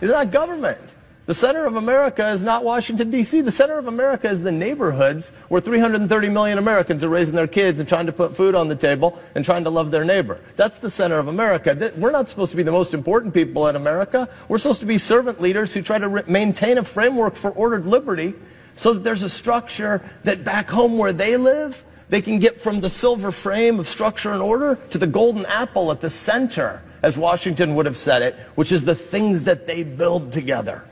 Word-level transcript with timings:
Is 0.00 0.10
not 0.10 0.30
government. 0.30 0.94
The 1.26 1.34
center 1.34 1.66
of 1.66 1.76
America 1.76 2.26
is 2.30 2.42
not 2.42 2.64
Washington, 2.64 3.10
D.C. 3.10 3.42
The 3.42 3.50
center 3.50 3.78
of 3.78 3.86
America 3.86 4.30
is 4.30 4.40
the 4.40 4.50
neighborhoods 4.50 5.30
where 5.48 5.60
330 5.60 6.30
million 6.30 6.56
Americans 6.56 7.04
are 7.04 7.10
raising 7.10 7.36
their 7.36 7.46
kids 7.46 7.80
and 7.80 7.88
trying 7.88 8.06
to 8.06 8.12
put 8.12 8.34
food 8.34 8.54
on 8.54 8.68
the 8.68 8.74
table 8.74 9.20
and 9.34 9.44
trying 9.44 9.64
to 9.64 9.70
love 9.70 9.90
their 9.90 10.06
neighbor. 10.06 10.40
That's 10.56 10.78
the 10.78 10.88
center 10.88 11.18
of 11.18 11.28
America. 11.28 11.92
We're 11.98 12.12
not 12.12 12.30
supposed 12.30 12.52
to 12.52 12.56
be 12.56 12.62
the 12.62 12.72
most 12.72 12.94
important 12.94 13.34
people 13.34 13.68
in 13.68 13.76
America. 13.76 14.26
We're 14.48 14.56
supposed 14.56 14.80
to 14.80 14.86
be 14.86 14.96
servant 14.96 15.38
leaders 15.38 15.74
who 15.74 15.82
try 15.82 15.98
to 15.98 16.24
maintain 16.30 16.78
a 16.78 16.84
framework 16.84 17.34
for 17.34 17.50
ordered 17.50 17.84
liberty 17.84 18.34
so 18.74 18.94
that 18.94 19.00
there's 19.00 19.22
a 19.22 19.28
structure 19.28 20.00
that 20.22 20.44
back 20.44 20.70
home 20.70 20.96
where 20.96 21.12
they 21.12 21.36
live, 21.36 21.84
they 22.08 22.22
can 22.22 22.38
get 22.38 22.58
from 22.58 22.80
the 22.80 22.88
silver 22.88 23.30
frame 23.30 23.78
of 23.78 23.86
structure 23.86 24.32
and 24.32 24.40
order 24.40 24.78
to 24.90 24.96
the 24.96 25.06
golden 25.06 25.44
apple 25.44 25.90
at 25.90 26.00
the 26.00 26.08
center, 26.08 26.80
as 27.02 27.18
Washington 27.18 27.74
would 27.74 27.86
have 27.86 27.96
said 27.96 28.22
it, 28.22 28.34
which 28.54 28.72
is 28.72 28.84
the 28.84 28.94
things 28.94 29.42
that 29.44 29.66
they 29.66 29.82
build 29.82 30.32
together. 30.32 30.88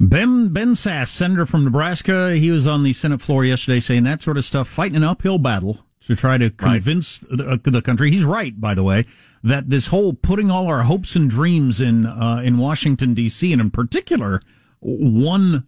Ben 0.00 0.48
Ben 0.50 0.74
Sasse, 0.74 1.08
senator 1.08 1.44
from 1.44 1.64
Nebraska, 1.64 2.34
he 2.36 2.50
was 2.50 2.66
on 2.66 2.84
the 2.84 2.92
Senate 2.92 3.20
floor 3.20 3.44
yesterday 3.44 3.80
saying 3.80 4.04
that 4.04 4.22
sort 4.22 4.38
of 4.38 4.44
stuff, 4.44 4.68
fighting 4.68 4.96
an 4.96 5.04
uphill 5.04 5.38
battle 5.38 5.84
to 6.06 6.14
try 6.14 6.38
to 6.38 6.50
convince 6.50 7.22
right. 7.24 7.36
the, 7.36 7.50
uh, 7.50 7.56
the, 7.62 7.82
country. 7.82 8.10
He's 8.10 8.24
right, 8.24 8.58
by 8.58 8.74
the 8.74 8.84
way, 8.84 9.04
that 9.42 9.70
this 9.70 9.88
whole 9.88 10.12
putting 10.14 10.50
all 10.50 10.66
our 10.68 10.84
hopes 10.84 11.16
and 11.16 11.28
dreams 11.28 11.80
in 11.80 12.06
uh, 12.06 12.40
in 12.44 12.58
Washington 12.58 13.12
D.C. 13.12 13.52
and 13.52 13.60
in 13.60 13.70
particular 13.70 14.40
one 14.80 15.66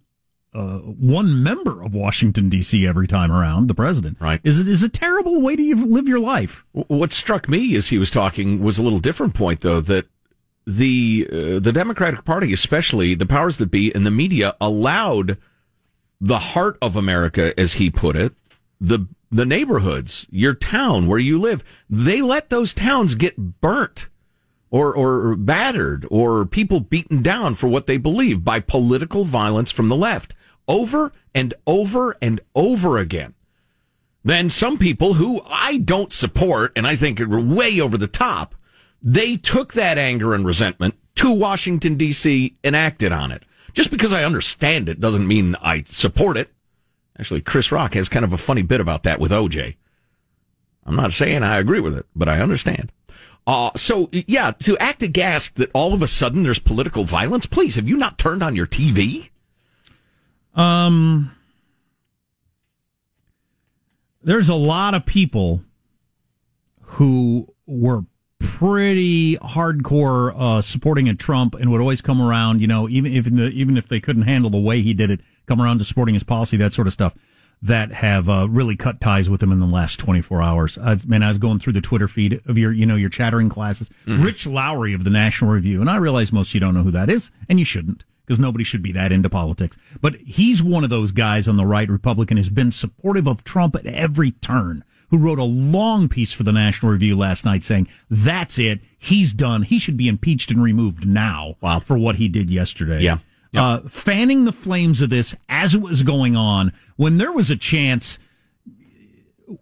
uh, 0.53 0.79
one 0.79 1.41
member 1.41 1.81
of 1.81 1.93
Washington 1.93 2.49
D.C. 2.49 2.85
every 2.85 3.07
time 3.07 3.31
around, 3.31 3.67
the 3.67 3.73
president, 3.73 4.17
right, 4.19 4.41
is 4.43 4.67
is 4.67 4.83
a 4.83 4.89
terrible 4.89 5.41
way 5.41 5.55
to 5.55 5.75
live 5.75 6.07
your 6.07 6.19
life. 6.19 6.65
What 6.73 7.13
struck 7.13 7.47
me 7.47 7.75
as 7.75 7.87
he 7.87 7.97
was 7.97 8.11
talking 8.11 8.61
was 8.61 8.77
a 8.77 8.83
little 8.83 8.99
different 8.99 9.33
point, 9.33 9.61
though 9.61 9.79
that 9.81 10.07
the 10.67 11.27
uh, 11.31 11.59
the 11.59 11.71
Democratic 11.71 12.25
Party, 12.25 12.51
especially 12.51 13.15
the 13.15 13.25
powers 13.25 13.57
that 13.57 13.71
be 13.71 13.95
and 13.95 14.05
the 14.05 14.11
media, 14.11 14.55
allowed 14.59 15.37
the 16.19 16.39
heart 16.39 16.77
of 16.81 16.97
America, 16.97 17.57
as 17.57 17.73
he 17.73 17.89
put 17.89 18.17
it, 18.17 18.33
the 18.79 19.07
the 19.31 19.45
neighborhoods, 19.45 20.27
your 20.29 20.53
town 20.53 21.07
where 21.07 21.17
you 21.17 21.39
live, 21.39 21.63
they 21.89 22.21
let 22.21 22.49
those 22.49 22.73
towns 22.73 23.15
get 23.15 23.61
burnt 23.61 24.09
or 24.69 24.93
or 24.93 25.35
battered 25.37 26.05
or 26.11 26.45
people 26.45 26.81
beaten 26.81 27.21
down 27.21 27.55
for 27.55 27.69
what 27.69 27.87
they 27.87 27.97
believe 27.97 28.43
by 28.43 28.59
political 28.59 29.23
violence 29.23 29.71
from 29.71 29.87
the 29.87 29.95
left 29.95 30.35
over 30.67 31.11
and 31.33 31.53
over 31.65 32.17
and 32.21 32.41
over 32.55 32.97
again. 32.97 33.33
Then 34.23 34.49
some 34.49 34.77
people 34.77 35.15
who 35.15 35.41
I 35.45 35.77
don't 35.77 36.13
support 36.13 36.73
and 36.75 36.85
I 36.85 36.95
think 36.95 37.19
are 37.19 37.39
way 37.39 37.79
over 37.81 37.97
the 37.97 38.07
top 38.07 38.55
they 39.01 39.35
took 39.35 39.73
that 39.73 39.97
anger 39.97 40.33
and 40.33 40.45
resentment 40.45 40.95
to 41.15 41.31
Washington, 41.31 41.97
D.C. 41.97 42.55
and 42.63 42.75
acted 42.75 43.11
on 43.11 43.31
it. 43.31 43.43
Just 43.73 43.89
because 43.89 44.13
I 44.13 44.23
understand 44.23 44.89
it 44.89 44.99
doesn't 44.99 45.27
mean 45.27 45.55
I 45.61 45.83
support 45.83 46.37
it. 46.37 46.51
Actually, 47.17 47.41
Chris 47.41 47.71
Rock 47.71 47.93
has 47.93 48.09
kind 48.09 48.25
of 48.25 48.33
a 48.33 48.37
funny 48.37 48.61
bit 48.61 48.81
about 48.81 49.03
that 49.03 49.19
with 49.19 49.31
OJ. 49.31 49.75
I'm 50.85 50.95
not 50.95 51.13
saying 51.13 51.43
I 51.43 51.57
agree 51.57 51.79
with 51.79 51.95
it, 51.97 52.05
but 52.15 52.29
I 52.29 52.41
understand. 52.41 52.91
Uh, 53.47 53.71
so 53.75 54.09
yeah, 54.11 54.51
to 54.59 54.77
act 54.77 55.01
aghast 55.01 55.55
that 55.55 55.71
all 55.73 55.93
of 55.93 56.01
a 56.01 56.07
sudden 56.07 56.43
there's 56.43 56.59
political 56.59 57.03
violence, 57.03 57.45
please, 57.45 57.75
have 57.75 57.87
you 57.87 57.97
not 57.97 58.17
turned 58.19 58.43
on 58.43 58.55
your 58.55 58.67
TV? 58.67 59.30
Um, 60.55 61.31
there's 64.23 64.49
a 64.49 64.55
lot 64.55 64.93
of 64.93 65.05
people 65.05 65.63
who 66.81 67.53
were 67.65 68.03
pretty 68.39 69.37
hardcore 69.37 70.33
uh, 70.35 70.61
supporting 70.61 71.07
a 71.07 71.15
Trump 71.15 71.55
and 71.55 71.71
would 71.71 71.81
always 71.81 72.01
come 72.01 72.21
around, 72.21 72.59
you 72.61 72.67
know, 72.67 72.89
even 72.89 73.13
if 73.13 73.25
the, 73.25 73.49
even 73.49 73.77
if 73.77 73.87
they 73.87 73.99
couldn't 73.99 74.23
handle 74.23 74.49
the 74.49 74.59
way 74.59 74.81
he 74.81 74.93
did 74.93 75.09
it, 75.09 75.21
come 75.47 75.61
around 75.61 75.79
to 75.79 75.85
supporting 75.85 76.13
his 76.13 76.23
policy, 76.23 76.57
that 76.57 76.73
sort 76.73 76.87
of 76.87 76.93
stuff. 76.93 77.13
That 77.63 77.91
have 77.91 78.27
uh, 78.27 78.47
really 78.49 78.75
cut 78.75 78.99
ties 78.99 79.29
with 79.29 79.43
him 79.43 79.51
in 79.51 79.59
the 79.59 79.67
last 79.67 79.99
24 79.99 80.41
hours. 80.41 80.79
I, 80.79 80.97
man, 81.05 81.21
I 81.21 81.27
was 81.27 81.37
going 81.37 81.59
through 81.59 81.73
the 81.73 81.81
Twitter 81.81 82.07
feed 82.07 82.41
of 82.47 82.57
your, 82.57 82.71
you 82.71 82.87
know, 82.87 82.95
your 82.95 83.11
chattering 83.11 83.49
classes. 83.49 83.87
Mm-hmm. 84.07 84.23
Rich 84.23 84.47
Lowry 84.47 84.95
of 84.95 85.03
the 85.03 85.11
National 85.11 85.51
Review, 85.51 85.79
and 85.79 85.87
I 85.87 85.97
realize 85.97 86.31
most 86.33 86.49
of 86.49 86.53
you 86.55 86.59
don't 86.59 86.73
know 86.73 86.81
who 86.81 86.89
that 86.89 87.07
is, 87.07 87.29
and 87.47 87.59
you 87.59 87.65
shouldn't 87.65 88.03
because 88.31 88.39
nobody 88.39 88.63
should 88.63 88.81
be 88.81 88.93
that 88.93 89.11
into 89.11 89.29
politics. 89.29 89.75
But 89.99 90.15
he's 90.15 90.63
one 90.63 90.85
of 90.85 90.89
those 90.89 91.11
guys 91.11 91.49
on 91.49 91.57
the 91.57 91.65
right, 91.65 91.89
Republican, 91.89 92.37
has 92.37 92.47
been 92.47 92.71
supportive 92.71 93.27
of 93.27 93.43
Trump 93.43 93.75
at 93.75 93.85
every 93.85 94.31
turn 94.31 94.85
who 95.09 95.17
wrote 95.17 95.37
a 95.37 95.43
long 95.43 96.07
piece 96.07 96.31
for 96.31 96.43
the 96.43 96.53
National 96.53 96.93
Review 96.93 97.17
last 97.17 97.43
night 97.43 97.61
saying, 97.65 97.89
that's 98.09 98.57
it. 98.57 98.79
He's 98.97 99.33
done. 99.33 99.63
He 99.63 99.79
should 99.79 99.97
be 99.97 100.07
impeached 100.07 100.49
and 100.49 100.63
removed 100.63 101.05
now 101.05 101.57
wow. 101.59 101.81
for 101.81 101.97
what 101.97 102.15
he 102.15 102.29
did 102.29 102.49
yesterday. 102.49 103.01
Yeah. 103.01 103.17
Uh, 103.53 103.81
fanning 103.89 104.45
the 104.45 104.53
flames 104.53 105.01
of 105.01 105.09
this 105.09 105.35
as 105.49 105.75
it 105.75 105.81
was 105.81 106.01
going 106.01 106.37
on, 106.37 106.71
when 106.95 107.17
there 107.17 107.33
was 107.33 107.51
a 107.51 107.57
chance, 107.57 108.17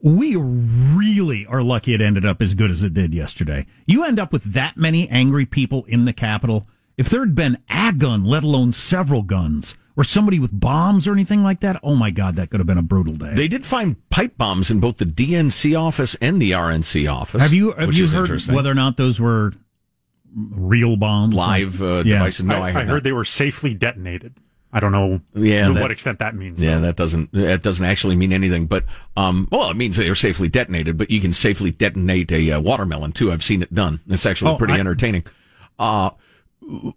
we 0.04 0.36
really 0.36 1.44
are 1.48 1.64
lucky 1.64 1.96
it 1.96 2.02
ended 2.02 2.24
up 2.24 2.40
as 2.40 2.54
good 2.54 2.70
as 2.70 2.84
it 2.84 2.94
did 2.94 3.16
yesterday. 3.16 3.66
You 3.88 4.04
end 4.04 4.20
up 4.20 4.32
with 4.32 4.44
that 4.54 4.78
many 4.78 5.10
angry 5.10 5.48
people 5.48 5.86
in 5.88 6.06
the 6.06 6.14
Capitol. 6.14 6.68
If 7.00 7.08
there 7.08 7.22
had 7.22 7.34
been 7.34 7.58
a 7.70 7.94
gun, 7.94 8.26
let 8.26 8.44
alone 8.44 8.74
several 8.74 9.22
guns, 9.22 9.74
or 9.96 10.04
somebody 10.04 10.38
with 10.38 10.52
bombs 10.52 11.08
or 11.08 11.14
anything 11.14 11.42
like 11.42 11.62
that, 11.62 11.80
oh 11.82 11.96
my 11.96 12.12
God, 12.12 12.36
that 12.36 12.50
could 12.50 12.60
have 12.60 12.68
been 12.68 12.78
a 12.78 12.82
brutal 12.82 13.14
day. 13.14 13.34
They 13.36 13.48
did 13.48 13.66
find 13.66 13.96
pipe 14.10 14.38
bombs 14.38 14.70
in 14.70 14.82
both 14.82 14.98
the 14.98 15.06
DNC 15.06 15.80
office 15.80 16.16
and 16.16 16.42
the 16.42 16.52
RNC 16.52 17.10
office. 17.10 17.42
Have 17.42 17.54
you 17.54 17.72
have 17.72 17.94
you 17.94 18.06
heard 18.06 18.46
whether 18.48 18.70
or 18.70 18.76
not 18.76 18.98
those 18.98 19.18
were 19.18 19.54
real 20.36 20.98
bombs, 20.98 21.34
live 21.34 21.82
uh, 21.82 22.04
yeah. 22.06 22.16
devices? 22.16 22.44
No, 22.44 22.62
I, 22.62 22.72
I, 22.72 22.82
I 22.82 22.84
heard 22.84 23.06
they 23.06 23.14
were 23.14 23.24
safely 23.24 23.74
detonated. 23.74 24.36
I 24.74 24.82
don't 24.82 24.92
know 24.92 25.22
yeah, 25.34 25.70
to 25.70 25.74
that, 25.76 25.82
what 25.82 25.92
extent 25.92 26.20
that 26.20 26.36
means. 26.36 26.62
Yeah, 26.62 26.76
though. 26.76 26.82
that 26.82 26.98
doesn't 26.98 27.32
that 27.32 27.64
doesn't 27.64 27.86
actually 27.86 28.18
mean 28.18 28.34
anything. 28.34 28.66
But 28.66 28.84
um, 29.16 29.48
well, 29.54 29.72
it 29.72 29.78
means 29.78 29.96
they 29.96 30.10
are 30.10 30.16
safely 30.16 30.50
detonated. 30.50 30.98
But 30.98 31.10
you 31.10 31.22
can 31.22 31.32
safely 31.32 31.72
detonate 31.72 32.30
a 32.34 32.52
uh, 32.52 32.60
watermelon 32.60 33.14
too. 33.14 33.32
I've 33.32 33.42
seen 33.42 33.62
it 33.62 33.74
done. 33.74 34.02
It's 34.10 34.26
actually 34.26 34.52
oh, 34.52 34.58
pretty 34.58 34.74
I, 34.74 34.80
entertaining. 34.80 35.24
Uh, 35.80 36.10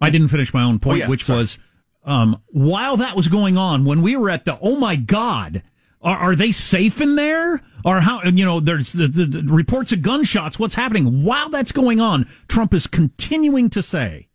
I 0.01 0.09
didn't 0.09 0.27
finish 0.29 0.53
my 0.53 0.63
own 0.63 0.79
point, 0.79 0.95
oh, 0.95 0.99
yeah, 0.99 1.07
which 1.07 1.25
sorry. 1.25 1.39
was 1.39 1.57
um, 2.05 2.41
while 2.47 2.97
that 2.97 3.15
was 3.15 3.27
going 3.27 3.57
on, 3.57 3.85
when 3.85 4.01
we 4.01 4.15
were 4.15 4.29
at 4.29 4.45
the, 4.45 4.57
oh 4.61 4.75
my 4.75 4.95
God, 4.95 5.63
are, 6.01 6.17
are 6.17 6.35
they 6.35 6.51
safe 6.51 6.99
in 6.99 7.15
there? 7.15 7.61
Or 7.85 7.99
how, 8.01 8.23
you 8.23 8.45
know, 8.45 8.59
there's 8.59 8.93
the, 8.93 9.07
the, 9.07 9.25
the 9.25 9.53
reports 9.53 9.91
of 9.91 10.01
gunshots. 10.01 10.57
What's 10.57 10.75
happening? 10.75 11.23
While 11.23 11.49
that's 11.49 11.71
going 11.71 11.99
on, 11.99 12.29
Trump 12.47 12.73
is 12.73 12.87
continuing 12.87 13.69
to 13.71 13.81
say 13.81 14.29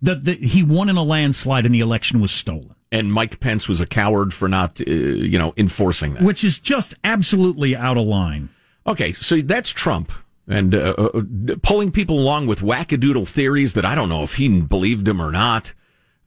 that, 0.00 0.24
that 0.24 0.42
he 0.42 0.62
won 0.62 0.88
in 0.88 0.96
a 0.96 1.02
landslide 1.02 1.66
and 1.66 1.74
the 1.74 1.80
election 1.80 2.20
was 2.20 2.32
stolen. 2.32 2.74
And 2.92 3.12
Mike 3.12 3.40
Pence 3.40 3.68
was 3.68 3.80
a 3.80 3.86
coward 3.86 4.32
for 4.32 4.48
not, 4.48 4.80
uh, 4.80 4.90
you 4.90 5.38
know, 5.38 5.52
enforcing 5.56 6.14
that. 6.14 6.22
Which 6.22 6.44
is 6.44 6.58
just 6.58 6.94
absolutely 7.04 7.76
out 7.76 7.98
of 7.98 8.04
line. 8.04 8.48
Okay, 8.86 9.12
so 9.12 9.38
that's 9.38 9.70
Trump 9.70 10.12
and 10.48 10.74
uh, 10.74 10.94
uh, 10.98 11.22
pulling 11.62 11.90
people 11.90 12.18
along 12.18 12.46
with 12.46 12.60
wackadoodle 12.60 13.28
theories 13.28 13.74
that 13.74 13.84
I 13.84 13.94
don't 13.94 14.08
know 14.08 14.22
if 14.22 14.34
he 14.34 14.60
believed 14.60 15.04
them 15.04 15.20
or 15.20 15.32
not. 15.32 15.72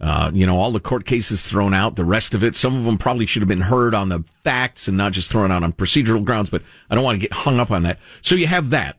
Uh, 0.02 0.32
you 0.34 0.46
know, 0.46 0.58
all 0.58 0.72
the 0.72 0.80
court 0.80 1.06
cases 1.06 1.44
thrown 1.44 1.74
out, 1.74 1.98
the 1.98 2.06
rest 2.06 2.34
of 2.34 2.42
it, 2.42 2.56
some 2.56 2.76
of 2.76 2.86
them 2.86 2.98
probably 2.98 3.26
should 3.26 3.42
have 3.42 3.50
been 3.50 3.62
heard 3.62 3.94
on 3.94 4.08
the 4.08 4.24
facts 4.46 4.88
and 4.88 4.96
not 4.96 5.12
just 5.12 5.30
thrown 5.30 5.52
out 5.52 5.62
on 5.62 5.74
procedural 5.74 6.24
grounds, 6.24 6.50
but 6.50 6.62
I 6.90 6.96
don't 6.96 7.04
want 7.04 7.16
to 7.16 7.28
get 7.28 7.34
hung 7.34 7.60
up 7.60 7.70
on 7.70 7.84
that. 7.84 8.00
So 8.22 8.36
you 8.36 8.48
have 8.48 8.70
that. 8.70 8.98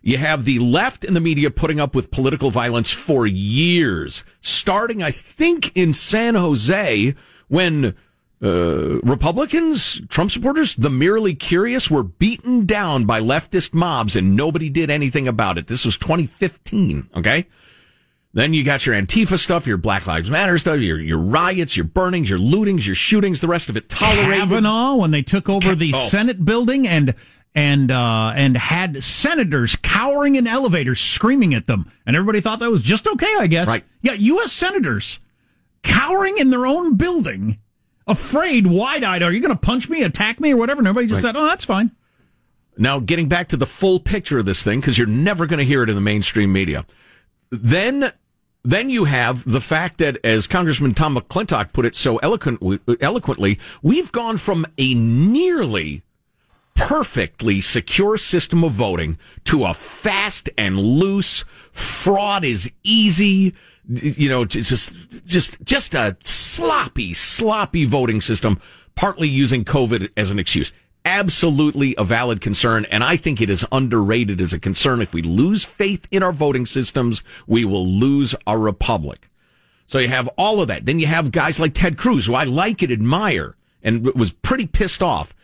You 0.00 0.16
have 0.16 0.46
the 0.46 0.58
left 0.58 1.04
and 1.04 1.14
the 1.14 1.20
media 1.20 1.50
putting 1.50 1.80
up 1.80 1.94
with 1.94 2.10
political 2.10 2.50
violence 2.50 2.92
for 2.92 3.26
years, 3.26 4.24
starting, 4.40 5.02
I 5.02 5.10
think, 5.10 5.70
in 5.76 5.92
San 5.92 6.34
Jose 6.34 7.14
when 7.48 7.94
uh, 8.42 9.00
Republicans, 9.00 10.00
Trump 10.08 10.30
supporters, 10.30 10.74
the 10.76 10.90
merely 10.90 11.34
curious 11.34 11.90
were 11.90 12.04
beaten 12.04 12.66
down 12.66 13.04
by 13.04 13.20
leftist 13.20 13.74
mobs 13.74 14.14
and 14.14 14.36
nobody 14.36 14.70
did 14.70 14.90
anything 14.90 15.26
about 15.26 15.58
it. 15.58 15.66
This 15.66 15.84
was 15.84 15.96
2015, 15.96 17.10
okay? 17.16 17.46
Then 18.34 18.54
you 18.54 18.62
got 18.62 18.86
your 18.86 18.94
Antifa 18.94 19.38
stuff, 19.38 19.66
your 19.66 19.78
Black 19.78 20.06
Lives 20.06 20.30
Matter 20.30 20.58
stuff, 20.58 20.78
your 20.78 21.00
your 21.00 21.18
riots, 21.18 21.76
your 21.76 21.86
burnings, 21.86 22.28
your 22.28 22.38
lootings, 22.38 22.86
your 22.86 22.94
shootings, 22.94 23.40
the 23.40 23.48
rest 23.48 23.68
of 23.68 23.76
it 23.76 23.88
tolerated. 23.88 24.48
Kavanaugh 24.48 24.96
when 24.96 25.10
they 25.10 25.22
took 25.22 25.48
over 25.48 25.74
the 25.74 25.92
oh. 25.94 26.08
Senate 26.08 26.44
building 26.44 26.86
and 26.86 27.14
and 27.54 27.90
uh, 27.90 28.32
and 28.36 28.56
had 28.56 29.02
senators 29.02 29.76
cowering 29.76 30.36
in 30.36 30.46
elevators, 30.46 31.00
screaming 31.00 31.54
at 31.54 31.66
them, 31.66 31.90
and 32.06 32.14
everybody 32.14 32.40
thought 32.40 32.60
that 32.60 32.70
was 32.70 32.82
just 32.82 33.08
okay, 33.08 33.34
I 33.38 33.46
guess. 33.46 33.66
Right? 33.66 33.84
Yeah, 34.02 34.12
U.S. 34.12 34.52
senators 34.52 35.18
cowering 35.82 36.38
in 36.38 36.50
their 36.50 36.66
own 36.66 36.96
building, 36.96 37.58
afraid, 38.08 38.66
wide-eyed. 38.66 39.22
Are 39.22 39.32
you 39.32 39.40
going 39.40 39.54
to 39.54 39.60
punch 39.60 39.88
me, 39.88 40.02
attack 40.02 40.40
me, 40.40 40.52
or 40.52 40.56
whatever? 40.56 40.82
Nobody 40.82 41.06
just 41.06 41.22
right. 41.22 41.34
said, 41.34 41.36
"Oh, 41.36 41.46
that's 41.46 41.64
fine." 41.64 41.92
Now, 42.76 43.00
getting 43.00 43.28
back 43.28 43.48
to 43.48 43.56
the 43.56 43.66
full 43.66 44.00
picture 44.00 44.38
of 44.38 44.46
this 44.46 44.62
thing, 44.62 44.80
because 44.80 44.96
you're 44.96 45.06
never 45.06 45.46
going 45.46 45.58
to 45.58 45.64
hear 45.64 45.82
it 45.82 45.88
in 45.88 45.94
the 45.94 46.00
mainstream 46.00 46.52
media. 46.52 46.86
Then, 47.50 48.12
then 48.62 48.88
you 48.88 49.04
have 49.04 49.50
the 49.50 49.60
fact 49.60 49.98
that, 49.98 50.18
as 50.24 50.46
Congressman 50.46 50.94
Tom 50.94 51.16
McClintock 51.16 51.72
put 51.72 51.84
it 51.84 51.96
so 51.96 52.18
eloquent, 52.18 52.62
eloquently, 53.00 53.58
we've 53.82 54.12
gone 54.12 54.36
from 54.36 54.64
a 54.78 54.94
nearly 54.94 56.02
perfectly 56.76 57.60
secure 57.60 58.16
system 58.16 58.62
of 58.62 58.72
voting 58.72 59.18
to 59.44 59.64
a 59.64 59.74
fast 59.74 60.48
and 60.56 60.78
loose 60.78 61.44
fraud 61.72 62.44
is 62.44 62.70
easy 62.84 63.52
you 63.88 64.28
know 64.28 64.44
just 64.44 65.24
just 65.26 65.62
just 65.64 65.94
a 65.94 66.16
sloppy 66.20 67.14
sloppy 67.14 67.86
voting 67.86 68.20
system 68.20 68.60
partly 68.94 69.28
using 69.28 69.64
covid 69.64 70.10
as 70.16 70.30
an 70.30 70.38
excuse 70.38 70.72
absolutely 71.04 71.94
a 71.96 72.04
valid 72.04 72.40
concern 72.40 72.84
and 72.90 73.02
i 73.02 73.16
think 73.16 73.40
it 73.40 73.48
is 73.48 73.64
underrated 73.72 74.40
as 74.40 74.52
a 74.52 74.60
concern 74.60 75.00
if 75.00 75.14
we 75.14 75.22
lose 75.22 75.64
faith 75.64 76.06
in 76.10 76.22
our 76.22 76.32
voting 76.32 76.66
systems 76.66 77.22
we 77.46 77.64
will 77.64 77.86
lose 77.86 78.34
our 78.46 78.58
republic 78.58 79.30
so 79.86 79.98
you 79.98 80.08
have 80.08 80.28
all 80.36 80.60
of 80.60 80.68
that 80.68 80.84
then 80.84 80.98
you 80.98 81.06
have 81.06 81.32
guys 81.32 81.58
like 81.58 81.72
ted 81.72 81.96
cruz 81.96 82.26
who 82.26 82.34
i 82.34 82.44
like 82.44 82.82
and 82.82 82.92
admire 82.92 83.56
and 83.82 84.04
was 84.14 84.32
pretty 84.32 84.66
pissed 84.66 85.02
off 85.02 85.34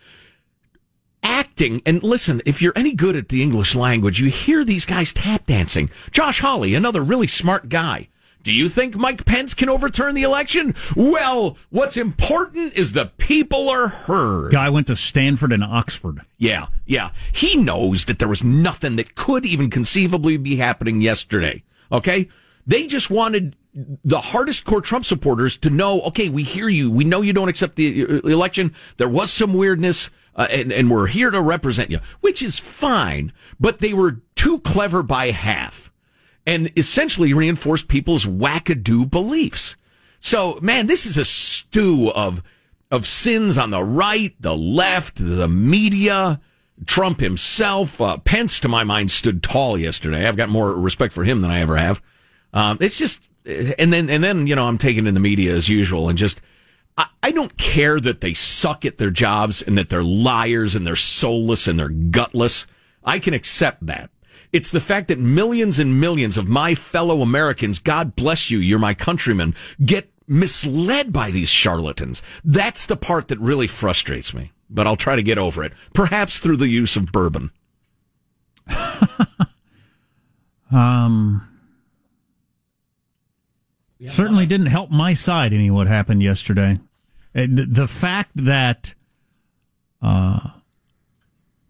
acting. 1.23 1.81
And 1.87 2.03
listen, 2.03 2.41
if 2.45 2.61
you're 2.61 2.73
any 2.75 2.93
good 2.93 3.15
at 3.15 3.29
the 3.29 3.41
English 3.41 3.73
language, 3.73 4.19
you 4.19 4.29
hear 4.29 4.63
these 4.63 4.85
guys 4.85 5.11
tap 5.11 5.47
dancing. 5.47 5.89
Josh 6.11 6.39
Hawley, 6.39 6.75
another 6.75 7.01
really 7.01 7.27
smart 7.27 7.67
guy. 7.67 8.09
Do 8.45 8.53
you 8.53 8.69
think 8.69 8.95
Mike 8.95 9.25
Pence 9.25 9.55
can 9.55 9.69
overturn 9.69 10.13
the 10.13 10.21
election? 10.21 10.75
Well, 10.95 11.57
what's 11.71 11.97
important 11.97 12.73
is 12.73 12.93
the 12.93 13.07
people 13.17 13.69
are 13.69 13.87
heard. 13.87 14.51
Guy 14.51 14.69
went 14.69 14.85
to 14.85 14.95
Stanford 14.95 15.51
and 15.51 15.63
Oxford. 15.63 16.21
Yeah, 16.37 16.67
yeah. 16.85 17.09
He 17.33 17.55
knows 17.55 18.05
that 18.05 18.19
there 18.19 18.27
was 18.27 18.43
nothing 18.43 18.97
that 18.97 19.15
could 19.15 19.47
even 19.47 19.71
conceivably 19.71 20.37
be 20.37 20.57
happening 20.57 21.01
yesterday. 21.01 21.63
Okay? 21.91 22.29
They 22.67 22.85
just 22.85 23.09
wanted 23.09 23.55
the 23.73 24.21
hardest 24.21 24.63
core 24.63 24.79
Trump 24.79 25.05
supporters 25.05 25.57
to 25.57 25.71
know, 25.71 26.01
okay, 26.01 26.29
we 26.29 26.43
hear 26.43 26.69
you. 26.69 26.91
We 26.91 27.03
know 27.03 27.21
you 27.21 27.33
don't 27.33 27.49
accept 27.49 27.77
the 27.77 28.03
uh, 28.03 28.19
election. 28.27 28.75
There 28.97 29.09
was 29.09 29.31
some 29.31 29.55
weirdness 29.55 30.11
uh, 30.35 30.45
and, 30.51 30.71
and 30.71 30.91
we're 30.91 31.07
here 31.07 31.31
to 31.31 31.41
represent 31.41 31.89
you, 31.89 31.99
which 32.21 32.43
is 32.43 32.59
fine, 32.59 33.33
but 33.59 33.79
they 33.79 33.93
were 33.93 34.21
too 34.35 34.59
clever 34.59 35.01
by 35.01 35.31
half 35.31 35.91
and 36.45 36.71
essentially 36.75 37.33
reinforced 37.33 37.87
people's 37.87 38.25
wackadoo 38.25 39.09
beliefs. 39.09 39.75
So, 40.19 40.59
man, 40.61 40.87
this 40.87 41.05
is 41.05 41.17
a 41.17 41.25
stew 41.25 42.11
of, 42.11 42.41
of 42.91 43.07
sins 43.07 43.57
on 43.57 43.71
the 43.71 43.83
right, 43.83 44.35
the 44.39 44.55
left, 44.55 45.15
the 45.17 45.47
media, 45.47 46.39
Trump 46.85 47.19
himself. 47.19 48.01
Uh, 48.01 48.17
Pence, 48.17 48.59
to 48.59 48.67
my 48.67 48.83
mind, 48.83 49.11
stood 49.11 49.43
tall 49.43 49.77
yesterday. 49.77 50.27
I've 50.27 50.37
got 50.37 50.49
more 50.49 50.73
respect 50.73 51.13
for 51.13 51.23
him 51.23 51.41
than 51.41 51.51
I 51.51 51.61
ever 51.61 51.77
have. 51.77 52.01
Um, 52.53 52.77
it's 52.81 52.97
just, 52.97 53.29
and 53.45 53.93
then, 53.93 54.09
and 54.09 54.23
then, 54.23 54.47
you 54.47 54.55
know, 54.55 54.67
I'm 54.67 54.77
taking 54.77 55.07
in 55.07 55.13
the 55.13 55.19
media 55.19 55.53
as 55.53 55.69
usual 55.69 56.09
and 56.09 56.17
just, 56.17 56.41
I, 56.97 57.31
don't 57.31 57.57
care 57.57 57.99
that 57.99 58.21
they 58.21 58.33
suck 58.33 58.85
at 58.85 58.97
their 58.97 59.11
jobs 59.11 59.61
and 59.61 59.77
that 59.77 59.89
they're 59.89 60.03
liars 60.03 60.75
and 60.75 60.87
they're 60.87 60.95
soulless 60.95 61.67
and 61.67 61.77
they're 61.77 61.89
gutless. 61.89 62.65
I 63.03 63.19
can 63.19 63.33
accept 63.33 63.85
that. 63.85 64.09
It's 64.55 64.71
the 64.71 64.79
fact 64.79 65.09
that 65.09 65.19
millions 65.19 65.79
and 65.79 65.99
millions 65.99 66.37
of 66.37 66.47
my 66.47 66.75
fellow 66.75 67.21
Americans, 67.21 67.77
God 67.77 68.15
bless 68.15 68.49
you, 68.49 68.59
you're 68.59 68.79
my 68.79 68.93
countrymen, 68.93 69.53
get 69.83 70.09
misled 70.27 71.11
by 71.11 71.29
these 71.29 71.49
charlatans. 71.49 72.21
That's 72.41 72.85
the 72.85 72.95
part 72.95 73.27
that 73.27 73.39
really 73.41 73.67
frustrates 73.67 74.33
me. 74.33 74.53
But 74.69 74.87
I'll 74.87 74.95
try 74.95 75.17
to 75.17 75.23
get 75.23 75.37
over 75.37 75.61
it, 75.61 75.73
perhaps 75.93 76.39
through 76.39 76.55
the 76.55 76.69
use 76.69 76.95
of 76.95 77.11
bourbon. 77.11 77.51
um, 80.71 81.45
Certainly 84.07 84.45
didn't 84.45 84.67
help 84.67 84.89
my 84.89 85.13
side 85.13 85.51
any 85.51 85.69
what 85.69 85.87
happened 85.87 86.23
yesterday. 86.23 86.79
Uh, 87.35 87.47
the 87.49 87.89
fact 87.89 88.31
that 88.35 88.93
uh, 90.01 90.51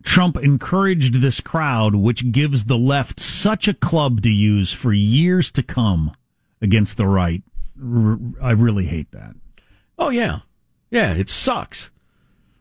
Trump 0.05 0.37
encouraged 0.37 1.15
this 1.15 1.41
crowd, 1.41 1.95
which 1.95 2.31
gives 2.31 2.65
the 2.65 2.77
left 2.77 3.19
such 3.19 3.67
a 3.67 3.73
club 3.73 4.21
to 4.21 4.29
use 4.29 4.71
for 4.71 4.93
years 4.93 5.51
to 5.51 5.63
come 5.63 6.15
against 6.61 6.95
the 6.95 7.07
right, 7.07 7.43
I 8.41 8.51
really 8.51 8.85
hate 8.85 9.11
that. 9.11 9.35
Oh, 9.99 10.09
yeah. 10.09 10.39
Yeah, 10.89 11.13
it 11.13 11.29
sucks. 11.29 11.91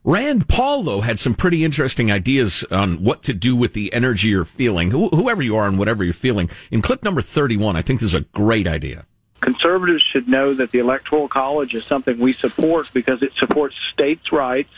Rand 0.03 0.49
Paul, 0.49 0.83
though, 0.83 1.01
had 1.01 1.19
some 1.19 1.35
pretty 1.35 1.65
interesting 1.65 2.11
ideas 2.11 2.65
on 2.71 3.03
what 3.03 3.23
to 3.23 3.33
do 3.33 3.55
with 3.55 3.73
the 3.73 3.93
energy 3.93 4.29
you're 4.29 4.45
feeling, 4.45 4.91
whoever 4.91 5.43
you 5.43 5.57
are 5.57 5.69
and 5.69 5.79
whatever 5.79 6.05
you're 6.05 6.13
feeling. 6.13 6.51
In 6.71 6.83
clip 6.83 7.05
number 7.05 7.23
31, 7.23 7.77
I 7.77 7.83
think 7.83 8.01
this 8.01 8.13
is 8.13 8.21
a 8.21 8.27
great 8.33 8.67
idea 8.67 9.07
conservatives 9.45 10.03
should 10.11 10.27
know 10.27 10.55
that 10.55 10.71
the 10.71 10.79
Electoral 10.79 11.29
College 11.29 11.75
is 11.75 11.85
something 11.85 12.19
we 12.19 12.33
support 12.33 12.91
because 12.95 13.23
it 13.23 13.35
supports 13.35 13.75
states' 13.93 14.33
rights 14.33 14.73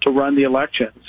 to 0.00 0.10
run 0.10 0.34
the 0.34 0.44
elections. 0.44 1.04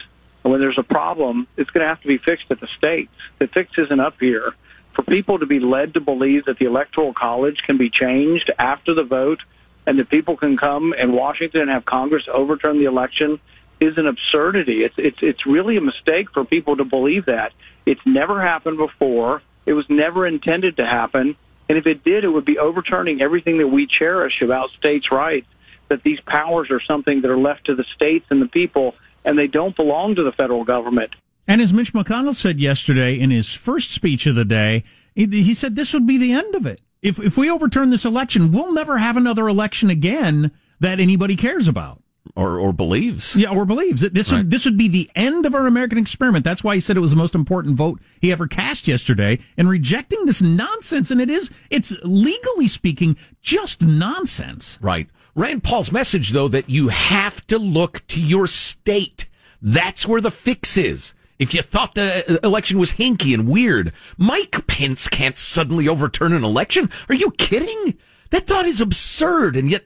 And 0.48 0.54
when 0.54 0.62
there's 0.62 0.78
a 0.78 0.84
problem, 0.84 1.46
it's 1.58 1.70
going 1.72 1.84
to 1.84 1.90
have 1.90 2.00
to 2.04 2.08
be 2.08 2.18
fixed 2.18 2.46
at 2.52 2.62
the 2.62 2.70
states. 2.78 3.12
The 3.38 3.48
fix 3.48 3.72
isn't 3.78 4.00
up 4.00 4.16
here. 4.18 4.54
For 4.94 5.04
people 5.04 5.40
to 5.40 5.46
be 5.46 5.60
led 5.60 5.96
to 5.96 6.00
believe 6.00 6.46
that 6.46 6.58
the 6.58 6.66
Electoral 6.66 7.14
College 7.14 7.62
can 7.66 7.78
be 7.78 7.90
changed 7.90 8.50
after 8.58 8.94
the 8.94 9.04
vote 9.04 9.42
and 9.86 10.00
that 10.00 10.10
people 10.10 10.38
can 10.38 10.56
come 10.56 10.94
in 10.94 11.12
Washington 11.12 11.62
and 11.62 11.70
have 11.70 11.84
Congress 11.84 12.24
overturn 12.32 12.80
the 12.80 12.86
election 12.86 13.42
is 13.82 13.98
an 13.98 14.08
absurdity. 14.08 14.86
It's 14.86 14.96
it's 14.98 15.20
it's 15.22 15.46
really 15.46 15.76
a 15.76 15.82
mistake 15.82 16.32
for 16.32 16.46
people 16.46 16.78
to 16.78 16.86
believe 16.86 17.26
that. 17.26 17.52
It's 17.86 18.02
never 18.06 18.42
happened 18.42 18.78
before. 18.78 19.42
It 19.66 19.74
was 19.74 19.86
never 19.90 20.26
intended 20.26 20.78
to 20.78 20.86
happen 20.86 21.36
and 21.70 21.78
if 21.78 21.86
it 21.86 22.04
did, 22.04 22.24
it 22.24 22.30
would 22.30 22.46
be 22.46 22.58
overturning 22.58 23.22
everything 23.22 23.58
that 23.58 23.68
we 23.68 23.88
cherish 23.88 24.42
about 24.42 24.72
states' 24.72 25.12
rights, 25.12 25.48
that 25.90 26.04
these 26.04 26.20
powers 26.22 26.72
are 26.72 26.82
something 26.82 27.22
that 27.22 27.32
are 27.32 27.38
left 27.38 27.66
to 27.66 27.76
the 27.76 27.84
states 27.96 28.26
and 28.30 28.42
the 28.42 28.48
people, 28.48 28.96
and 29.26 29.38
they 29.38 29.48
don't 29.48 29.76
belong 29.76 30.16
to 30.16 30.24
the 30.24 30.32
federal 30.32 30.64
government. 30.64 31.12
And 31.48 31.62
as 31.62 31.72
Mitch 31.72 31.94
McConnell 31.94 32.36
said 32.36 32.60
yesterday 32.60 33.18
in 33.20 33.32
his 33.32 33.54
first 33.54 33.92
speech 33.92 34.26
of 34.26 34.36
the 34.36 34.46
day, 34.46 34.84
he 35.16 35.54
said 35.54 35.76
this 35.76 35.94
would 35.94 36.06
be 36.06 36.18
the 36.18 36.34
end 36.34 36.56
of 36.56 36.66
it. 36.66 36.82
If, 37.02 37.20
if 37.20 37.38
we 37.38 37.50
overturn 37.50 37.90
this 37.90 38.06
election, 38.06 38.52
we'll 38.52 38.74
never 38.74 38.98
have 38.98 39.18
another 39.18 39.48
election 39.48 39.90
again 39.90 40.52
that 40.80 41.00
anybody 41.00 41.36
cares 41.36 41.68
about 41.68 42.02
or 42.36 42.60
or 42.60 42.74
believes. 42.74 43.36
Yeah, 43.36 43.50
or 43.50 43.66
believes. 43.66 44.02
This 44.02 44.32
right. 44.32 44.40
would 44.40 44.52
this 44.52 44.66
would 44.66 44.78
be 44.78 44.88
the 44.88 45.10
end 45.16 45.46
of 45.46 45.56
our 45.56 45.68
American 45.68 45.98
experiment. 45.98 46.44
That's 46.44 46.64
why 46.64 46.76
he 46.76 46.82
said 46.82 46.98
it 46.98 47.02
was 47.02 47.12
the 47.12 47.18
most 47.18 47.36
important 47.36 47.76
vote 47.76 48.02
he 48.22 48.32
ever 48.32 48.48
cast 48.48 48.88
yesterday. 48.88 49.40
And 49.58 49.70
rejecting 49.70 50.26
this 50.26 50.42
nonsense, 50.42 51.12
and 51.12 51.22
it 51.22 51.30
is 51.30 51.50
it's 51.70 51.94
legally 52.04 52.68
speaking 52.68 53.18
just 53.42 53.82
nonsense. 53.82 54.78
Right. 54.82 55.10
Rand 55.38 55.64
Paul's 55.64 55.92
message, 55.92 56.32
though, 56.32 56.48
that 56.48 56.68
you 56.68 56.88
have 56.88 57.46
to 57.46 57.60
look 57.60 58.02
to 58.08 58.20
your 58.20 58.48
state. 58.48 59.28
That's 59.62 60.08
where 60.08 60.20
the 60.20 60.32
fix 60.32 60.78
is. 60.78 61.14
If 61.38 61.54
you 61.54 61.62
thought 61.62 61.94
the 61.94 62.40
uh, 62.44 62.48
election 62.48 62.80
was 62.80 62.94
hinky 62.94 63.36
and 63.36 63.48
weird, 63.48 63.94
Mike 64.18 64.66
Pence 64.66 65.08
can't 65.08 65.38
suddenly 65.38 65.88
overturn 65.88 66.34
an 66.34 66.44
election. 66.44 66.90
Are 67.08 67.14
you 67.14 67.30
kidding? 67.30 68.00
That 68.32 68.48
thought 68.48 68.66
is 68.66 68.82
absurd, 68.82 69.56
and 69.56 69.70
yet 69.70 69.84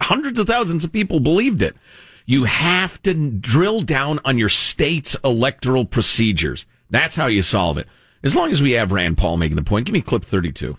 hundreds 0.00 0.38
of 0.38 0.46
thousands 0.46 0.86
of 0.86 0.92
people 0.92 1.20
believed 1.20 1.60
it. 1.60 1.76
You 2.24 2.44
have 2.44 3.00
to 3.02 3.30
drill 3.30 3.82
down 3.82 4.20
on 4.24 4.38
your 4.38 4.48
state's 4.48 5.14
electoral 5.22 5.84
procedures. 5.84 6.64
That's 6.88 7.14
how 7.14 7.26
you 7.26 7.42
solve 7.42 7.76
it. 7.76 7.88
As 8.22 8.34
long 8.34 8.50
as 8.50 8.62
we 8.62 8.72
have 8.72 8.90
Rand 8.90 9.18
Paul 9.18 9.36
making 9.36 9.56
the 9.56 9.62
point, 9.62 9.84
give 9.84 9.92
me 9.92 10.00
clip 10.00 10.24
32. 10.24 10.78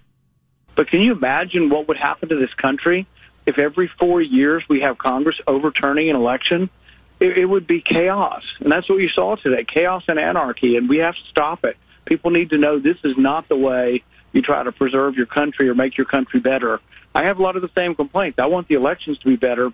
But 0.76 0.88
can 0.88 1.02
you 1.02 1.12
imagine 1.12 1.70
what 1.70 1.88
would 1.88 1.98
happen 1.98 2.30
to 2.30 2.36
this 2.36 2.54
country 2.56 3.06
if 3.46 3.58
every 3.58 3.88
four 4.00 4.22
years 4.22 4.64
we 4.70 4.82
have 4.82 4.98
Congress 4.98 5.40
overturning 5.48 6.10
an 6.10 6.16
election? 6.16 6.70
It, 7.20 7.38
it 7.38 7.46
would 7.46 7.68
be 7.68 7.82
chaos. 7.82 8.44
And 8.60 8.72
that's 8.72 8.90
what 8.90 8.98
you 8.98 9.10
saw 9.10 9.36
today 9.36 9.64
chaos 9.64 10.04
and 10.08 10.20
anarchy, 10.20 10.78
and 10.78 10.90
we 10.90 10.98
have 10.98 11.16
to 11.16 11.24
stop 11.30 11.64
it. 11.64 11.78
People 12.06 12.32
need 12.32 12.50
to 12.50 12.58
know 12.58 12.80
this 12.80 12.98
is 13.04 13.18
not 13.18 13.48
the 13.48 13.56
way 13.56 14.04
you 14.34 14.42
try 14.42 14.64
to 14.64 14.72
preserve 14.72 15.16
your 15.16 15.26
country 15.26 15.70
or 15.70 15.76
make 15.76 15.98
your 15.98 16.06
country 16.06 16.40
better. 16.40 16.80
I 17.16 17.26
have 17.26 17.40
a 17.40 17.42
lot 17.42 17.56
of 17.56 17.62
the 17.62 17.70
same 17.76 17.96
complaints. 17.96 18.40
I 18.40 18.48
want 18.48 18.68
the 18.68 18.76
elections 18.76 19.20
to 19.20 19.26
be 19.26 19.36
better, 19.36 19.72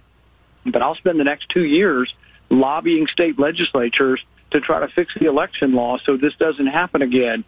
but 0.65 0.81
I'll 0.81 0.95
spend 0.95 1.19
the 1.19 1.23
next 1.23 1.49
two 1.49 1.63
years 1.63 2.13
lobbying 2.49 3.07
state 3.07 3.39
legislatures 3.39 4.23
to 4.51 4.59
try 4.59 4.79
to 4.79 4.87
fix 4.89 5.13
the 5.19 5.27
election 5.27 5.73
law 5.73 5.97
so 6.03 6.17
this 6.17 6.33
doesn't 6.35 6.67
happen 6.67 7.01
again. 7.01 7.43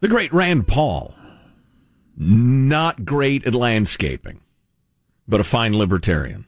The 0.00 0.08
great 0.08 0.32
Rand 0.32 0.66
Paul, 0.66 1.14
not 2.16 3.04
great 3.04 3.46
at 3.46 3.54
landscaping, 3.54 4.40
but 5.26 5.40
a 5.40 5.44
fine 5.44 5.76
libertarian. 5.76 6.46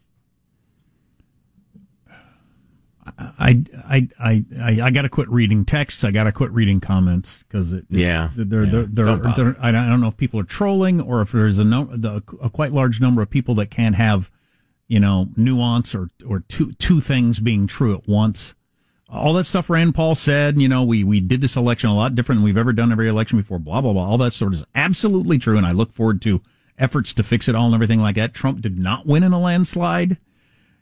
I 3.18 3.64
I 3.88 4.08
I 4.18 4.44
I, 4.61 4.80
I 4.82 4.90
got 4.90 5.02
to 5.02 5.08
quit 5.08 5.28
reading 5.28 5.64
texts. 5.64 6.04
I 6.04 6.11
got 6.11 6.25
to 6.25 6.32
quit 6.32 6.50
reading 6.50 6.80
comments 6.80 7.44
because 7.44 7.73
it, 7.73 7.87
yeah, 7.88 8.30
they're, 8.37 8.64
yeah. 8.64 8.70
They're, 8.70 9.16
they're, 9.16 9.16
they're, 9.16 9.56
I 9.61 9.70
don't 9.70 10.00
know 10.00 10.08
if 10.08 10.16
people 10.16 10.40
are 10.40 10.44
trolling 10.44 11.00
or 11.00 11.23
if 11.23 11.32
there's 11.32 11.58
a, 11.58 11.64
no, 11.64 11.88
a 12.42 12.50
quite 12.50 12.73
large 12.73 13.00
number 13.00 13.23
of 13.23 13.30
people 13.30 13.54
that 13.56 13.70
can't 13.70 13.94
have 13.94 14.30
you 14.88 15.00
know 15.00 15.28
nuance 15.37 15.94
or 15.94 16.11
or 16.26 16.40
two 16.40 16.73
two 16.75 17.00
things 17.00 17.40
being 17.40 17.66
true 17.66 17.94
at 17.94 18.06
once. 18.08 18.54
All 19.08 19.32
that 19.34 19.44
stuff 19.44 19.70
Rand 19.70 19.94
Paul 19.94 20.14
said, 20.14 20.60
you 20.60 20.68
know, 20.68 20.82
we, 20.82 21.04
we 21.04 21.20
did 21.20 21.40
this 21.40 21.56
election 21.56 21.90
a 21.90 21.94
lot 21.96 22.14
different 22.14 22.38
than 22.40 22.44
we've 22.44 22.56
ever 22.56 22.72
done 22.72 22.90
every 22.90 23.08
election 23.08 23.38
before, 23.38 23.58
blah, 23.58 23.80
blah, 23.80 23.92
blah. 23.92 24.04
All 24.04 24.18
that 24.18 24.32
sort 24.32 24.52
of 24.52 24.60
is 24.60 24.66
absolutely 24.75 25.38
true. 25.38 25.56
And 25.56 25.66
I 25.66 25.72
look 25.72 25.92
forward 25.92 26.20
to 26.22 26.42
efforts 26.78 27.12
to 27.14 27.22
fix 27.22 27.48
it 27.48 27.54
all 27.54 27.66
and 27.66 27.75
everything 27.75 28.00
like 28.00 28.16
that. 28.16 28.34
Trump 28.34 28.60
did 28.60 28.78
not 28.78 29.06
win 29.06 29.22
in 29.22 29.32
a 29.32 29.40
landslide 29.40 30.18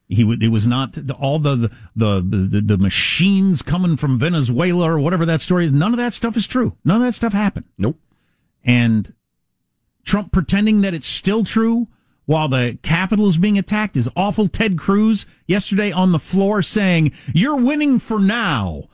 He 0.08 0.22
w- 0.22 0.38
it 0.40 0.48
was 0.48 0.66
not 0.66 0.92
the, 0.92 1.14
all 1.14 1.38
the 1.38 1.70
the, 1.94 2.20
the 2.20 2.20
the 2.20 2.60
the 2.60 2.78
machines 2.78 3.62
coming 3.62 3.96
from 3.96 4.18
Venezuela 4.18 4.90
or 4.90 4.98
whatever 4.98 5.24
that 5.26 5.40
story 5.40 5.66
is. 5.66 5.72
None 5.72 5.92
of 5.92 5.98
that 5.98 6.12
stuff 6.14 6.36
is 6.36 6.46
true. 6.46 6.76
None 6.84 6.96
of 6.96 7.02
that 7.02 7.14
stuff 7.14 7.32
happened. 7.32 7.66
Nope. 7.78 7.98
And 8.64 9.14
Trump 10.04 10.32
pretending 10.32 10.80
that 10.80 10.94
it's 10.94 11.06
still 11.06 11.44
true 11.44 11.88
while 12.26 12.48
the 12.48 12.78
Capitol 12.82 13.28
is 13.28 13.38
being 13.38 13.58
attacked 13.58 13.96
is 13.96 14.08
awful. 14.16 14.48
Ted 14.48 14.78
Cruz 14.78 15.26
yesterday 15.46 15.92
on 15.92 16.12
the 16.12 16.18
floor 16.18 16.62
saying, 16.62 17.12
"You're 17.32 17.56
winning 17.56 17.98
for 17.98 18.18
now." 18.18 18.88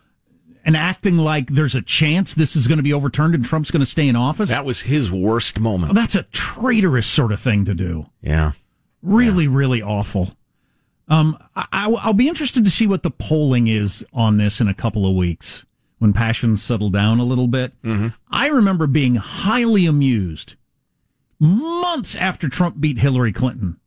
And 0.62 0.76
acting 0.76 1.16
like 1.16 1.54
there's 1.54 1.75
a 1.75 1.80
chance 1.80 2.34
this 2.34 2.54
is 2.54 2.68
going 2.68 2.76
to 2.76 2.82
be 2.82 2.92
overturned 2.92 3.34
and 3.34 3.42
Trump's 3.42 3.70
going 3.70 3.80
to 3.80 3.87
stay 3.87 4.06
in 4.06 4.14
office. 4.14 4.50
That 4.50 4.66
was 4.66 4.82
his 4.82 5.10
worst 5.10 5.58
moment. 5.58 5.94
That's 5.94 6.14
a 6.14 6.25
traitorous 6.25 7.06
sort 7.06 7.32
of 7.32 7.40
thing 7.40 7.64
to 7.64 7.72
do. 7.72 8.06
Yeah. 8.20 8.52
Really, 9.02 9.49
really 9.49 9.80
awful. 9.80 10.37
Um, 11.08 11.38
I, 11.72 11.88
will 11.88 12.12
be 12.12 12.28
interested 12.28 12.62
to 12.64 12.70
see 12.70 12.87
what 12.87 13.02
the 13.02 13.10
polling 13.10 13.68
is 13.68 14.04
on 14.12 14.37
this 14.37 14.60
in 14.60 14.68
a 14.68 14.75
couple 14.75 15.08
of 15.08 15.16
weeks 15.16 15.64
when 15.99 16.12
passions 16.12 16.62
settle 16.62 16.90
down 16.90 17.18
a 17.18 17.25
little 17.25 17.49
bit. 17.49 17.72
I 18.30 18.46
remember 18.49 18.87
being 18.87 19.16
highly 19.16 19.87
amused 19.87 20.54
months 21.40 22.14
after 22.14 22.49
Trump 22.49 22.80
beat 22.80 22.99
Hillary 22.99 23.32
Clinton. 23.32 23.78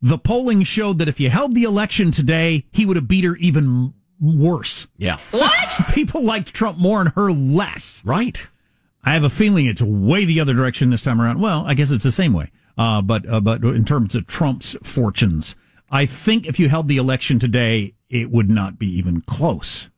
The 0.00 0.18
polling 0.18 0.62
showed 0.62 0.98
that 0.98 1.08
if 1.08 1.20
you 1.20 1.30
held 1.30 1.54
the 1.54 1.64
election 1.64 2.10
today, 2.10 2.64
he 2.70 2.86
would 2.86 2.96
have 2.96 3.08
beat 3.08 3.24
her 3.24 3.36
even 3.36 3.92
worse. 4.20 4.86
Yeah. 4.96 5.18
What? 5.30 5.80
People 5.92 6.22
liked 6.22 6.54
Trump 6.54 6.78
more 6.78 7.00
and 7.00 7.10
her 7.10 7.32
less. 7.32 8.02
Right. 8.04 8.46
I 9.04 9.12
have 9.12 9.24
a 9.24 9.30
feeling 9.30 9.66
it's 9.66 9.82
way 9.82 10.24
the 10.24 10.40
other 10.40 10.54
direction 10.54 10.90
this 10.90 11.02
time 11.02 11.20
around. 11.20 11.40
Well, 11.40 11.64
I 11.66 11.74
guess 11.74 11.90
it's 11.90 12.04
the 12.04 12.12
same 12.12 12.32
way. 12.32 12.50
Uh, 12.78 13.00
but 13.00 13.28
uh, 13.28 13.40
but 13.40 13.64
in 13.64 13.84
terms 13.84 14.14
of 14.14 14.26
Trump's 14.26 14.76
fortunes, 14.82 15.54
I 15.90 16.06
think 16.06 16.46
if 16.46 16.58
you 16.58 16.68
held 16.68 16.88
the 16.88 16.98
election 16.98 17.38
today, 17.38 17.94
it 18.10 18.30
would 18.30 18.50
not 18.50 18.78
be 18.78 18.86
even 18.98 19.22
close. 19.22 19.88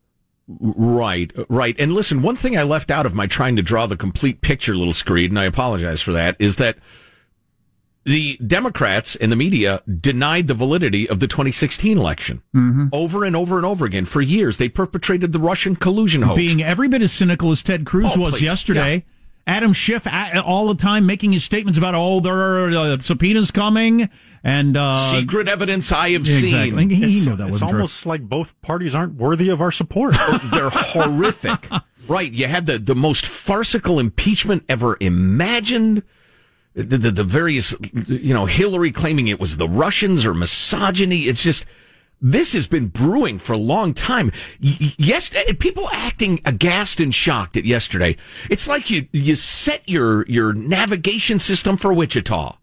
Right, 0.48 1.30
right. 1.50 1.76
And 1.78 1.92
listen, 1.92 2.22
one 2.22 2.36
thing 2.36 2.56
I 2.56 2.62
left 2.62 2.90
out 2.90 3.04
of 3.04 3.14
my 3.14 3.26
trying 3.26 3.56
to 3.56 3.62
draw 3.62 3.86
the 3.86 3.96
complete 3.96 4.40
picture, 4.40 4.74
little 4.74 4.94
screed, 4.94 5.30
and 5.30 5.38
I 5.38 5.44
apologize 5.44 6.00
for 6.00 6.12
that, 6.12 6.36
is 6.38 6.56
that 6.56 6.78
the 8.04 8.38
Democrats 8.38 9.14
and 9.16 9.30
the 9.30 9.36
media 9.36 9.82
denied 10.00 10.46
the 10.46 10.54
validity 10.54 11.06
of 11.06 11.20
the 11.20 11.26
2016 11.26 11.98
election 11.98 12.42
mm-hmm. 12.56 12.86
over 12.92 13.24
and 13.24 13.36
over 13.36 13.56
and 13.58 13.66
over 13.66 13.84
again 13.84 14.06
for 14.06 14.22
years. 14.22 14.56
They 14.56 14.70
perpetrated 14.70 15.32
the 15.32 15.38
Russian 15.38 15.76
collusion 15.76 16.22
hoax. 16.22 16.36
Being 16.36 16.62
every 16.62 16.88
bit 16.88 17.02
as 17.02 17.12
cynical 17.12 17.50
as 17.52 17.62
Ted 17.62 17.84
Cruz 17.84 18.12
Oh, 18.16 18.20
was 18.20 18.34
please. 18.34 18.42
yesterday. 18.42 19.04
Adam 19.48 19.72
Schiff 19.72 20.06
all 20.44 20.68
the 20.68 20.74
time 20.74 21.06
making 21.06 21.32
his 21.32 21.42
statements 21.42 21.78
about 21.78 21.94
oh 21.96 22.20
there 22.20 22.34
are 22.36 22.68
uh, 22.68 22.98
subpoenas 23.00 23.50
coming 23.50 24.08
and 24.44 24.76
uh, 24.76 24.96
Secret 24.96 25.48
evidence 25.48 25.90
I 25.90 26.10
have 26.10 26.20
exactly. 26.20 26.70
seen. 26.70 26.90
He 26.90 27.04
It's, 27.04 27.26
knew 27.26 27.34
that 27.36 27.44
it's 27.44 27.52
wasn't 27.54 27.70
true. 27.70 27.78
almost 27.78 28.06
like 28.06 28.22
both 28.22 28.60
parties 28.62 28.94
aren't 28.94 29.14
worthy 29.14 29.48
of 29.48 29.60
our 29.60 29.72
support. 29.72 30.14
They're 30.52 30.70
horrific. 30.70 31.68
right. 32.08 32.30
You 32.32 32.46
had 32.46 32.66
the, 32.66 32.78
the 32.78 32.94
most 32.94 33.26
farcical 33.26 33.98
impeachment 33.98 34.64
ever 34.68 34.96
imagined. 35.00 36.02
The, 36.74 36.96
the, 36.98 37.10
the 37.10 37.24
various, 37.24 37.74
you 38.06 38.32
know, 38.32 38.46
Hillary 38.46 38.92
claiming 38.92 39.26
it 39.26 39.40
was 39.40 39.56
the 39.56 39.68
Russians 39.68 40.24
or 40.24 40.32
misogyny. 40.34 41.22
It's 41.22 41.42
just, 41.42 41.66
this 42.20 42.52
has 42.52 42.66
been 42.66 42.88
brewing 42.88 43.38
for 43.38 43.52
a 43.52 43.58
long 43.58 43.94
time. 43.94 44.32
Yes, 44.60 45.30
eh, 45.34 45.52
people 45.58 45.88
acting 45.92 46.40
aghast 46.44 47.00
and 47.00 47.14
shocked 47.14 47.56
at 47.56 47.64
yesterday. 47.64 48.16
It's 48.50 48.68
like 48.68 48.90
you, 48.90 49.06
you 49.12 49.36
set 49.36 49.88
your, 49.88 50.26
your 50.26 50.52
navigation 50.52 51.38
system 51.38 51.76
for 51.76 51.92
Wichita 51.92 52.56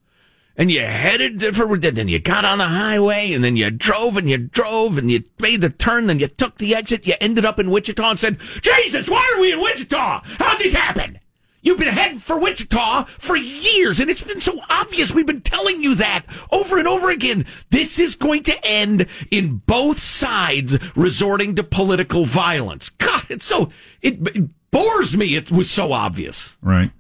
and 0.58 0.72
you 0.72 0.82
headed 0.82 1.56
for, 1.56 1.78
then 1.78 2.08
you 2.08 2.20
got 2.20 2.46
on 2.46 2.58
the 2.58 2.66
highway 2.66 3.34
and 3.34 3.44
then 3.44 3.56
you 3.56 3.70
drove 3.72 4.18
and 4.18 4.30
you 4.30 4.38
drove 4.38 4.98
and 4.98 5.12
you 5.12 5.24
made 5.40 5.62
the 5.62 5.70
turn 5.70 6.10
and 6.10 6.22
you 6.22 6.28
took 6.28 6.58
the 6.58 6.76
exit. 6.76 7.06
You 7.06 7.16
ended 7.20 7.46
up 7.46 7.60
in 7.60 7.70
Wichita 7.70 8.10
and 8.10 8.20
said, 8.20 8.40
Jesus, 8.62 9.10
why 9.10 9.34
are 9.36 9.42
we 9.42 9.52
in 9.52 9.60
Wichita? 9.60 10.22
How'd 10.24 10.60
this 10.60 10.74
happen? 10.74 11.20
You've 11.65 11.79
been 11.79 11.88
heading 11.88 12.19
for 12.19 12.39
Wichita 12.39 13.05
for 13.05 13.36
years 13.36 14.00
and 14.00 14.10
it's 14.10 14.24
been 14.24 14.39
so 14.39 14.55
obvious. 14.69 15.12
We've 15.12 15.25
been 15.25 15.41
telling 15.41 15.84
you 15.84 15.95
that 15.95 16.24
over 16.51 16.77
and 16.77 16.88
over 16.88 17.10
again. 17.10 17.45
This 17.72 18.00
is 18.00 18.15
going 18.15 18.43
to 18.43 18.65
end 18.65 19.07
in 19.31 19.63
both 19.65 20.00
sides 20.00 20.77
resorting 20.95 21.55
to 21.55 21.63
political 21.63 22.25
violence. 22.25 22.89
God, 22.89 23.24
it's 23.29 23.45
so, 23.45 23.72
it, 24.03 24.19
it 24.36 24.50
bores 24.69 25.17
me. 25.17 25.36
It 25.36 25.50
was 25.51 25.69
so 25.69 25.91
obvious. 25.91 26.55
right. 26.62 26.91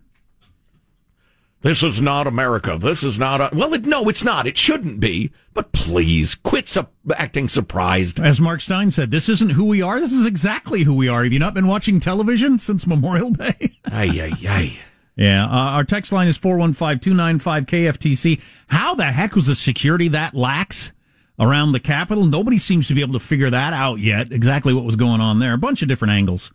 This 1.65 1.81
is 1.81 1.99
not 1.99 2.27
America. 2.27 2.77
This 2.79 3.03
is 3.03 3.17
not 3.17 3.41
a. 3.41 3.49
Well, 3.51 3.73
it, 3.73 3.85
no, 3.85 4.07
it's 4.07 4.23
not. 4.23 4.45
It 4.45 4.55
shouldn't 4.55 4.99
be. 4.99 5.31
But 5.55 5.71
please 5.71 6.35
quit 6.35 6.67
su- 6.67 6.85
acting 7.15 7.49
surprised. 7.49 8.21
As 8.21 8.39
Mark 8.39 8.61
Steyn 8.61 8.91
said, 8.91 9.09
this 9.09 9.27
isn't 9.29 9.49
who 9.49 9.65
we 9.65 9.81
are. 9.81 9.99
This 9.99 10.11
is 10.11 10.27
exactly 10.27 10.83
who 10.83 10.93
we 10.93 11.07
are. 11.07 11.23
Have 11.23 11.33
you 11.33 11.39
not 11.39 11.55
been 11.55 11.65
watching 11.65 11.99
television 11.99 12.59
since 12.59 12.85
Memorial 12.85 13.31
Day? 13.31 13.79
Ay, 13.85 14.11
ay, 14.21 14.33
ay. 14.47 14.77
Yeah, 15.15 15.45
uh, 15.45 15.71
our 15.71 15.83
text 15.83 16.11
line 16.11 16.27
is 16.27 16.37
415-295-KFTC. 16.37 18.43
How 18.67 18.93
the 18.93 19.05
heck 19.05 19.33
was 19.33 19.47
the 19.47 19.55
security 19.55 20.07
that 20.09 20.35
lax 20.35 20.91
around 21.39 21.71
the 21.71 21.79
Capitol? 21.79 22.25
Nobody 22.25 22.59
seems 22.59 22.87
to 22.89 22.93
be 22.93 23.01
able 23.01 23.13
to 23.13 23.19
figure 23.19 23.49
that 23.49 23.73
out 23.73 23.97
yet, 23.99 24.31
exactly 24.31 24.71
what 24.71 24.83
was 24.83 24.97
going 24.97 25.19
on 25.19 25.39
there. 25.39 25.53
A 25.53 25.57
bunch 25.57 25.81
of 25.81 25.87
different 25.87 26.11
angles 26.11 26.51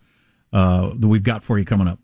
uh, 0.53 0.91
that 0.95 1.07
we've 1.07 1.23
got 1.23 1.43
for 1.43 1.59
you 1.59 1.65
coming 1.65 1.89
up. 1.89 1.99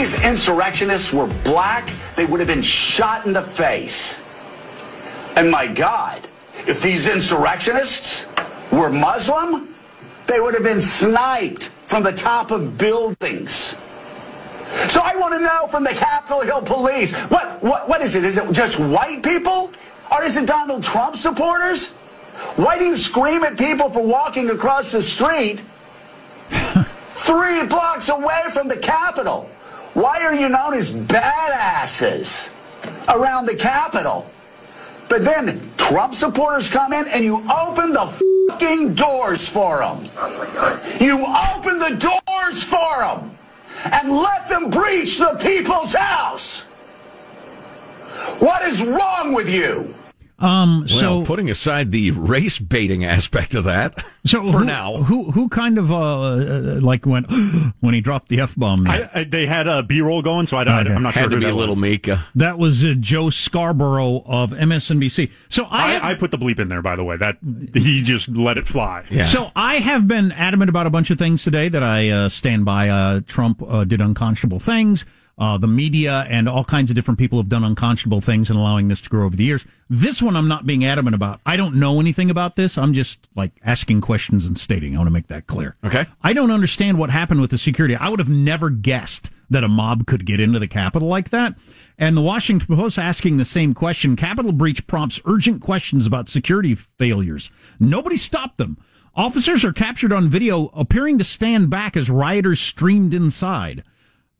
These 0.00 0.24
insurrectionists 0.24 1.12
were 1.12 1.26
black, 1.44 1.90
they 2.16 2.24
would 2.24 2.40
have 2.40 2.46
been 2.46 2.62
shot 2.62 3.26
in 3.26 3.34
the 3.34 3.42
face. 3.42 4.18
And 5.36 5.50
my 5.50 5.66
God, 5.66 6.26
if 6.66 6.80
these 6.80 7.06
insurrectionists 7.06 8.24
were 8.72 8.88
Muslim, 8.88 9.74
they 10.26 10.40
would 10.40 10.54
have 10.54 10.62
been 10.62 10.80
sniped 10.80 11.64
from 11.84 12.02
the 12.02 12.12
top 12.12 12.50
of 12.50 12.78
buildings. 12.78 13.76
So 14.88 15.02
I 15.04 15.16
want 15.16 15.34
to 15.34 15.40
know 15.40 15.66
from 15.66 15.84
the 15.84 15.90
Capitol 15.90 16.40
Hill 16.40 16.62
Police, 16.62 17.14
what, 17.26 17.62
what, 17.62 17.86
what 17.86 18.00
is 18.00 18.14
it? 18.14 18.24
Is 18.24 18.38
it 18.38 18.50
just 18.52 18.80
white 18.80 19.22
people? 19.22 19.70
Or 20.10 20.24
is 20.24 20.38
it 20.38 20.46
Donald 20.46 20.82
Trump 20.82 21.14
supporters? 21.14 21.88
Why 22.56 22.78
do 22.78 22.86
you 22.86 22.96
scream 22.96 23.44
at 23.44 23.58
people 23.58 23.90
for 23.90 24.02
walking 24.02 24.48
across 24.48 24.92
the 24.92 25.02
street 25.02 25.62
three 26.48 27.66
blocks 27.66 28.08
away 28.08 28.44
from 28.50 28.66
the 28.66 28.78
Capitol? 28.78 29.50
Why 29.94 30.22
are 30.22 30.34
you 30.34 30.48
known 30.48 30.74
as 30.74 30.90
badasses 30.90 32.52
around 33.08 33.46
the 33.46 33.56
Capitol? 33.56 34.30
But 35.08 35.24
then 35.24 35.60
Trump 35.76 36.14
supporters 36.14 36.68
come 36.68 36.92
in 36.92 37.08
and 37.08 37.24
you 37.24 37.36
open 37.50 37.92
the 37.92 38.06
fucking 38.50 38.94
doors 38.94 39.48
for 39.48 39.78
them. 39.80 40.04
You 41.00 41.26
open 41.54 41.78
the 41.78 41.96
doors 41.98 42.62
for 42.62 42.98
them 43.00 43.32
and 43.92 44.12
let 44.12 44.48
them 44.48 44.70
breach 44.70 45.18
the 45.18 45.36
people's 45.40 45.94
house. 45.94 46.62
What 48.38 48.62
is 48.62 48.84
wrong 48.84 49.32
with 49.32 49.50
you? 49.50 49.94
Um, 50.40 50.80
Well, 50.88 50.88
so, 50.88 51.24
putting 51.24 51.50
aside 51.50 51.92
the 51.92 52.12
race 52.12 52.58
baiting 52.58 53.04
aspect 53.04 53.54
of 53.54 53.64
that, 53.64 54.02
so 54.24 54.50
for 54.50 54.60
who, 54.60 54.64
now, 54.64 54.96
who 54.96 55.30
who 55.32 55.48
kind 55.48 55.76
of 55.76 55.92
uh, 55.92 55.96
uh 55.96 56.80
like 56.80 57.04
went 57.04 57.30
when 57.80 57.92
he 57.94 58.00
dropped 58.00 58.28
the 58.28 58.40
f 58.40 58.54
bomb? 58.56 58.86
I, 58.86 59.08
I, 59.14 59.24
they 59.24 59.46
had 59.46 59.68
a 59.68 59.82
B-roll 59.82 60.22
going, 60.22 60.46
so 60.46 60.56
I, 60.56 60.64
don't- 60.64 60.86
Okay. 60.86 60.94
I'm 60.94 61.02
not 61.02 61.12
sure 61.14 61.24
had 61.24 61.30
to 61.32 61.36
be 61.36 61.44
a 61.44 61.54
little 61.54 61.74
was. 61.74 61.82
Mika. 61.82 62.24
That 62.34 62.58
was 62.58 62.82
uh, 62.82 62.94
Joe 62.98 63.28
Scarborough 63.28 64.22
of 64.24 64.52
MSNBC. 64.52 65.30
So 65.48 65.66
I, 65.70 65.92
have- 65.92 66.04
I, 66.04 66.10
I 66.10 66.14
put 66.14 66.30
the 66.30 66.38
bleep 66.38 66.58
in 66.58 66.68
there, 66.68 66.82
by 66.82 66.96
the 66.96 67.04
way. 67.04 67.16
That 67.18 67.36
he 67.74 68.00
just 68.02 68.28
let 68.30 68.56
it 68.56 68.66
fly. 68.66 69.04
Yeah. 69.10 69.24
So 69.24 69.50
I 69.54 69.76
have 69.76 70.08
been 70.08 70.32
adamant 70.32 70.70
about 70.70 70.86
a 70.86 70.90
bunch 70.90 71.10
of 71.10 71.18
things 71.18 71.44
today 71.44 71.68
that 71.68 71.82
I 71.82 72.08
uh, 72.08 72.28
stand 72.30 72.64
by. 72.64 72.88
Uh, 72.88 73.20
Trump 73.26 73.62
uh, 73.62 73.84
did 73.84 74.00
unconscionable 74.00 74.58
things. 74.60 75.04
Uh, 75.40 75.56
the 75.56 75.66
media 75.66 76.26
and 76.28 76.46
all 76.46 76.64
kinds 76.64 76.90
of 76.90 76.94
different 76.94 77.18
people 77.18 77.38
have 77.38 77.48
done 77.48 77.64
unconscionable 77.64 78.20
things 78.20 78.50
in 78.50 78.56
allowing 78.56 78.88
this 78.88 79.00
to 79.00 79.08
grow 79.08 79.24
over 79.24 79.34
the 79.34 79.44
years. 79.44 79.64
This 79.88 80.20
one 80.20 80.36
I'm 80.36 80.48
not 80.48 80.66
being 80.66 80.84
adamant 80.84 81.14
about. 81.14 81.40
I 81.46 81.56
don't 81.56 81.76
know 81.76 81.98
anything 81.98 82.28
about 82.28 82.56
this. 82.56 82.76
I'm 82.76 82.92
just 82.92 83.26
like 83.34 83.52
asking 83.64 84.02
questions 84.02 84.44
and 84.44 84.58
stating. 84.58 84.94
I 84.94 84.98
want 84.98 85.06
to 85.06 85.12
make 85.12 85.28
that 85.28 85.46
clear. 85.46 85.76
Okay. 85.82 86.04
I 86.22 86.34
don't 86.34 86.50
understand 86.50 86.98
what 86.98 87.08
happened 87.08 87.40
with 87.40 87.50
the 87.50 87.58
security. 87.58 87.96
I 87.96 88.10
would 88.10 88.18
have 88.18 88.28
never 88.28 88.68
guessed 88.68 89.30
that 89.48 89.64
a 89.64 89.68
mob 89.68 90.06
could 90.06 90.26
get 90.26 90.40
into 90.40 90.58
the 90.58 90.68
Capitol 90.68 91.08
like 91.08 91.30
that. 91.30 91.54
And 91.96 92.16
the 92.16 92.22
Washington 92.22 92.76
Post 92.76 92.98
asking 92.98 93.38
the 93.38 93.46
same 93.46 93.72
question. 93.72 94.16
Capitol 94.16 94.52
breach 94.52 94.86
prompts 94.86 95.20
urgent 95.24 95.62
questions 95.62 96.06
about 96.06 96.28
security 96.28 96.74
failures. 96.74 97.50
Nobody 97.80 98.16
stopped 98.16 98.58
them. 98.58 98.76
Officers 99.14 99.64
are 99.64 99.72
captured 99.72 100.12
on 100.12 100.28
video 100.28 100.66
appearing 100.68 101.18
to 101.18 101.24
stand 101.24 101.68
back 101.70 101.96
as 101.96 102.08
rioters 102.08 102.60
streamed 102.60 103.12
inside. 103.12 103.82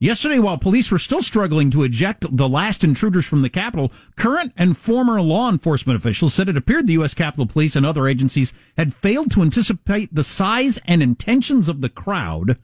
Yesterday, 0.03 0.39
while 0.39 0.57
police 0.57 0.91
were 0.91 0.99
still 0.99 1.21
struggling 1.21 1.71
to 1.71 1.83
eject 1.83 2.25
the 2.35 2.49
last 2.49 2.83
intruders 2.83 3.27
from 3.27 3.43
the 3.43 3.51
Capitol, 3.51 3.93
current 4.17 4.55
and 4.57 4.75
former 4.75 5.21
law 5.21 5.51
enforcement 5.51 5.99
officials 5.99 6.33
said 6.33 6.49
it 6.49 6.57
appeared 6.57 6.87
the 6.87 6.95
U.S. 6.95 7.13
Capitol 7.13 7.45
Police 7.45 7.77
and 7.77 7.85
other 7.85 8.09
agencies 8.09 8.55
had 8.79 8.95
failed 8.95 9.31
to 9.33 9.43
anticipate 9.43 10.15
the 10.15 10.25
size 10.25 10.79
and 10.87 11.03
intentions 11.03 11.69
of 11.69 11.83
the 11.83 11.91
crowd 11.91 12.57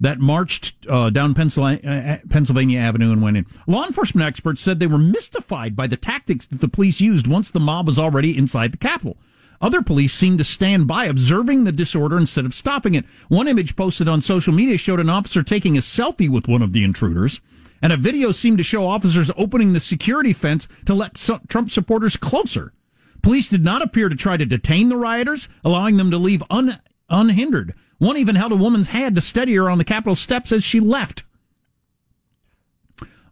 that 0.00 0.20
marched 0.20 0.86
uh, 0.88 1.10
down 1.10 1.34
Pennsylvania, 1.34 2.20
uh, 2.24 2.28
Pennsylvania 2.30 2.80
Avenue 2.80 3.12
and 3.12 3.20
went 3.20 3.36
in. 3.36 3.46
Law 3.66 3.84
enforcement 3.84 4.26
experts 4.26 4.62
said 4.62 4.80
they 4.80 4.86
were 4.86 4.96
mystified 4.96 5.76
by 5.76 5.86
the 5.86 5.98
tactics 5.98 6.46
that 6.46 6.62
the 6.62 6.68
police 6.68 6.98
used 6.98 7.26
once 7.26 7.50
the 7.50 7.60
mob 7.60 7.86
was 7.86 7.98
already 7.98 8.38
inside 8.38 8.72
the 8.72 8.78
Capitol. 8.78 9.18
Other 9.64 9.80
police 9.80 10.12
seemed 10.12 10.36
to 10.36 10.44
stand 10.44 10.86
by 10.86 11.06
observing 11.06 11.64
the 11.64 11.72
disorder 11.72 12.18
instead 12.18 12.44
of 12.44 12.52
stopping 12.52 12.94
it. 12.94 13.06
One 13.28 13.48
image 13.48 13.76
posted 13.76 14.06
on 14.06 14.20
social 14.20 14.52
media 14.52 14.76
showed 14.76 15.00
an 15.00 15.08
officer 15.08 15.42
taking 15.42 15.78
a 15.78 15.80
selfie 15.80 16.28
with 16.28 16.46
one 16.46 16.60
of 16.60 16.74
the 16.74 16.84
intruders, 16.84 17.40
and 17.80 17.90
a 17.90 17.96
video 17.96 18.30
seemed 18.30 18.58
to 18.58 18.62
show 18.62 18.86
officers 18.86 19.30
opening 19.38 19.72
the 19.72 19.80
security 19.80 20.34
fence 20.34 20.68
to 20.84 20.92
let 20.92 21.14
Trump 21.48 21.70
supporters 21.70 22.18
closer. 22.18 22.74
Police 23.22 23.48
did 23.48 23.64
not 23.64 23.80
appear 23.80 24.10
to 24.10 24.14
try 24.14 24.36
to 24.36 24.44
detain 24.44 24.90
the 24.90 24.98
rioters, 24.98 25.48
allowing 25.64 25.96
them 25.96 26.10
to 26.10 26.18
leave 26.18 26.42
un- 26.50 26.78
unhindered. 27.08 27.72
One 27.96 28.18
even 28.18 28.34
held 28.34 28.52
a 28.52 28.56
woman's 28.56 28.88
hand 28.88 29.14
to 29.14 29.22
steady 29.22 29.54
her 29.54 29.70
on 29.70 29.78
the 29.78 29.84
Capitol 29.86 30.14
steps 30.14 30.52
as 30.52 30.62
she 30.62 30.78
left. 30.78 31.24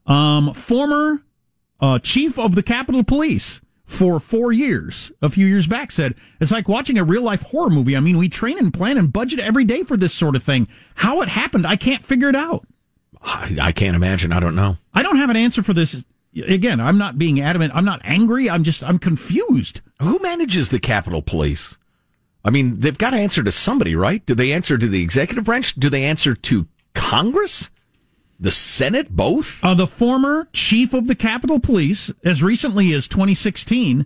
Um, 0.07 0.55
former 0.55 1.25
uh, 1.79 1.99
chief 1.99 2.39
of 2.39 2.55
the 2.55 2.63
Capitol 2.63 3.05
Police 3.05 3.61
for 3.85 4.21
four 4.21 4.53
years, 4.53 5.13
a 5.21 5.31
few 5.31 5.47
years 5.47 5.67
back, 5.67 5.91
said, 5.91 6.15
It's 6.41 6.51
like 6.53 6.69
watching 6.69 6.99
a 6.99 7.05
real 7.05 7.23
life 7.23 7.43
horror 7.43 7.71
movie. 7.71 7.97
I 7.97 8.01
mean, 8.01 8.19
we 8.19 8.29
train 8.29 8.59
and 8.59 8.73
plan 8.73 8.99
and 8.99 9.13
budget 9.13 9.41
every 9.41 9.65
day 9.65 9.83
for 9.83 9.97
this 9.97 10.15
sort 10.15 10.37
of 10.37 10.43
thing. 10.43 10.69
How 10.97 11.21
it 11.21 11.29
happened, 11.29 11.67
I 11.67 11.77
can't 11.77 12.05
figure 12.05 12.29
it 12.29 12.37
out. 12.37 12.67
I, 13.21 13.57
I 13.61 13.73
can't 13.73 13.97
imagine. 13.97 14.33
I 14.33 14.41
don't 14.41 14.55
know. 14.55 14.79
I 14.95 15.03
don't 15.03 15.17
have 15.17 15.31
an 15.31 15.37
answer 15.37 15.63
for 15.63 15.73
this. 15.73 16.05
Again, 16.35 16.81
I'm 16.81 16.99
not 16.99 17.19
being 17.19 17.41
adamant. 17.41 17.73
I'm 17.75 17.85
not 17.85 18.01
angry. 18.05 18.49
I'm 18.49 18.65
just, 18.65 18.83
I'm 18.83 18.99
confused. 18.99 19.81
Who 20.01 20.19
manages 20.21 20.71
the 20.71 20.81
Capitol 20.81 21.23
Police? 21.23 21.77
I 22.45 22.51
mean, 22.51 22.81
they've 22.81 22.99
got 22.99 23.11
to 23.11 23.17
answer 23.17 23.43
to 23.43 23.53
somebody, 23.53 23.95
right? 23.95 24.25
Do 24.27 24.35
they 24.35 24.53
answer 24.53 24.77
to 24.79 24.89
the 24.89 25.03
executive 25.03 25.45
branch? 25.45 25.75
Do 25.75 25.89
they 25.89 26.05
answer 26.05 26.35
to 26.35 26.67
Congress? 26.95 27.71
The 28.43 28.51
Senate? 28.51 29.11
Both? 29.11 29.65
Uh, 29.65 29.75
the 29.75 29.87
former 29.87 30.49
chief 30.53 30.93
of 30.93 31.07
the 31.07 31.15
Capitol 31.15 31.61
Police, 31.61 32.11
as 32.25 32.43
recently 32.43 32.93
as 32.93 33.07
2016, 33.07 34.05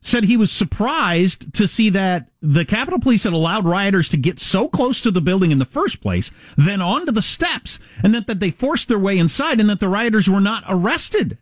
said 0.00 0.24
he 0.24 0.36
was 0.36 0.50
surprised 0.50 1.54
to 1.54 1.68
see 1.68 1.88
that 1.90 2.28
the 2.42 2.64
Capitol 2.64 2.98
Police 2.98 3.22
had 3.22 3.32
allowed 3.32 3.64
rioters 3.64 4.08
to 4.08 4.16
get 4.16 4.40
so 4.40 4.66
close 4.68 5.00
to 5.00 5.12
the 5.12 5.20
building 5.20 5.52
in 5.52 5.60
the 5.60 5.64
first 5.64 6.00
place, 6.00 6.32
then 6.56 6.82
onto 6.82 7.12
the 7.12 7.22
steps, 7.22 7.78
and 8.02 8.12
that, 8.12 8.26
that 8.26 8.40
they 8.40 8.50
forced 8.50 8.88
their 8.88 8.98
way 8.98 9.16
inside 9.18 9.60
and 9.60 9.70
that 9.70 9.78
the 9.78 9.88
rioters 9.88 10.28
were 10.28 10.40
not 10.40 10.64
arrested. 10.68 11.38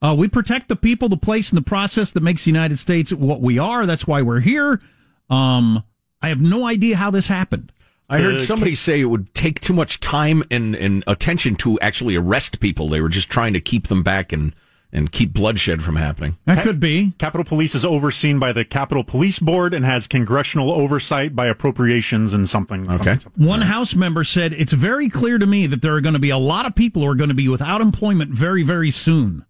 Uh, 0.00 0.14
we 0.16 0.28
protect 0.28 0.68
the 0.68 0.76
people, 0.76 1.08
the 1.08 1.16
place, 1.16 1.50
and 1.50 1.56
the 1.56 1.62
process 1.62 2.12
that 2.12 2.22
makes 2.22 2.44
the 2.44 2.50
United 2.52 2.78
States 2.78 3.12
what 3.12 3.40
we 3.40 3.58
are. 3.58 3.86
That's 3.86 4.06
why 4.06 4.22
we're 4.22 4.38
here. 4.38 4.80
Um, 5.28 5.82
I 6.22 6.28
have 6.28 6.40
no 6.40 6.64
idea 6.64 6.94
how 6.94 7.10
this 7.10 7.26
happened. 7.26 7.72
I 8.08 8.20
heard 8.20 8.40
somebody 8.40 8.74
say 8.74 9.00
it 9.00 9.06
would 9.06 9.34
take 9.34 9.60
too 9.60 9.74
much 9.74 9.98
time 10.00 10.44
and, 10.50 10.76
and 10.76 11.02
attention 11.06 11.56
to 11.56 11.78
actually 11.80 12.14
arrest 12.14 12.60
people. 12.60 12.88
They 12.88 13.00
were 13.00 13.08
just 13.08 13.28
trying 13.30 13.52
to 13.54 13.60
keep 13.60 13.88
them 13.88 14.04
back 14.04 14.32
and, 14.32 14.54
and 14.92 15.10
keep 15.10 15.32
bloodshed 15.32 15.82
from 15.82 15.96
happening. 15.96 16.38
That 16.44 16.62
could 16.62 16.78
be. 16.78 17.14
Capitol 17.18 17.44
Police 17.44 17.74
is 17.74 17.84
overseen 17.84 18.38
by 18.38 18.52
the 18.52 18.64
Capitol 18.64 19.02
Police 19.02 19.40
Board 19.40 19.74
and 19.74 19.84
has 19.84 20.06
congressional 20.06 20.70
oversight 20.70 21.34
by 21.34 21.46
appropriations 21.46 22.32
and 22.32 22.48
something. 22.48 22.84
Okay. 22.84 22.96
something, 22.96 23.20
something. 23.20 23.44
One 23.44 23.62
House 23.62 23.96
member 23.96 24.22
said, 24.22 24.52
It's 24.52 24.72
very 24.72 25.08
clear 25.08 25.38
to 25.38 25.46
me 25.46 25.66
that 25.66 25.82
there 25.82 25.94
are 25.94 26.00
going 26.00 26.14
to 26.14 26.20
be 26.20 26.30
a 26.30 26.38
lot 26.38 26.64
of 26.64 26.76
people 26.76 27.02
who 27.02 27.08
are 27.08 27.16
going 27.16 27.28
to 27.28 27.34
be 27.34 27.48
without 27.48 27.80
employment 27.80 28.30
very, 28.30 28.62
very 28.62 28.92
soon. 28.92 29.44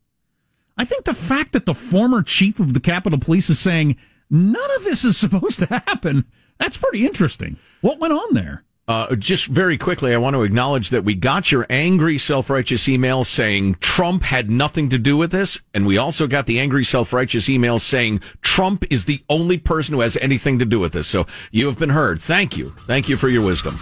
I 0.78 0.84
think 0.84 1.04
the 1.04 1.14
fact 1.14 1.52
that 1.52 1.66
the 1.66 1.74
former 1.74 2.22
chief 2.22 2.58
of 2.58 2.74
the 2.74 2.80
Capitol 2.80 3.18
Police 3.18 3.50
is 3.50 3.58
saying 3.58 3.96
none 4.30 4.70
of 4.76 4.84
this 4.84 5.04
is 5.04 5.16
supposed 5.16 5.58
to 5.60 5.66
happen, 5.66 6.24
that's 6.58 6.76
pretty 6.76 7.06
interesting. 7.06 7.56
What 7.80 7.98
went 7.98 8.12
on 8.12 8.34
there? 8.34 8.64
Uh, 8.88 9.16
just 9.16 9.48
very 9.48 9.76
quickly, 9.76 10.14
I 10.14 10.16
want 10.16 10.34
to 10.34 10.44
acknowledge 10.44 10.90
that 10.90 11.02
we 11.02 11.16
got 11.16 11.50
your 11.50 11.66
angry, 11.68 12.18
self-righteous 12.18 12.88
email 12.88 13.24
saying 13.24 13.78
Trump 13.80 14.22
had 14.22 14.48
nothing 14.48 14.90
to 14.90 14.98
do 14.98 15.16
with 15.16 15.32
this, 15.32 15.60
and 15.74 15.88
we 15.88 15.98
also 15.98 16.28
got 16.28 16.46
the 16.46 16.60
angry, 16.60 16.84
self-righteous 16.84 17.48
email 17.48 17.80
saying 17.80 18.20
Trump 18.42 18.84
is 18.88 19.06
the 19.06 19.24
only 19.28 19.58
person 19.58 19.94
who 19.94 20.02
has 20.02 20.16
anything 20.18 20.60
to 20.60 20.64
do 20.64 20.78
with 20.78 20.92
this. 20.92 21.08
So 21.08 21.26
you 21.50 21.66
have 21.66 21.80
been 21.80 21.90
heard. 21.90 22.20
Thank 22.20 22.56
you. 22.56 22.70
Thank 22.86 23.08
you 23.08 23.16
for 23.16 23.28
your 23.28 23.44
wisdom. 23.44 23.76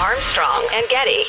Armstrong 0.00 0.66
and 0.72 0.88
Getty. 0.88 1.24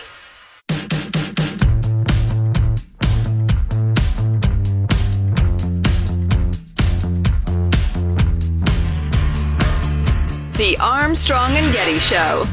The 10.57 10.75
Armstrong 10.79 11.51
and 11.51 11.71
Getty 11.71 11.99
Show. 11.99 12.47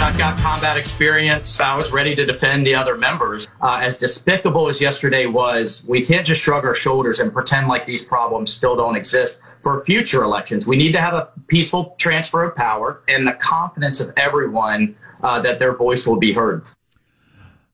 and 0.00 0.08
I've 0.08 0.16
got 0.16 0.38
combat 0.38 0.78
experience. 0.78 1.60
I 1.60 1.76
was 1.76 1.92
ready 1.92 2.14
to 2.14 2.24
defend 2.24 2.66
the 2.66 2.76
other 2.76 2.96
members. 2.96 3.48
Uh, 3.60 3.80
as 3.82 3.98
despicable 3.98 4.68
as 4.68 4.80
yesterday 4.80 5.26
was, 5.26 5.84
we 5.86 6.06
can't 6.06 6.24
just 6.24 6.40
shrug 6.40 6.64
our 6.64 6.74
shoulders 6.74 7.18
and 7.18 7.32
pretend 7.34 7.68
like 7.68 7.84
these 7.84 8.02
problems 8.02 8.50
still 8.50 8.76
don't 8.76 8.96
exist 8.96 9.42
for 9.60 9.84
future 9.84 10.22
elections. 10.22 10.66
We 10.66 10.76
need 10.76 10.92
to 10.92 11.00
have 11.00 11.12
a 11.12 11.28
peaceful 11.48 11.96
transfer 11.98 12.44
of 12.44 12.54
power 12.54 13.02
and 13.08 13.26
the 13.26 13.32
confidence 13.32 14.00
of 14.00 14.12
everyone 14.16 14.96
uh, 15.22 15.42
that 15.42 15.58
their 15.58 15.74
voice 15.74 16.06
will 16.06 16.18
be 16.18 16.32
heard. 16.32 16.64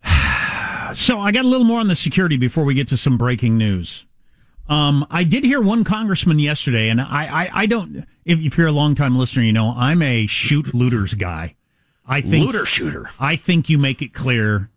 So 0.94 1.18
I 1.18 1.32
got 1.32 1.44
a 1.44 1.48
little 1.48 1.66
more 1.66 1.80
on 1.80 1.88
the 1.88 1.96
security 1.96 2.36
before 2.36 2.64
we 2.64 2.72
get 2.72 2.86
to 2.88 2.96
some 2.96 3.18
breaking 3.18 3.58
news. 3.58 4.05
Um, 4.68 5.06
I 5.10 5.24
did 5.24 5.44
hear 5.44 5.60
one 5.60 5.84
congressman 5.84 6.38
yesterday, 6.38 6.88
and 6.88 7.00
I, 7.00 7.44
I, 7.44 7.50
I 7.62 7.66
don't. 7.66 8.04
If, 8.24 8.40
if 8.40 8.58
you're 8.58 8.66
a 8.66 8.72
longtime 8.72 9.16
listener, 9.16 9.44
you 9.44 9.52
know 9.52 9.72
I'm 9.76 10.02
a 10.02 10.26
shoot 10.26 10.74
looters 10.74 11.14
guy. 11.14 11.54
I 12.06 12.20
think 12.20 12.46
Looter 12.46 12.66
shooter. 12.66 13.10
I 13.18 13.36
think 13.36 13.68
you 13.68 13.78
make 13.78 14.00
it 14.00 14.12
clear, 14.12 14.70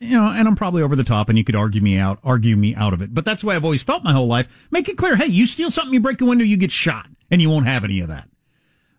you 0.00 0.16
know, 0.16 0.26
and 0.26 0.48
I'm 0.48 0.56
probably 0.56 0.82
over 0.82 0.96
the 0.96 1.04
top, 1.04 1.28
and 1.28 1.38
you 1.38 1.44
could 1.44 1.54
argue 1.54 1.80
me 1.80 1.96
out, 1.96 2.18
argue 2.24 2.56
me 2.56 2.74
out 2.74 2.92
of 2.92 3.02
it. 3.02 3.14
But 3.14 3.24
that's 3.24 3.42
the 3.42 3.48
way 3.48 3.56
I've 3.56 3.64
always 3.64 3.82
felt 3.82 4.02
my 4.02 4.12
whole 4.12 4.26
life. 4.26 4.48
Make 4.70 4.88
it 4.88 4.98
clear, 4.98 5.16
hey, 5.16 5.26
you 5.26 5.46
steal 5.46 5.70
something, 5.70 5.94
you 5.94 6.00
break 6.00 6.20
a 6.20 6.24
window, 6.24 6.44
you 6.44 6.56
get 6.56 6.72
shot, 6.72 7.06
and 7.30 7.40
you 7.40 7.50
won't 7.50 7.66
have 7.66 7.84
any 7.84 8.00
of 8.00 8.08
that. 8.08 8.28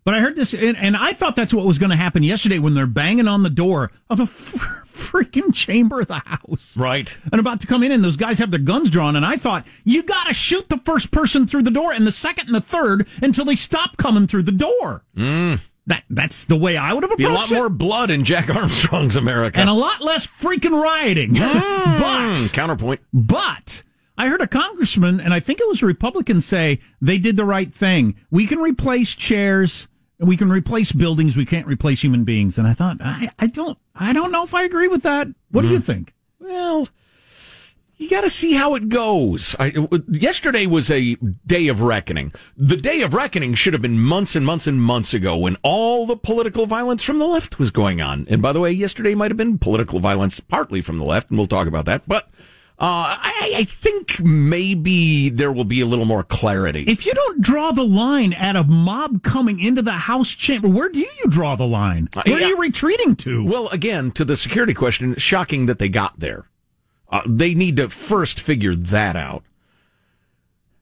But 0.03 0.15
I 0.15 0.19
heard 0.19 0.35
this, 0.35 0.53
and, 0.53 0.75
and 0.77 0.97
I 0.97 1.13
thought 1.13 1.35
that's 1.35 1.53
what 1.53 1.65
was 1.65 1.77
going 1.77 1.91
to 1.91 1.95
happen 1.95 2.23
yesterday 2.23 2.57
when 2.57 2.73
they're 2.73 2.87
banging 2.87 3.27
on 3.27 3.43
the 3.43 3.49
door 3.51 3.91
of 4.09 4.17
the 4.17 4.23
freaking 4.91 5.53
chamber 5.53 6.01
of 6.01 6.07
the 6.07 6.19
house. 6.25 6.75
Right. 6.75 7.15
And 7.31 7.39
about 7.39 7.61
to 7.61 7.67
come 7.67 7.83
in, 7.83 7.91
and 7.91 8.03
those 8.03 8.17
guys 8.17 8.39
have 8.39 8.49
their 8.51 8.59
guns 8.59 8.89
drawn, 8.89 9.15
and 9.15 9.25
I 9.25 9.37
thought, 9.37 9.65
you 9.83 10.01
got 10.03 10.25
to 10.27 10.33
shoot 10.33 10.69
the 10.69 10.77
first 10.77 11.11
person 11.11 11.45
through 11.45 11.63
the 11.63 11.71
door 11.71 11.93
and 11.93 12.05
the 12.07 12.11
second 12.11 12.47
and 12.47 12.55
the 12.55 12.61
third 12.61 13.07
until 13.21 13.45
they 13.45 13.55
stop 13.55 13.97
coming 13.97 14.27
through 14.27 14.43
the 14.43 14.51
door. 14.51 15.03
That 15.87 16.03
That's 16.09 16.45
the 16.45 16.57
way 16.57 16.77
I 16.77 16.93
would 16.93 17.03
have 17.03 17.11
approached 17.11 17.17
Be 17.29 17.33
a 17.33 17.37
lot 17.37 17.51
it. 17.51 17.55
more 17.55 17.69
blood 17.69 18.11
in 18.11 18.23
Jack 18.23 18.49
Armstrong's 18.55 19.15
America. 19.15 19.59
And 19.59 19.69
a 19.69 19.73
lot 19.73 20.01
less 20.01 20.25
freaking 20.27 20.79
rioting. 20.81 21.33
but, 21.33 22.37
Hmm, 22.37 22.47
counterpoint. 22.53 23.01
but, 23.13 23.81
I 24.17 24.27
heard 24.27 24.41
a 24.41 24.47
congressman, 24.47 25.19
and 25.19 25.33
I 25.33 25.39
think 25.39 25.59
it 25.59 25.67
was 25.67 25.81
a 25.81 25.85
Republican, 25.87 26.41
say 26.41 26.79
they 27.01 27.17
did 27.17 27.35
the 27.35 27.45
right 27.45 27.73
thing. 27.73 28.15
We 28.29 28.45
can 28.45 28.59
replace 28.59 29.15
chairs, 29.15 29.87
we 30.21 30.37
can 30.37 30.51
replace 30.51 30.91
buildings. 30.91 31.35
We 31.35 31.45
can't 31.45 31.67
replace 31.67 32.01
human 32.01 32.23
beings. 32.23 32.57
And 32.57 32.67
I 32.67 32.73
thought, 32.73 32.97
I, 33.01 33.29
I 33.39 33.47
don't, 33.47 33.77
I 33.95 34.13
don't 34.13 34.31
know 34.31 34.43
if 34.43 34.53
I 34.53 34.63
agree 34.63 34.87
with 34.87 35.03
that. 35.03 35.27
What 35.49 35.63
do 35.63 35.67
you 35.67 35.77
hmm. 35.77 35.83
think? 35.83 36.13
Well, 36.39 36.87
you 37.97 38.09
got 38.09 38.21
to 38.21 38.29
see 38.29 38.53
how 38.53 38.75
it 38.75 38.89
goes. 38.89 39.55
I, 39.59 39.73
yesterday 40.07 40.65
was 40.65 40.89
a 40.89 41.15
day 41.45 41.67
of 41.67 41.81
reckoning. 41.81 42.33
The 42.57 42.77
day 42.77 43.01
of 43.01 43.13
reckoning 43.13 43.53
should 43.55 43.73
have 43.73 43.81
been 43.81 43.99
months 43.99 44.35
and 44.35 44.45
months 44.45 44.67
and 44.67 44.81
months 44.81 45.13
ago 45.13 45.37
when 45.37 45.57
all 45.61 46.05
the 46.05 46.17
political 46.17 46.65
violence 46.65 47.03
from 47.03 47.19
the 47.19 47.27
left 47.27 47.59
was 47.59 47.69
going 47.69 48.01
on. 48.01 48.27
And 48.29 48.41
by 48.41 48.53
the 48.53 48.59
way, 48.59 48.71
yesterday 48.71 49.15
might 49.15 49.31
have 49.31 49.37
been 49.37 49.57
political 49.57 49.99
violence 49.99 50.39
partly 50.39 50.81
from 50.81 50.97
the 50.97 51.05
left, 51.05 51.29
and 51.29 51.37
we'll 51.37 51.47
talk 51.47 51.67
about 51.67 51.85
that. 51.85 52.07
But 52.07 52.29
uh, 52.81 53.15
I, 53.21 53.53
I 53.57 53.63
think 53.63 54.19
maybe 54.21 55.29
there 55.29 55.51
will 55.51 55.65
be 55.65 55.81
a 55.81 55.85
little 55.85 56.05
more 56.05 56.23
clarity. 56.23 56.83
If 56.87 57.05
you 57.05 57.13
don't 57.13 57.39
draw 57.39 57.71
the 57.71 57.83
line 57.83 58.33
at 58.33 58.55
a 58.55 58.63
mob 58.63 59.21
coming 59.21 59.59
into 59.59 59.83
the 59.83 59.91
House 59.91 60.31
chamber, 60.31 60.67
where 60.67 60.89
do 60.89 60.97
you 60.97 61.27
draw 61.29 61.55
the 61.55 61.67
line? 61.67 62.09
Where 62.13 62.39
yeah. 62.39 62.45
are 62.45 62.49
you 62.49 62.57
retreating 62.57 63.15
to? 63.17 63.45
Well, 63.45 63.67
again, 63.67 64.09
to 64.13 64.25
the 64.25 64.35
security 64.35 64.73
question, 64.73 65.13
shocking 65.17 65.67
that 65.67 65.77
they 65.77 65.89
got 65.89 66.19
there. 66.19 66.45
Uh, 67.07 67.21
they 67.27 67.53
need 67.53 67.77
to 67.77 67.87
first 67.87 68.39
figure 68.39 68.73
that 68.73 69.15
out. 69.15 69.43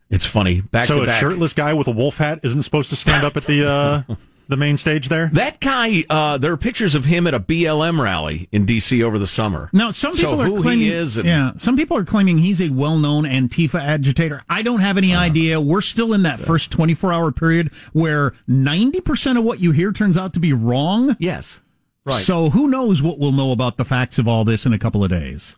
It's 0.10 0.26
funny. 0.26 0.62
Back 0.62 0.86
so 0.86 0.98
to 0.98 1.04
a 1.04 1.06
back. 1.06 1.20
shirtless 1.20 1.54
guy 1.54 1.74
with 1.74 1.88
a 1.88 1.92
wolf 1.92 2.16
hat 2.16 2.40
isn't 2.44 2.62
supposed 2.62 2.90
to 2.92 2.96
stand 2.96 3.26
up 3.26 3.36
at 3.36 3.46
the 3.46 3.68
uh, 3.68 4.16
the 4.50 4.58
main 4.58 4.76
stage 4.76 5.08
there? 5.08 5.30
That 5.32 5.60
guy, 5.62 6.04
uh, 6.10 6.38
there 6.38 6.52
are 6.52 6.58
pictures 6.58 6.96
of 6.96 7.06
him 7.06 7.26
at 7.28 7.34
a 7.34 7.40
BLM 7.40 8.02
rally 8.02 8.50
in 8.52 8.66
D.C. 8.66 9.02
over 9.02 9.18
the 9.18 9.28
summer. 9.28 9.70
Now, 9.72 9.92
some 9.92 10.14
So 10.14 10.32
people 10.32 10.42
are 10.42 10.46
who 10.48 10.62
claiming, 10.62 10.80
he 10.86 10.92
is 10.92 11.16
and- 11.18 11.26
yeah, 11.28 11.52
some 11.58 11.78
people 11.78 11.96
are 11.96 12.04
claiming 12.04 12.40
he's 12.40 12.60
a 12.60 12.70
well-known 12.70 13.24
Antifa 13.24 13.80
agitator. 13.82 14.44
I 14.50 14.62
don't 14.62 14.80
have 14.82 14.98
any 14.98 15.16
idea. 15.16 15.62
We're 15.62 15.82
still 15.82 16.14
in 16.14 16.24
that 16.24 16.40
first 16.40 16.72
24-hour 16.72 17.32
period 17.32 17.72
where 17.94 18.32
90% 18.50 19.38
of 19.38 19.44
what 19.46 19.60
you 19.60 19.72
hear 19.72 19.92
turns 19.92 20.18
out 20.18 20.34
to 20.34 20.40
be 20.40 20.52
wrong. 20.52 21.16
Yes. 21.20 21.62
Right. 22.06 22.16
So 22.24 22.50
who 22.50 22.68
knows 22.68 23.02
what 23.04 23.20
we'll 23.20 23.32
know 23.32 23.52
about 23.52 23.78
the 23.78 23.86
facts 23.86 24.18
of 24.18 24.28
all 24.28 24.44
this 24.44 24.66
in 24.66 24.74
a 24.74 24.80
couple 24.80 25.04
of 25.04 25.10
days. 25.12 25.56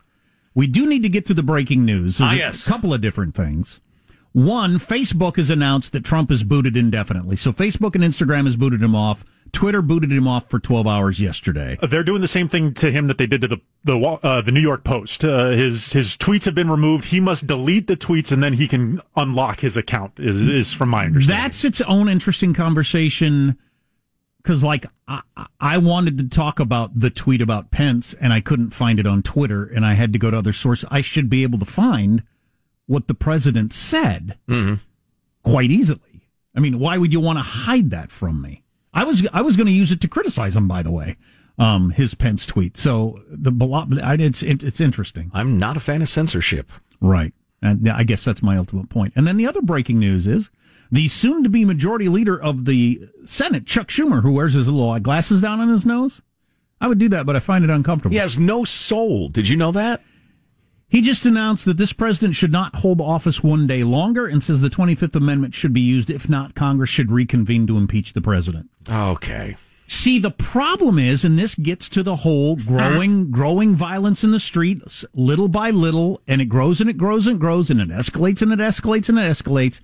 We 0.53 0.67
do 0.67 0.85
need 0.85 1.01
to 1.03 1.09
get 1.09 1.25
to 1.27 1.33
the 1.33 1.43
breaking 1.43 1.85
news. 1.85 2.17
There's 2.17 2.67
Ah, 2.67 2.69
a 2.69 2.73
couple 2.73 2.93
of 2.93 2.99
different 2.99 3.35
things. 3.35 3.79
One, 4.33 4.79
Facebook 4.79 5.35
has 5.35 5.49
announced 5.49 5.91
that 5.91 6.05
Trump 6.05 6.31
is 6.31 6.43
booted 6.43 6.77
indefinitely. 6.77 7.35
So 7.35 7.51
Facebook 7.51 7.95
and 7.95 8.03
Instagram 8.03 8.45
has 8.45 8.55
booted 8.55 8.81
him 8.81 8.95
off. 8.95 9.25
Twitter 9.51 9.81
booted 9.81 10.11
him 10.11 10.27
off 10.27 10.49
for 10.49 10.59
12 10.59 10.87
hours 10.87 11.19
yesterday. 11.19 11.77
They're 11.81 12.05
doing 12.05 12.21
the 12.21 12.27
same 12.27 12.47
thing 12.47 12.73
to 12.75 12.89
him 12.89 13.07
that 13.07 13.17
they 13.17 13.27
did 13.27 13.41
to 13.41 13.47
the 13.49 13.57
the 13.83 13.99
uh, 13.99 14.41
the 14.41 14.51
New 14.51 14.61
York 14.61 14.85
Post. 14.85 15.25
Uh, 15.25 15.49
his 15.49 15.91
his 15.91 16.15
tweets 16.15 16.45
have 16.45 16.55
been 16.55 16.71
removed. 16.71 17.05
He 17.05 17.19
must 17.19 17.47
delete 17.47 17.87
the 17.87 17.97
tweets 17.97 18.31
and 18.31 18.41
then 18.41 18.53
he 18.53 18.67
can 18.67 19.01
unlock 19.17 19.59
his 19.59 19.75
account. 19.75 20.13
Is 20.17 20.47
is 20.47 20.71
from 20.71 20.89
my 20.89 21.05
understanding. 21.05 21.43
That's 21.43 21.65
its 21.65 21.81
own 21.81 22.07
interesting 22.07 22.53
conversation. 22.53 23.57
Because, 24.41 24.63
like, 24.63 24.87
I, 25.07 25.21
I 25.59 25.77
wanted 25.77 26.17
to 26.17 26.27
talk 26.27 26.59
about 26.59 26.99
the 26.99 27.11
tweet 27.11 27.43
about 27.43 27.69
Pence, 27.69 28.15
and 28.15 28.33
I 28.33 28.41
couldn't 28.41 28.71
find 28.71 28.99
it 28.99 29.05
on 29.05 29.21
Twitter, 29.21 29.65
and 29.65 29.85
I 29.85 29.93
had 29.93 30.11
to 30.13 30.19
go 30.19 30.31
to 30.31 30.37
other 30.39 30.51
sources. 30.51 30.89
I 30.89 31.01
should 31.01 31.29
be 31.29 31.43
able 31.43 31.59
to 31.59 31.65
find 31.65 32.23
what 32.91 33.07
the 33.07 33.13
president 33.13 33.73
said 33.73 34.37
quite 35.43 35.71
easily. 35.71 36.27
I 36.55 36.59
mean, 36.59 36.79
why 36.79 36.97
would 36.97 37.13
you 37.13 37.19
want 37.19 37.39
to 37.39 37.43
hide 37.43 37.89
that 37.91 38.11
from 38.11 38.41
me? 38.41 38.63
I 38.93 39.03
was 39.05 39.25
I 39.31 39.41
was 39.41 39.55
going 39.55 39.67
to 39.67 39.73
use 39.73 39.91
it 39.91 40.01
to 40.01 40.07
criticize 40.07 40.55
him, 40.55 40.67
by 40.67 40.83
the 40.83 40.91
way, 40.91 41.15
um, 41.57 41.91
his 41.91 42.13
Pence 42.13 42.45
tweet. 42.45 42.75
So 42.75 43.21
the 43.29 43.51
I- 44.03 44.15
it's 44.15 44.43
it's 44.43 44.81
interesting. 44.81 45.31
I'm 45.33 45.57
not 45.57 45.77
a 45.77 45.79
fan 45.79 46.01
of 46.01 46.09
censorship. 46.09 46.71
Right. 46.99 47.33
And 47.61 47.87
I 47.89 48.03
guess 48.03 48.23
that's 48.25 48.41
my 48.43 48.57
ultimate 48.57 48.89
point. 48.89 49.13
And 49.15 49.25
then 49.25 49.37
the 49.37 49.47
other 49.47 49.61
breaking 49.61 49.99
news 49.99 50.27
is 50.27 50.49
the 50.91 51.07
soon 51.07 51.43
to 51.43 51.49
be 51.49 51.63
majority 51.63 52.09
leader 52.09 52.37
of 52.41 52.65
the 52.65 53.07
Senate, 53.25 53.65
Chuck 53.65 53.87
Schumer, 53.87 54.21
who 54.23 54.33
wears 54.33 54.53
his 54.53 54.67
little 54.67 54.99
glasses 54.99 55.39
down 55.41 55.59
on 55.61 55.69
his 55.69 55.85
nose. 55.85 56.21
I 56.81 56.87
would 56.87 56.97
do 56.97 57.07
that, 57.09 57.25
but 57.27 57.35
I 57.35 57.39
find 57.39 57.63
it 57.63 57.69
uncomfortable. 57.69 58.11
He 58.13 58.17
has 58.17 58.37
no 58.39 58.63
soul. 58.65 59.29
Did 59.29 59.47
you 59.47 59.55
know 59.55 59.71
that? 59.71 60.01
He 60.91 61.01
just 61.01 61.25
announced 61.25 61.63
that 61.63 61.77
this 61.77 61.93
president 61.93 62.35
should 62.35 62.51
not 62.51 62.75
hold 62.75 62.99
office 62.99 63.41
one 63.41 63.65
day 63.65 63.85
longer 63.85 64.27
and 64.27 64.43
says 64.43 64.59
the 64.59 64.69
25th 64.69 65.15
Amendment 65.15 65.53
should 65.53 65.71
be 65.71 65.79
used. 65.79 66.09
If 66.09 66.27
not, 66.27 66.53
Congress 66.53 66.89
should 66.89 67.13
reconvene 67.13 67.65
to 67.67 67.77
impeach 67.77 68.11
the 68.11 68.19
president. 68.19 68.69
Okay. 68.89 69.55
See, 69.87 70.19
the 70.19 70.31
problem 70.31 70.99
is, 70.99 71.23
and 71.23 71.39
this 71.39 71.55
gets 71.55 71.87
to 71.89 72.03
the 72.03 72.17
whole 72.17 72.57
growing, 72.57 73.31
growing 73.31 73.73
violence 73.73 74.21
in 74.25 74.31
the 74.31 74.39
streets 74.39 75.05
little 75.13 75.47
by 75.47 75.69
little, 75.69 76.19
and 76.27 76.41
it 76.41 76.45
grows 76.45 76.81
and 76.81 76.89
it 76.89 76.97
grows 76.97 77.25
and 77.25 77.39
grows, 77.39 77.69
and 77.69 77.79
it 77.79 77.87
escalates 77.87 78.41
and 78.41 78.51
it 78.51 78.59
escalates 78.59 79.07
and 79.07 79.17
it 79.17 79.21
escalates. 79.21 79.79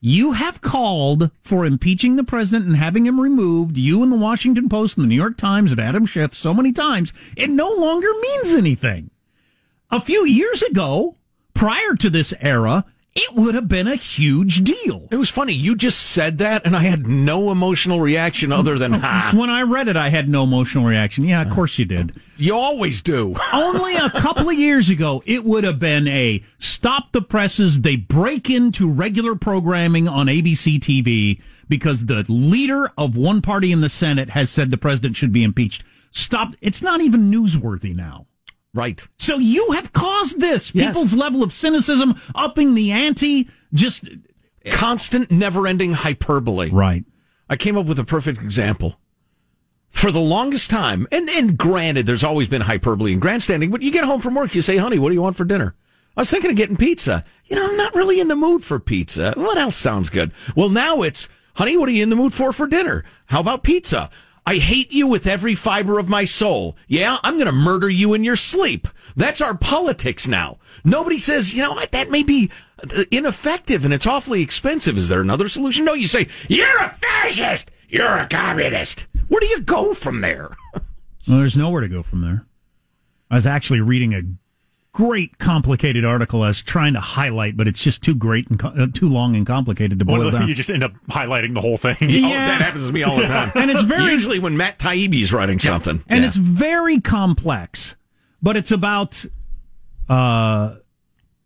You 0.00 0.32
have 0.32 0.60
called 0.60 1.30
for 1.42 1.64
impeaching 1.64 2.16
the 2.16 2.24
president 2.24 2.66
and 2.66 2.76
having 2.76 3.06
him 3.06 3.20
removed. 3.20 3.76
You 3.76 4.02
and 4.02 4.10
the 4.10 4.16
Washington 4.16 4.68
Post 4.68 4.96
and 4.96 5.04
the 5.04 5.08
New 5.08 5.14
York 5.14 5.36
Times 5.36 5.70
and 5.70 5.80
Adam 5.80 6.06
Schiff 6.06 6.34
so 6.34 6.52
many 6.52 6.72
times. 6.72 7.12
It 7.36 7.50
no 7.50 7.70
longer 7.70 8.08
means 8.20 8.54
anything. 8.54 9.10
A 9.92 10.00
few 10.00 10.24
years 10.24 10.62
ago, 10.62 11.16
prior 11.52 11.94
to 11.96 12.10
this 12.10 12.32
era, 12.40 12.84
it 13.12 13.34
would 13.34 13.56
have 13.56 13.66
been 13.66 13.88
a 13.88 13.96
huge 13.96 14.62
deal. 14.62 15.08
It 15.10 15.16
was 15.16 15.30
funny. 15.30 15.52
You 15.52 15.74
just 15.74 15.98
said 16.00 16.38
that, 16.38 16.64
and 16.64 16.76
I 16.76 16.84
had 16.84 17.08
no 17.08 17.50
emotional 17.50 18.00
reaction 18.00 18.52
other 18.52 18.78
than 18.78 18.92
ha. 18.92 19.32
When 19.34 19.50
I 19.50 19.62
read 19.62 19.88
it, 19.88 19.96
I 19.96 20.10
had 20.10 20.28
no 20.28 20.44
emotional 20.44 20.84
reaction. 20.84 21.24
Yeah, 21.24 21.42
of 21.42 21.50
course 21.50 21.76
you 21.76 21.86
did. 21.86 22.14
You 22.36 22.54
always 22.54 23.02
do. 23.02 23.34
Only 23.52 23.96
a 23.96 24.10
couple 24.10 24.48
of 24.48 24.56
years 24.56 24.88
ago, 24.88 25.24
it 25.26 25.44
would 25.44 25.64
have 25.64 25.80
been 25.80 26.06
a 26.06 26.44
stop 26.58 27.10
the 27.10 27.20
presses. 27.20 27.80
They 27.80 27.96
break 27.96 28.48
into 28.48 28.88
regular 28.88 29.34
programming 29.34 30.06
on 30.06 30.26
ABC 30.26 30.78
TV 30.78 31.42
because 31.68 32.06
the 32.06 32.24
leader 32.28 32.92
of 32.96 33.16
one 33.16 33.42
party 33.42 33.72
in 33.72 33.80
the 33.80 33.90
Senate 33.90 34.30
has 34.30 34.50
said 34.50 34.70
the 34.70 34.78
president 34.78 35.16
should 35.16 35.32
be 35.32 35.42
impeached. 35.42 35.82
Stop. 36.12 36.54
It's 36.60 36.80
not 36.80 37.00
even 37.00 37.28
newsworthy 37.28 37.94
now. 37.94 38.26
Right. 38.72 39.04
So 39.18 39.38
you 39.38 39.72
have 39.72 39.92
caused 39.92 40.40
this. 40.40 40.72
Yes. 40.74 40.88
People's 40.94 41.14
level 41.14 41.42
of 41.42 41.52
cynicism 41.52 42.14
upping 42.34 42.74
the 42.74 42.92
ante. 42.92 43.48
Just 43.72 44.08
Constant, 44.70 45.30
never 45.30 45.66
ending 45.66 45.94
hyperbole. 45.94 46.70
right. 46.70 47.04
I 47.48 47.56
came 47.56 47.76
up 47.76 47.86
with 47.86 47.98
a 47.98 48.04
perfect 48.04 48.40
example. 48.40 49.00
For 49.88 50.12
the 50.12 50.20
longest 50.20 50.70
time, 50.70 51.08
and, 51.10 51.28
and 51.30 51.58
granted, 51.58 52.06
there's 52.06 52.22
always 52.22 52.46
been 52.46 52.60
hyperbole 52.60 53.12
and 53.12 53.20
grandstanding, 53.20 53.70
but 53.70 53.82
you 53.82 53.90
get 53.90 54.04
home 54.04 54.20
from 54.20 54.36
work, 54.36 54.54
you 54.54 54.62
say, 54.62 54.76
honey, 54.76 55.00
what 55.00 55.08
do 55.08 55.14
you 55.14 55.22
want 55.22 55.34
for 55.36 55.44
dinner? 55.44 55.74
I 56.16 56.20
was 56.20 56.30
thinking 56.30 56.50
of 56.50 56.56
getting 56.56 56.76
pizza. 56.76 57.24
You 57.46 57.56
know, 57.56 57.68
I'm 57.68 57.76
not 57.76 57.94
really 57.96 58.20
in 58.20 58.28
the 58.28 58.36
mood 58.36 58.62
for 58.62 58.78
pizza. 58.78 59.32
What 59.36 59.58
else 59.58 59.76
sounds 59.76 60.10
good? 60.10 60.32
Well, 60.54 60.68
now 60.68 61.02
it's, 61.02 61.28
honey, 61.56 61.76
what 61.76 61.88
are 61.88 61.92
you 61.92 62.04
in 62.04 62.10
the 62.10 62.16
mood 62.16 62.32
for 62.34 62.52
for 62.52 62.68
dinner? 62.68 63.04
How 63.26 63.40
about 63.40 63.64
pizza? 63.64 64.10
I 64.46 64.56
hate 64.56 64.92
you 64.92 65.06
with 65.06 65.26
every 65.26 65.54
fiber 65.54 65.98
of 65.98 66.08
my 66.08 66.24
soul. 66.24 66.76
Yeah, 66.88 67.18
I'm 67.22 67.34
going 67.34 67.46
to 67.46 67.52
murder 67.52 67.88
you 67.88 68.14
in 68.14 68.24
your 68.24 68.36
sleep. 68.36 68.88
That's 69.16 69.40
our 69.40 69.56
politics 69.56 70.26
now. 70.26 70.58
Nobody 70.84 71.18
says, 71.18 71.54
you 71.54 71.62
know 71.62 71.72
what, 71.72 71.92
that 71.92 72.10
may 72.10 72.22
be 72.22 72.50
uh, 72.82 73.04
ineffective 73.10 73.84
and 73.84 73.92
it's 73.92 74.06
awfully 74.06 74.42
expensive. 74.42 74.96
Is 74.96 75.08
there 75.08 75.20
another 75.20 75.48
solution? 75.48 75.84
No, 75.84 75.92
you 75.92 76.06
say, 76.06 76.28
you're 76.48 76.82
a 76.82 76.88
fascist. 76.88 77.70
You're 77.88 78.18
a 78.18 78.26
communist. 78.28 79.06
Where 79.28 79.40
do 79.40 79.46
you 79.46 79.60
go 79.60 79.94
from 79.94 80.20
there? 80.20 80.56
Well, 81.28 81.38
there's 81.38 81.56
nowhere 81.56 81.82
to 81.82 81.88
go 81.88 82.02
from 82.02 82.22
there. 82.22 82.46
I 83.30 83.36
was 83.36 83.46
actually 83.46 83.80
reading 83.80 84.14
a 84.14 84.22
great 84.92 85.38
complicated 85.38 86.04
article 86.04 86.42
I 86.42 86.48
was 86.48 86.62
trying 86.62 86.94
to 86.94 87.00
highlight, 87.00 87.56
but 87.56 87.68
it's 87.68 87.82
just 87.82 88.02
too 88.02 88.14
great 88.14 88.48
and 88.50 88.58
co- 88.58 88.68
uh, 88.68 88.86
too 88.92 89.08
long 89.08 89.36
and 89.36 89.46
complicated 89.46 89.98
to 90.00 90.04
boil 90.04 90.18
Well, 90.18 90.30
down. 90.32 90.48
you 90.48 90.54
just 90.54 90.68
end 90.70 90.82
up 90.82 90.92
highlighting 91.08 91.54
the 91.54 91.60
whole 91.60 91.76
thing. 91.76 91.96
Oh, 92.00 92.06
Yeah. 92.06 92.48
that 92.48 92.60
happens 92.60 92.86
to 92.88 92.92
me 92.92 93.02
all 93.04 93.16
the 93.16 93.26
time. 93.26 93.52
And 93.56 93.70
it's 93.70 93.82
very- 93.82 94.10
usually 94.12 94.38
when 94.40 94.56
Matt 94.56 94.78
Taibbi's 94.78 95.32
writing 95.32 95.58
something. 95.60 96.02
and 96.08 96.20
Yeah. 96.22 96.26
it's 96.26 96.36
very 96.36 97.00
complex, 97.00 97.94
but 98.42 98.56
it's 98.56 98.70
about 98.72 99.24
uh, 100.08 100.74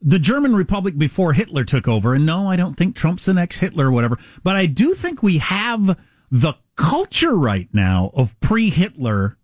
the 0.01 0.19
German 0.19 0.57
Republic 0.57 0.97
before 0.97 1.35
Hitler 1.35 1.65
took 1.65 1.87
over. 1.87 2.15
And 2.15 2.25
no, 2.25 2.49
I 2.49 2.57
don't 2.57 2.77
think 2.77 2.97
Trump's 2.97 3.27
the 3.27 3.35
next 3.35 3.59
Hitler 3.59 3.89
or 3.89 3.93
whatever, 3.93 4.19
but 4.43 4.57
I 4.57 4.65
do 4.67 4.95
think 4.95 5.23
we 5.23 5.37
have 5.39 5.99
the 6.31 6.55
culture 6.77 7.37
right 7.37 7.69
now 7.75 8.11
of 8.15 8.39
pre-Hitler 8.41 9.37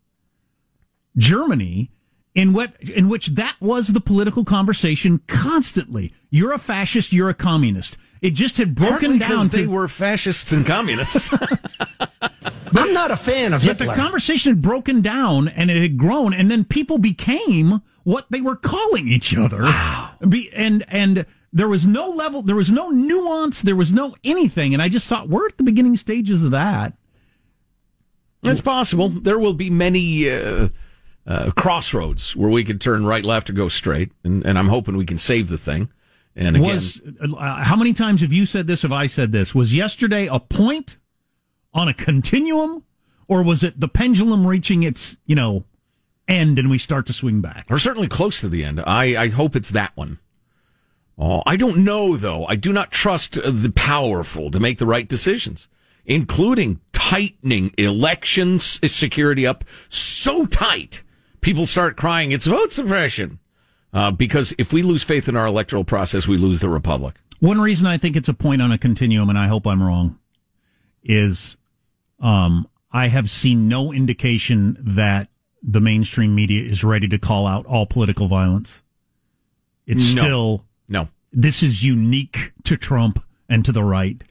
Germany 1.17 1.91
in 2.35 2.53
what 2.53 2.81
in 2.83 3.09
which 3.09 3.29
that 3.29 3.57
was 3.61 3.89
the 3.89 4.01
political 4.01 4.45
conversation 4.45 5.21
constantly. 5.27 6.13
You're 6.31 6.53
a 6.53 6.59
fascist, 6.59 7.13
you're 7.13 7.29
a 7.29 7.35
communist. 7.35 7.97
It 8.23 8.35
just 8.35 8.59
had 8.59 8.75
broken 8.75 9.19
Partly 9.19 9.19
down 9.19 9.31
because 9.31 9.49
to 9.51 9.57
they 9.57 9.67
were 9.67 9.89
fascists 9.89 10.53
and 10.53 10.67
communists. 10.67 11.33
I'm 12.73 12.93
not 12.93 13.11
a 13.11 13.17
fan 13.17 13.53
of 13.53 13.65
But 13.65 13.79
the 13.79 13.87
conversation 13.87 14.53
had 14.53 14.63
broken 14.63 15.01
down 15.01 15.49
and 15.49 15.71
it 15.71 15.81
had 15.81 15.97
grown, 15.97 16.35
and 16.35 16.51
then 16.51 16.65
people 16.65 16.99
became 16.99 17.81
what 18.05 18.27
they 18.31 18.41
were 18.41 18.57
calling 18.57 19.09
each 19.09 19.37
other. 19.37 19.65
Be, 20.27 20.51
and 20.53 20.85
and 20.89 21.27
there 21.53 21.69
was 21.69 21.87
no 21.87 22.09
level, 22.09 22.43
there 22.43 22.57
was 22.57 22.71
no 22.71 22.91
nuance, 22.91 23.63
there 23.63 23.77
was 23.77 23.93
no 23.93 24.15
anything, 24.23 24.73
and 24.73 24.83
I 24.83 24.89
just 24.89 25.09
thought 25.09 25.29
we're 25.29 25.47
at 25.47 25.57
the 25.57 25.65
beginning 25.65 25.97
stages 25.97 26.45
of 26.45 26.53
that. 26.53 26.95
it's 28.45 28.61
possible. 28.61 29.09
There 29.09 29.39
will 29.39 29.55
be 29.55 29.71
many 29.71 30.31
uh, 30.31 30.69
uh, 31.27 31.51
crossroads 31.53 32.35
where 32.35 32.51
we 32.51 32.65
could 32.65 32.81
turn 32.81 33.05
right, 33.05 33.25
left, 33.25 33.51
or 33.51 33.53
go 33.53 33.69
straight, 33.69 34.13
and, 34.25 34.45
and 34.47 34.59
I'm 34.59 34.69
hoping 34.69 34.97
we 34.97 35.05
can 35.05 35.19
save 35.19 35.49
the 35.49 35.59
thing. 35.59 35.91
And 36.37 36.57
again, 36.57 36.75
Was 36.75 37.01
uh, 37.21 37.63
how 37.63 37.77
many 37.77 37.93
times 37.93 38.21
have 38.21 38.33
you 38.33 38.47
said 38.47 38.67
this? 38.67 38.83
Have 38.83 38.93
I 38.93 39.07
said 39.07 39.33
this? 39.33 39.55
Was 39.55 39.75
yesterday 39.75 40.27
a 40.27 40.39
point 40.39 40.97
on 41.75 41.89
a 41.89 41.95
continuum, 41.95 42.85
or 43.29 43.43
was 43.43 43.63
it 43.63 43.79
the 43.81 43.89
pendulum 43.89 44.47
reaching 44.47 44.83
its 44.83 45.17
you 45.27 45.37
know 45.37 45.65
end 46.29 46.59
and 46.59 46.71
we 46.71 46.79
start 46.79 47.07
to 47.07 47.13
swing 47.13 47.41
back? 47.41 47.67
we're 47.69 47.79
certainly 47.79 48.09
close 48.09 48.41
to 48.41 48.49
the 48.49 48.65
end. 48.65 48.83
I, 48.87 49.25
I 49.25 49.29
hope 49.29 49.57
it's 49.57 49.71
that 49.71 49.97
one. 49.97 50.19
Oh, 51.19 51.43
I 51.47 51.57
don't 51.57 51.85
know 51.85 52.17
though. 52.17 52.47
I 52.47 52.57
do 52.57 52.73
not 52.73 52.91
trust 52.91 53.35
the 53.35 53.73
powerful 53.75 54.51
to 54.51 54.61
make 54.61 54.79
the 54.79 54.87
right 54.87 55.07
decisions, 55.09 55.69
including 56.07 56.81
tightening 56.93 57.75
election 57.77 58.59
security 58.59 59.47
up 59.47 59.65
so 59.89 60.47
tight 60.47 61.03
people 61.41 61.67
start 61.67 61.97
crying 61.97 62.33
it's 62.33 62.47
vote 62.47 62.73
suppression. 62.73 63.39
Uh, 63.93 64.11
because 64.13 64.55
if 64.57 64.73
we 64.73 64.83
lose 64.83 65.03
faith 65.03 65.29
in 65.29 65.35
our 65.37 65.47
electoral 65.47 65.83
process, 65.85 66.29
we 66.29 66.37
lose 66.37 66.61
the 66.61 66.69
republic. 66.69 67.17
One 67.41 67.61
reason 67.61 67.87
I 67.89 67.97
think 67.99 68.15
it's 68.15 68.29
a 68.29 68.35
point 68.35 68.63
on 68.63 68.71
a 68.71 68.79
continuum, 68.79 69.29
and 69.29 69.39
I 69.39 69.49
hope 69.49 69.67
I'm 69.67 69.83
wrong, 69.83 70.17
is 71.03 71.57
um, 72.21 72.69
I 72.93 73.09
have 73.09 73.29
seen 73.31 73.67
no 73.67 73.93
indication 73.93 74.77
that 74.81 75.29
the 75.63 75.81
mainstream 75.81 76.35
media 76.35 76.63
is 76.63 76.85
ready 76.85 77.09
to 77.09 77.19
call 77.19 77.47
out 77.47 77.67
all 77.67 77.85
political 77.85 78.29
violence. 78.29 78.81
It's 79.87 80.15
No. 80.15 80.23
still 80.23 80.65
No. 80.89 81.09
this 81.33 81.63
is 81.63 81.83
unique 81.83 82.53
to 82.65 82.77
Trump 82.77 83.25
and 83.49 83.65
to 83.65 83.73
the 83.73 83.83
right. 83.85 84.23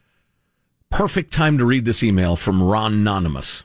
perfect 0.89 1.32
time 1.34 1.58
to 1.58 1.65
read 1.65 1.86
this 1.86 2.02
email 2.02 2.36
from 2.36 2.63
Ron 2.63 2.93
Anonymous. 2.93 3.63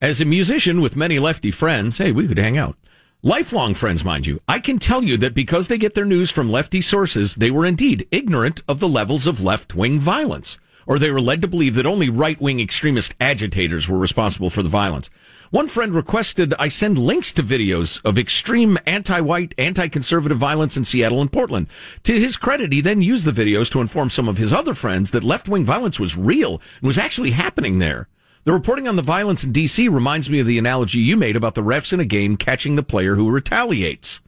As 0.00 0.20
a 0.20 0.24
musician 0.24 0.80
with 0.80 0.94
many 0.94 1.18
lefty 1.18 1.50
friends, 1.50 1.98
hey, 1.98 2.12
we 2.12 2.28
could 2.28 2.38
hang 2.38 2.56
out. 2.56 2.76
Lifelong 3.20 3.74
friends, 3.74 4.04
mind 4.04 4.28
you. 4.28 4.40
I 4.46 4.60
can 4.60 4.78
tell 4.78 5.02
you 5.02 5.16
that 5.16 5.34
because 5.34 5.66
they 5.66 5.76
get 5.76 5.94
their 5.94 6.04
news 6.04 6.30
from 6.30 6.48
lefty 6.48 6.80
sources, 6.80 7.34
they 7.34 7.50
were 7.50 7.66
indeed 7.66 8.06
ignorant 8.12 8.62
of 8.68 8.78
the 8.78 8.88
levels 8.88 9.26
of 9.26 9.42
left 9.42 9.74
wing 9.74 9.98
violence, 9.98 10.56
or 10.86 11.00
they 11.00 11.10
were 11.10 11.20
led 11.20 11.40
to 11.40 11.48
believe 11.48 11.74
that 11.74 11.84
only 11.84 12.08
right 12.08 12.40
wing 12.40 12.60
extremist 12.60 13.16
agitators 13.20 13.88
were 13.88 13.98
responsible 13.98 14.50
for 14.50 14.62
the 14.62 14.68
violence. 14.68 15.10
One 15.50 15.66
friend 15.66 15.92
requested 15.92 16.54
I 16.60 16.68
send 16.68 16.96
links 16.96 17.32
to 17.32 17.42
videos 17.42 18.00
of 18.04 18.18
extreme 18.18 18.78
anti-white, 18.86 19.52
anti-conservative 19.58 20.38
violence 20.38 20.76
in 20.76 20.84
Seattle 20.84 21.20
and 21.20 21.32
Portland. 21.32 21.66
To 22.04 22.12
his 22.12 22.36
credit, 22.36 22.72
he 22.72 22.80
then 22.80 23.02
used 23.02 23.26
the 23.26 23.32
videos 23.32 23.68
to 23.72 23.80
inform 23.80 24.10
some 24.10 24.28
of 24.28 24.38
his 24.38 24.52
other 24.52 24.74
friends 24.74 25.10
that 25.10 25.24
left-wing 25.24 25.64
violence 25.64 25.98
was 25.98 26.16
real 26.16 26.62
and 26.78 26.86
was 26.86 26.98
actually 26.98 27.32
happening 27.32 27.80
there. 27.80 28.06
The 28.48 28.54
reporting 28.54 28.88
on 28.88 28.96
the 28.96 29.02
violence 29.02 29.44
in 29.44 29.52
DC 29.52 29.92
reminds 29.92 30.30
me 30.30 30.40
of 30.40 30.46
the 30.46 30.56
analogy 30.56 31.00
you 31.00 31.18
made 31.18 31.36
about 31.36 31.54
the 31.54 31.62
refs 31.62 31.92
in 31.92 32.00
a 32.00 32.04
game 32.06 32.38
catching 32.38 32.76
the 32.76 32.82
player 32.82 33.14
who 33.14 33.30
retaliates. 33.30 34.22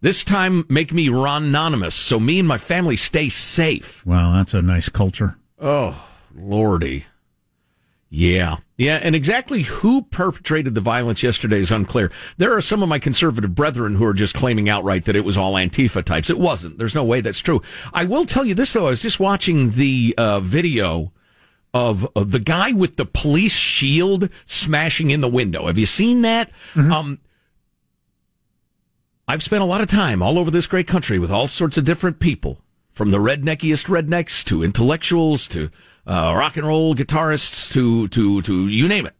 This 0.00 0.22
time, 0.22 0.64
make 0.68 0.92
me 0.92 1.08
Ron 1.08 1.46
Anonymous 1.46 1.96
so 1.96 2.20
me 2.20 2.38
and 2.38 2.46
my 2.46 2.58
family 2.58 2.94
stay 2.94 3.28
safe. 3.28 4.06
Wow, 4.06 4.34
that's 4.34 4.54
a 4.54 4.62
nice 4.62 4.88
culture. 4.88 5.36
Oh, 5.60 6.00
lordy. 6.32 7.06
Yeah. 8.08 8.58
Yeah. 8.76 9.00
And 9.02 9.16
exactly 9.16 9.62
who 9.62 10.02
perpetrated 10.02 10.76
the 10.76 10.80
violence 10.80 11.24
yesterday 11.24 11.58
is 11.58 11.72
unclear. 11.72 12.12
There 12.36 12.56
are 12.56 12.60
some 12.60 12.84
of 12.84 12.88
my 12.88 13.00
conservative 13.00 13.56
brethren 13.56 13.96
who 13.96 14.04
are 14.04 14.14
just 14.14 14.36
claiming 14.36 14.68
outright 14.68 15.06
that 15.06 15.16
it 15.16 15.24
was 15.24 15.36
all 15.36 15.54
Antifa 15.54 16.04
types. 16.04 16.30
It 16.30 16.38
wasn't. 16.38 16.78
There's 16.78 16.94
no 16.94 17.02
way 17.02 17.20
that's 17.20 17.40
true. 17.40 17.62
I 17.92 18.04
will 18.04 18.26
tell 18.26 18.44
you 18.44 18.54
this, 18.54 18.72
though. 18.72 18.86
I 18.86 18.90
was 18.90 19.02
just 19.02 19.18
watching 19.18 19.70
the 19.72 20.14
uh, 20.16 20.38
video 20.38 21.10
of, 21.72 22.08
of 22.16 22.30
the 22.32 22.38
guy 22.38 22.72
with 22.72 22.96
the 22.96 23.06
police 23.06 23.54
shield 23.56 24.28
smashing 24.44 25.10
in 25.10 25.20
the 25.20 25.28
window. 25.28 25.66
Have 25.66 25.78
you 25.78 25.86
seen 25.86 26.22
that? 26.22 26.50
Um, 26.92 27.18
I've 29.28 29.42
spent 29.42 29.62
a 29.62 29.66
lot 29.66 29.80
of 29.80 29.86
time 29.88 30.22
all 30.22 30.38
over 30.38 30.50
this 30.50 30.66
great 30.66 30.88
country 30.88 31.18
with 31.18 31.30
all 31.30 31.46
sorts 31.46 31.78
of 31.78 31.84
different 31.84 32.18
people, 32.18 32.62
from 32.90 33.12
the 33.12 33.18
redneckiest 33.18 33.86
rednecks 33.86 34.44
to 34.46 34.64
intellectuals 34.64 35.46
to 35.48 35.70
uh, 36.06 36.34
rock 36.36 36.56
and 36.56 36.66
roll 36.66 36.94
guitarists 36.96 37.72
to 37.72 38.08
to 38.08 38.42
to 38.42 38.66
you 38.66 38.88
name 38.88 39.06
it. 39.06 39.14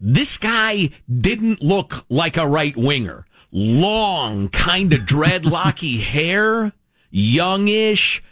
This 0.00 0.36
guy 0.36 0.90
didn't 1.10 1.62
look 1.62 2.04
like 2.08 2.36
a 2.36 2.46
right 2.46 2.76
winger. 2.76 3.24
Long, 3.50 4.50
kind 4.50 4.92
of 4.92 5.00
dreadlocky 5.00 6.00
hair, 6.02 6.72
youngish, 7.10 8.22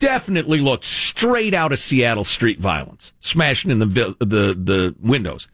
definitely 0.00 0.60
looked 0.60 0.84
straight 0.84 1.54
out 1.54 1.72
of 1.72 1.78
Seattle 1.78 2.24
street 2.24 2.58
violence, 2.58 3.12
smashing 3.20 3.70
in 3.70 3.78
the 3.78 3.86
the 4.18 4.54
the 4.54 4.96
windows. 5.00 5.46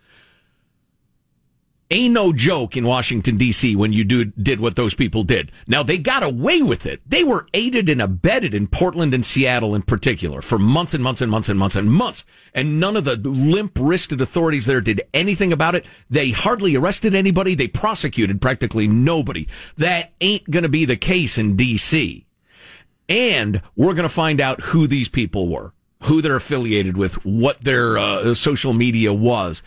Ain't 1.89 2.15
no 2.15 2.33
joke 2.33 2.77
in 2.77 2.85
Washington 2.85 3.37
D.C. 3.37 3.77
when 3.77 3.93
you 3.93 4.03
do, 4.03 4.25
did 4.25 4.59
what 4.59 4.75
those 4.75 4.95
people 4.97 5.23
did. 5.23 5.53
Now 5.69 5.85
they 5.85 5.99
got 5.99 6.25
away 6.25 6.61
with 6.61 6.85
it. 6.85 7.01
They 7.07 7.23
were 7.23 7.47
aided 7.55 7.89
and 7.89 8.03
abetted 8.03 8.55
in 8.55 8.67
Portland 8.67 9.15
and 9.15 9.25
Seattle 9.25 9.73
in 9.73 9.83
particular 9.83 10.43
for 10.43 10.59
months 10.59 10.95
and 10.95 11.05
months 11.05 11.21
and 11.21 11.31
months 11.31 11.49
and 11.49 11.57
months 11.57 11.77
and 11.77 11.89
months. 11.89 12.25
And 12.53 12.81
none 12.81 12.97
of 12.97 13.05
the 13.05 13.15
limp 13.15 13.79
wristed 13.79 14.21
authorities 14.21 14.67
there 14.67 14.81
did 14.81 15.03
anything 15.15 15.53
about 15.53 15.77
it. 15.77 15.87
They 16.11 16.31
hardly 16.31 16.75
arrested 16.75 17.15
anybody. 17.15 17.55
They 17.55 17.69
prosecuted 17.69 18.43
practically 18.43 18.89
nobody. 18.89 19.47
That 19.77 20.13
ain't 20.21 20.51
going 20.51 20.65
to 20.65 20.69
be 20.69 20.87
the 20.87 20.97
case 20.97 21.39
in 21.39 21.55
D.C. 21.55 22.26
And 23.09 23.62
we're 23.77 23.95
going 23.95 24.09
to 24.09 24.14
find 24.14 24.40
out 24.40 24.61
who 24.61 24.87
these 24.87 25.09
people 25.09 25.49
were, 25.49 25.73
who 26.05 26.21
they're 26.21 26.37
affiliated 26.37 26.97
with, 26.97 27.25
what 27.25 27.62
their 27.62 27.99
uh, 27.99 28.35
social 28.35 28.73
media 28.73 29.12
was. 29.12 29.62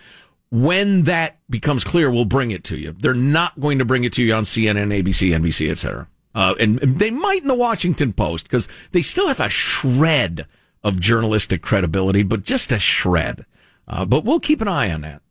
When 0.51 1.03
that 1.03 1.37
becomes 1.49 1.83
clear, 1.83 2.09
we'll 2.09 2.25
bring 2.25 2.51
it 2.51 2.63
to 2.65 2.77
you. 2.77 2.95
They're 2.99 3.13
not 3.13 3.59
going 3.59 3.79
to 3.79 3.85
bring 3.85 4.03
it 4.03 4.13
to 4.13 4.23
you 4.23 4.33
on 4.33 4.43
CNN, 4.43 4.91
ABC, 5.03 5.29
NBC, 5.29 5.69
etc. 5.69 6.07
Uh, 6.33 6.55
and, 6.59 6.79
they 6.79 7.11
might 7.11 7.41
in 7.41 7.47
the 7.47 7.55
Washington 7.55 8.13
Post 8.13 8.45
because 8.45 8.67
they 8.91 9.01
still 9.01 9.27
have 9.27 9.39
a 9.39 9.49
shred 9.49 10.47
of 10.83 10.99
journalistic 10.99 11.61
credibility, 11.61 12.23
but 12.23 12.43
just 12.43 12.71
a 12.71 12.79
shred. 12.79 13.45
Uh, 13.87 14.05
but 14.05 14.23
we'll 14.23 14.39
keep 14.39 14.61
an 14.61 14.67
eye 14.67 14.91
on 14.91 15.01
that. 15.01 15.21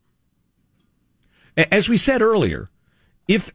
As 1.71 1.89
we 1.89 1.97
said 1.97 2.21
earlier, 2.21 2.69
if 3.27 3.51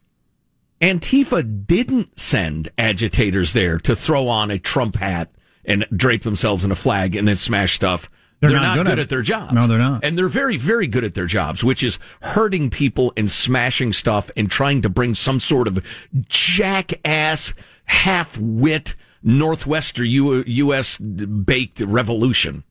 Antifa 0.84 1.66
didn't 1.66 2.20
send 2.20 2.68
agitators 2.76 3.54
there 3.54 3.78
to 3.78 3.96
throw 3.96 4.28
on 4.28 4.50
a 4.50 4.58
Trump 4.58 4.96
hat 4.96 5.30
and 5.64 5.86
drape 5.96 6.24
themselves 6.24 6.62
in 6.62 6.70
a 6.70 6.74
flag 6.74 7.16
and 7.16 7.26
then 7.26 7.36
smash 7.36 7.72
stuff. 7.72 8.10
They're 8.40 8.50
They're, 8.50 8.58
not 8.58 8.64
not, 8.66 8.76
good 8.76 8.86
good, 8.86 8.92
at 8.92 8.98
at, 9.04 9.08
their 9.08 9.22
jobs. 9.22 9.54
No, 9.54 9.66
they're 9.66 9.78
not. 9.78 10.04
And 10.04 10.18
they're 10.18 10.28
very, 10.28 10.58
very 10.58 10.86
good 10.86 11.02
at 11.02 11.14
their 11.14 11.24
jobs, 11.24 11.64
which 11.64 11.82
is 11.82 11.98
hurting 12.20 12.68
people 12.68 13.14
and 13.16 13.30
smashing 13.30 13.94
stuff 13.94 14.30
and 14.36 14.50
trying 14.50 14.82
to 14.82 14.90
bring 14.90 15.14
some 15.14 15.40
sort 15.40 15.68
of 15.68 15.82
jackass, 16.28 17.54
half-wit, 17.86 18.94
Northwestern 19.22 20.04
U- 20.04 20.44
U.S. 20.46 20.98
baked 20.98 21.80
revolution. 21.80 22.62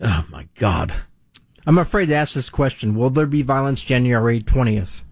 Oh, 0.00 0.24
my 0.30 0.46
God. 0.54 0.92
I'm 1.66 1.78
afraid 1.78 2.06
to 2.06 2.14
ask 2.14 2.32
this 2.32 2.48
question. 2.48 2.94
Will 2.94 3.10
there 3.10 3.26
be 3.26 3.42
violence 3.42 3.82
January 3.82 4.40
20th? 4.40 5.02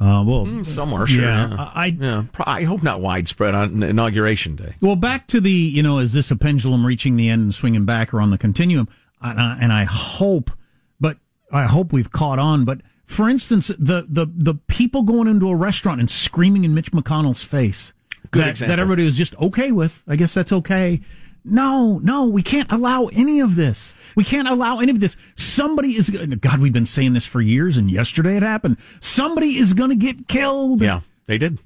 Uh, 0.00 0.22
well, 0.24 0.46
Mm, 0.46 0.64
Somewhere, 0.64 1.06
sure. 1.06 1.22
Yeah, 1.22 1.48
Yeah, 1.50 1.70
I- 1.74 1.96
yeah. 2.00 2.22
I 2.46 2.62
hope 2.62 2.82
not 2.84 3.00
widespread 3.00 3.54
on 3.54 3.82
inauguration 3.82 4.54
day. 4.54 4.74
Well, 4.80 4.94
back 4.96 5.26
to 5.28 5.40
the, 5.40 5.50
you 5.50 5.82
know, 5.82 5.98
is 5.98 6.12
this 6.12 6.30
a 6.30 6.36
pendulum 6.36 6.86
reaching 6.86 7.16
the 7.16 7.28
end 7.28 7.42
and 7.42 7.54
swinging 7.54 7.84
back 7.84 8.14
or 8.14 8.20
on 8.20 8.30
the 8.30 8.38
continuum? 8.38 8.88
And 9.20 9.40
I, 9.40 9.58
and 9.60 9.72
I 9.72 9.82
hope, 9.84 10.52
but 11.00 11.16
I 11.52 11.64
hope 11.64 11.92
we've 11.92 12.12
caught 12.12 12.38
on. 12.38 12.64
But 12.64 12.80
for 13.06 13.28
instance, 13.28 13.68
the, 13.76 14.06
the, 14.08 14.26
the 14.32 14.54
people 14.68 15.02
going 15.02 15.26
into 15.26 15.48
a 15.48 15.56
restaurant 15.56 15.98
and 15.98 16.08
screaming 16.08 16.64
in 16.64 16.74
Mitch 16.74 16.92
McConnell's 16.92 17.42
face 17.42 17.92
that, 18.32 18.68
that 18.68 18.78
everybody 18.78 19.04
was 19.04 19.16
just 19.16 19.34
okay 19.38 19.72
with. 19.72 20.04
I 20.06 20.14
guess 20.14 20.32
that's 20.34 20.52
okay. 20.52 21.00
No, 21.44 21.98
no, 22.00 22.26
we 22.26 22.42
can't 22.42 22.70
allow 22.70 23.06
any 23.06 23.40
of 23.40 23.56
this. 23.56 23.94
We 24.18 24.24
can't 24.24 24.48
allow 24.48 24.80
any 24.80 24.90
of 24.90 24.98
this. 24.98 25.16
Somebody 25.36 25.94
is, 25.94 26.10
God, 26.10 26.58
we've 26.58 26.72
been 26.72 26.86
saying 26.86 27.12
this 27.12 27.24
for 27.24 27.40
years 27.40 27.76
and 27.76 27.88
yesterday 27.88 28.36
it 28.36 28.42
happened. 28.42 28.78
Somebody 28.98 29.56
is 29.56 29.74
going 29.74 29.90
to 29.90 29.96
get 29.96 30.26
killed. 30.26 30.80
Yeah, 30.80 31.02
they 31.26 31.38
did. 31.38 31.60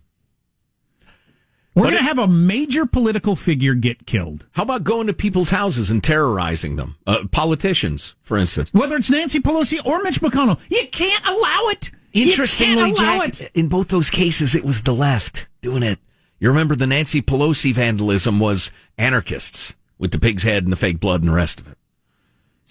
We're 1.74 1.84
going 1.84 1.94
to 1.94 2.02
have 2.02 2.18
a 2.18 2.28
major 2.28 2.84
political 2.84 3.36
figure 3.36 3.72
get 3.72 4.04
killed. 4.04 4.44
How 4.50 4.64
about 4.64 4.84
going 4.84 5.06
to 5.06 5.14
people's 5.14 5.48
houses 5.48 5.90
and 5.90 6.04
terrorizing 6.04 6.76
them? 6.76 6.96
Uh, 7.06 7.24
politicians, 7.32 8.16
for 8.20 8.36
instance. 8.36 8.70
whether 8.74 8.96
it's 8.96 9.08
Nancy 9.08 9.40
Pelosi 9.40 9.82
or 9.86 10.02
Mitch 10.02 10.20
McConnell. 10.20 10.60
You 10.68 10.86
can't 10.92 11.24
allow 11.24 11.68
it. 11.68 11.90
Interestingly, 12.12 12.92
Jack, 12.92 13.40
it. 13.40 13.50
in 13.54 13.68
both 13.68 13.88
those 13.88 14.10
cases, 14.10 14.54
it 14.54 14.62
was 14.62 14.82
the 14.82 14.92
left 14.92 15.46
doing 15.62 15.82
it. 15.82 15.98
You 16.38 16.48
remember 16.48 16.76
the 16.76 16.86
Nancy 16.86 17.22
Pelosi 17.22 17.72
vandalism 17.72 18.38
was 18.38 18.70
anarchists 18.98 19.74
with 19.96 20.10
the 20.10 20.18
pig's 20.18 20.42
head 20.42 20.64
and 20.64 20.72
the 20.72 20.76
fake 20.76 21.00
blood 21.00 21.22
and 21.22 21.30
the 21.30 21.34
rest 21.34 21.58
of 21.58 21.66
it. 21.66 21.78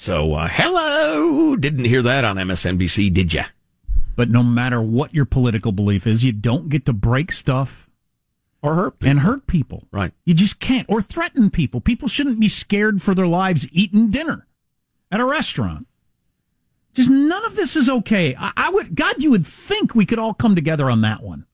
So, 0.02 0.34
uh, 0.34 0.48
hello! 0.50 1.56
Didn't 1.56 1.86
hear 1.86 2.02
that 2.02 2.26
on 2.26 2.38
MSNBC, 2.38 3.14
did 3.14 3.36
ya? 3.36 3.44
But 4.16 4.32
no 4.32 4.42
matter 4.42 4.82
what 4.82 5.14
your 5.14 5.26
political 5.26 5.72
belief 5.72 6.08
is, 6.08 6.24
you 6.24 6.32
don't 6.32 6.70
get 6.70 6.88
to 6.88 6.92
break 6.94 7.32
stuff 7.32 7.88
Or 8.64 8.74
hurt 8.74 8.98
people. 8.98 9.12
and 9.12 9.20
hurt 9.20 9.46
people. 9.46 9.88
Right. 9.92 10.12
You 10.26 10.34
just 10.34 10.60
can't. 10.60 10.88
Or 10.90 11.04
threaten 11.04 11.52
people. 11.52 11.82
People 11.82 12.08
shouldn't 12.08 12.40
be 12.40 12.50
scared 12.50 13.00
for 13.00 13.14
their 13.14 13.28
lives 13.28 13.68
eating 13.72 14.10
dinner 14.10 14.48
at 15.12 15.20
a 15.20 15.24
restaurant. 15.24 15.86
Just 16.96 17.12
none 17.12 17.46
of 17.46 17.56
this 17.56 17.76
is 17.76 17.88
okay. 17.88 18.36
I, 18.40 18.54
I 18.58 18.70
would, 18.72 18.96
God, 18.96 19.22
you 19.22 19.30
would 19.30 19.46
think 19.46 19.94
we 19.94 20.08
could 20.08 20.18
all 20.18 20.34
come 20.34 20.56
together 20.56 20.90
on 20.90 21.02
that 21.02 21.22
one. 21.22 21.46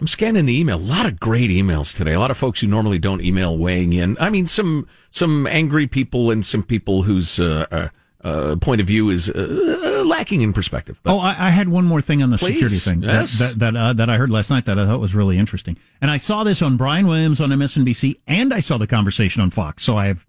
I'm 0.00 0.06
scanning 0.06 0.46
the 0.46 0.58
email. 0.58 0.78
A 0.78 0.80
lot 0.80 1.04
of 1.04 1.20
great 1.20 1.50
emails 1.50 1.94
today. 1.94 2.14
A 2.14 2.18
lot 2.18 2.30
of 2.30 2.38
folks 2.38 2.62
who 2.62 2.66
normally 2.66 2.98
don't 2.98 3.20
email 3.20 3.58
weighing 3.58 3.92
in. 3.92 4.16
I 4.18 4.30
mean, 4.30 4.46
some 4.46 4.88
some 5.10 5.46
angry 5.46 5.86
people 5.86 6.30
and 6.30 6.44
some 6.44 6.62
people 6.62 7.02
whose 7.02 7.38
uh, 7.38 7.66
uh, 7.70 7.88
uh, 8.26 8.56
point 8.56 8.80
of 8.80 8.86
view 8.86 9.10
is 9.10 9.28
uh, 9.28 10.02
lacking 10.06 10.40
in 10.40 10.54
perspective. 10.54 10.98
But 11.02 11.14
Oh, 11.14 11.18
I, 11.18 11.48
I 11.48 11.50
had 11.50 11.68
one 11.68 11.84
more 11.84 12.00
thing 12.00 12.22
on 12.22 12.30
the 12.30 12.38
Please, 12.38 12.52
security 12.54 12.76
thing 12.78 13.02
yes. 13.02 13.38
that 13.38 13.58
that 13.58 13.74
that, 13.74 13.76
uh, 13.76 13.92
that 13.92 14.08
I 14.08 14.16
heard 14.16 14.30
last 14.30 14.48
night 14.48 14.64
that 14.64 14.78
I 14.78 14.86
thought 14.86 15.00
was 15.00 15.14
really 15.14 15.36
interesting, 15.36 15.76
and 16.00 16.10
I 16.10 16.16
saw 16.16 16.44
this 16.44 16.62
on 16.62 16.78
Brian 16.78 17.06
Williams 17.06 17.38
on 17.38 17.50
MSNBC, 17.50 18.20
and 18.26 18.54
I 18.54 18.60
saw 18.60 18.78
the 18.78 18.86
conversation 18.86 19.42
on 19.42 19.50
Fox, 19.50 19.82
so 19.82 19.98
I 19.98 20.06
have 20.06 20.24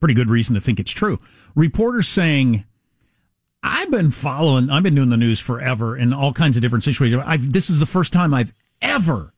pretty 0.00 0.12
good 0.14 0.28
reason 0.28 0.54
to 0.54 0.60
think 0.60 0.78
it's 0.78 0.92
true. 0.92 1.18
Reporters 1.54 2.08
saying, 2.08 2.64
"I've 3.62 3.90
been 3.90 4.10
following, 4.10 4.68
I've 4.68 4.82
been 4.82 4.94
doing 4.94 5.08
the 5.08 5.16
news 5.16 5.40
forever 5.40 5.96
in 5.96 6.12
all 6.12 6.34
kinds 6.34 6.56
of 6.56 6.62
different 6.62 6.84
situations. 6.84 7.22
I've, 7.24 7.54
this 7.54 7.70
is 7.70 7.78
the 7.78 7.86
first 7.86 8.12
time 8.12 8.34
I've 8.34 8.52
ever." 8.84 9.32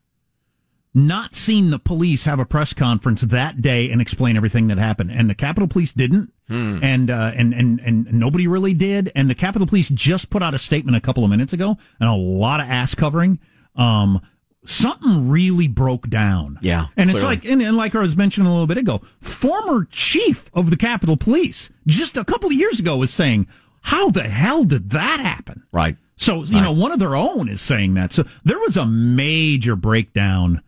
Not 0.93 1.35
seen 1.35 1.69
the 1.69 1.77
police 1.77 2.25
have 2.25 2.39
a 2.39 2.45
press 2.45 2.73
conference 2.73 3.21
that 3.21 3.61
day 3.61 3.91
and 3.91 4.01
explain 4.01 4.35
everything 4.35 4.67
that 4.69 4.79
happened, 4.79 5.11
and 5.11 5.29
the 5.29 5.35
Capitol 5.35 5.67
Police 5.67 5.93
didn't, 5.93 6.31
and 6.49 7.11
uh, 7.11 7.33
and 7.35 7.53
and 7.53 7.79
and 7.81 8.11
nobody 8.13 8.47
really 8.47 8.73
did. 8.73 9.11
And 9.13 9.29
the 9.29 9.35
Capitol 9.35 9.67
Police 9.67 9.89
just 9.89 10.31
put 10.31 10.41
out 10.41 10.55
a 10.55 10.57
statement 10.57 10.97
a 10.97 11.01
couple 11.01 11.23
of 11.23 11.29
minutes 11.29 11.53
ago, 11.53 11.77
and 11.99 12.09
a 12.09 12.15
lot 12.15 12.61
of 12.61 12.67
ass 12.67 12.95
covering, 12.95 13.37
um, 13.75 14.21
something 14.65 15.29
really 15.29 15.67
broke 15.67 16.09
down. 16.09 16.57
Yeah, 16.63 16.87
And 16.97 17.11
it's 17.11 17.19
clearly. 17.19 17.35
like, 17.35 17.45
and, 17.45 17.61
and 17.61 17.77
like 17.77 17.93
I 17.93 17.99
was 17.99 18.17
mentioning 18.17 18.47
a 18.47 18.51
little 18.51 18.65
bit 18.67 18.77
ago, 18.79 19.01
former 19.21 19.87
chief 19.91 20.49
of 20.53 20.71
the 20.71 20.77
Capitol 20.77 21.15
Police 21.17 21.69
just 21.85 22.17
a 22.17 22.25
couple 22.25 22.49
of 22.49 22.53
years 22.55 22.79
ago 22.79 22.97
was 22.97 23.13
saying, 23.13 23.45
how 23.81 24.09
the 24.09 24.23
hell 24.23 24.63
did 24.63 24.89
that 24.91 25.19
happen? 25.19 25.63
Right. 25.71 25.95
So, 26.19 26.43
you 26.43 26.59
know, 26.59 26.71
one 26.71 26.91
of 26.91 26.99
their 26.99 27.15
own 27.15 27.47
is 27.47 27.61
saying 27.61 27.93
that. 27.93 28.11
So 28.11 28.25
there 28.43 28.59
was 28.59 28.75
a 28.75 28.85
major 28.85 29.75
breakdown 29.75 30.61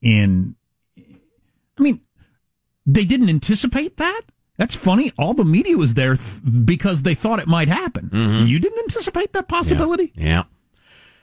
in, 0.00 0.54
I 0.96 1.82
mean, 1.82 2.00
they 2.86 3.04
didn't 3.04 3.28
anticipate 3.28 3.96
that. 3.98 4.22
That's 4.58 4.74
funny. 4.76 5.12
All 5.18 5.34
the 5.34 5.44
media 5.44 5.76
was 5.76 5.94
there 5.94 6.16
th- 6.16 6.40
because 6.64 7.02
they 7.02 7.14
thought 7.14 7.40
it 7.40 7.48
might 7.48 7.68
happen. 7.68 8.10
You 8.46 8.58
didn't 8.60 8.78
anticipate 8.78 9.32
that 9.32 9.48
possibility? 9.48 10.12
Yeah. 10.14 10.44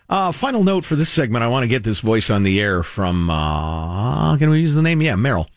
Uh, 0.09 0.31
final 0.33 0.63
note 0.63 0.83
for 0.83 0.95
this 0.95 1.09
segment. 1.09 1.43
I 1.43 1.47
want 1.47 1.63
to 1.63 1.67
get 1.67 1.83
this 1.83 1.99
voice 1.99 2.29
on 2.29 2.43
the 2.43 2.59
air 2.59 2.83
from, 2.83 3.29
uh, 3.29 4.35
can 4.37 4.49
we 4.49 4.59
use 4.59 4.73
the 4.73 4.81
name? 4.81 5.01
Yeah, 5.01 5.15
Merrill. 5.15 5.47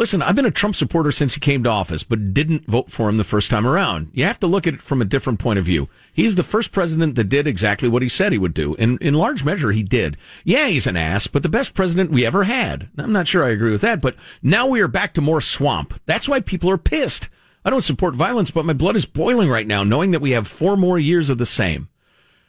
Listen, 0.00 0.22
I've 0.22 0.34
been 0.34 0.46
a 0.46 0.50
Trump 0.50 0.74
supporter 0.76 1.12
since 1.12 1.34
he 1.34 1.40
came 1.40 1.62
to 1.62 1.68
office, 1.68 2.04
but 2.04 2.32
didn't 2.32 2.64
vote 2.64 2.90
for 2.90 3.06
him 3.10 3.18
the 3.18 3.22
first 3.22 3.50
time 3.50 3.66
around. 3.66 4.08
You 4.14 4.24
have 4.24 4.40
to 4.40 4.46
look 4.46 4.66
at 4.66 4.72
it 4.72 4.80
from 4.80 5.02
a 5.02 5.04
different 5.04 5.38
point 5.38 5.58
of 5.58 5.66
view. 5.66 5.90
He's 6.14 6.36
the 6.36 6.42
first 6.42 6.72
president 6.72 7.16
that 7.16 7.28
did 7.28 7.46
exactly 7.46 7.86
what 7.86 8.00
he 8.00 8.08
said 8.08 8.32
he 8.32 8.38
would 8.38 8.54
do. 8.54 8.74
And 8.76 8.98
in 9.02 9.12
large 9.12 9.44
measure, 9.44 9.72
he 9.72 9.82
did. 9.82 10.16
Yeah, 10.42 10.68
he's 10.68 10.86
an 10.86 10.96
ass, 10.96 11.26
but 11.26 11.42
the 11.42 11.50
best 11.50 11.74
president 11.74 12.10
we 12.10 12.24
ever 12.24 12.44
had. 12.44 12.88
I'm 12.96 13.12
not 13.12 13.28
sure 13.28 13.44
I 13.44 13.50
agree 13.50 13.72
with 13.72 13.82
that, 13.82 14.00
but 14.00 14.16
now 14.42 14.66
we 14.66 14.80
are 14.80 14.88
back 14.88 15.12
to 15.14 15.20
more 15.20 15.42
swamp. 15.42 16.00
That's 16.06 16.30
why 16.30 16.40
people 16.40 16.70
are 16.70 16.78
pissed. 16.78 17.28
I 17.62 17.68
don't 17.68 17.82
support 17.82 18.14
violence, 18.16 18.50
but 18.50 18.64
my 18.64 18.72
blood 18.72 18.96
is 18.96 19.04
boiling 19.04 19.50
right 19.50 19.66
now, 19.66 19.84
knowing 19.84 20.12
that 20.12 20.22
we 20.22 20.30
have 20.30 20.48
four 20.48 20.78
more 20.78 20.98
years 20.98 21.28
of 21.28 21.36
the 21.36 21.44
same. 21.44 21.90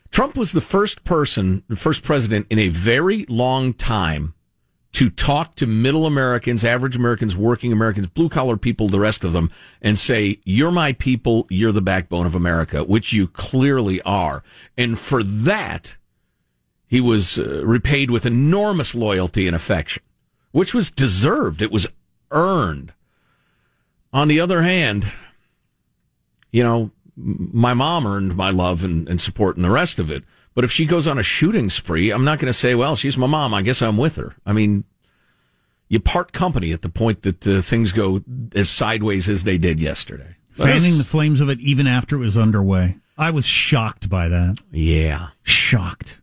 Trump 0.10 0.38
was 0.38 0.54
the 0.54 0.62
first 0.62 1.04
person, 1.04 1.66
the 1.68 1.76
first 1.76 2.02
president 2.02 2.48
in 2.50 2.60
a 2.60 2.70
very 2.70 3.26
long 3.28 3.74
time 3.74 4.36
to 4.94 5.10
talk 5.10 5.56
to 5.56 5.66
middle 5.66 6.06
Americans, 6.06 6.64
average 6.64 6.96
Americans, 6.96 7.38
working 7.38 7.72
Americans, 7.72 8.08
blue 8.08 8.30
collar 8.30 8.58
people, 8.58 8.90
the 8.90 9.00
rest 9.00 9.24
of 9.24 9.32
them, 9.32 9.50
and 9.82 9.98
say, 9.98 10.40
You're 10.44 10.72
my 10.72 10.94
people, 10.94 11.48
you're 11.50 11.72
the 11.72 11.82
backbone 11.82 12.26
of 12.26 12.36
America, 12.36 12.84
which 12.84 13.14
you 13.14 13.28
clearly 13.28 14.02
are. 14.02 14.44
And 14.78 15.00
for 15.00 15.24
that, 15.24 15.98
he 16.88 17.00
was 17.00 17.40
uh, 17.40 17.66
repaid 17.66 18.12
with 18.12 18.26
enormous 18.26 18.94
loyalty 18.94 19.48
and 19.48 19.56
affection, 19.56 20.04
which 20.52 20.74
was 20.74 20.92
deserved. 20.92 21.62
It 21.62 21.72
was 21.72 21.88
earned. 22.32 22.92
On 24.12 24.28
the 24.28 24.42
other 24.42 24.62
hand, 24.62 25.10
you 26.52 26.64
know, 26.64 26.92
my 27.16 27.74
mom 27.74 28.06
earned 28.06 28.36
my 28.36 28.50
love 28.50 28.84
and, 28.84 29.08
and 29.08 29.22
support 29.22 29.56
and 29.56 29.64
the 29.64 29.70
rest 29.70 30.00
of 30.00 30.12
it. 30.12 30.26
But 30.54 30.64
if 30.64 30.72
she 30.72 30.86
goes 30.86 31.08
on 31.08 31.18
a 31.18 31.24
shooting 31.24 31.70
spree, 31.70 32.12
I'm 32.12 32.26
not 32.26 32.40
going 32.40 32.48
to 32.48 32.54
say, 32.54 32.76
well, 32.76 32.96
she's 32.96 33.18
my 33.18 33.28
mom. 33.28 33.54
I 33.54 33.62
guess 33.62 33.82
I'm 33.82 33.98
with 33.98 34.18
her. 34.18 34.36
I 34.46 34.52
mean, 34.54 34.84
you 35.88 36.00
part 36.00 36.34
company 36.34 36.72
at 36.74 36.82
the 36.82 36.90
point 36.90 37.22
that 37.22 37.48
uh, 37.48 37.62
things 37.62 37.92
go 37.92 38.22
as 38.54 38.70
sideways 38.70 39.30
as 39.30 39.44
they 39.44 39.58
did 39.58 39.80
yesterday. 39.80 40.36
But 40.58 40.66
Fanning 40.66 40.98
the 40.98 41.04
flames 41.06 41.40
of 41.40 41.50
it 41.50 41.60
even 41.62 41.88
after 41.88 42.18
it 42.18 42.20
was 42.20 42.38
underway. 42.38 42.98
I 43.18 43.32
was 43.32 43.46
shocked 43.46 44.10
by 44.10 44.28
that. 44.28 44.58
yeah. 44.72 45.30
Shocked. 45.44 46.20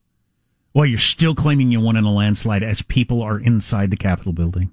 Well, 0.75 0.87
you're 0.87 0.99
still 0.99 1.35
claiming 1.35 1.73
you 1.73 1.81
won 1.81 1.97
in 1.97 2.05
a 2.05 2.13
landslide 2.13 2.63
as 2.63 2.83
people 2.83 3.23
are 3.23 3.39
inside 3.41 3.91
the 3.91 3.97
Capitol 3.97 4.33
building. 4.33 4.73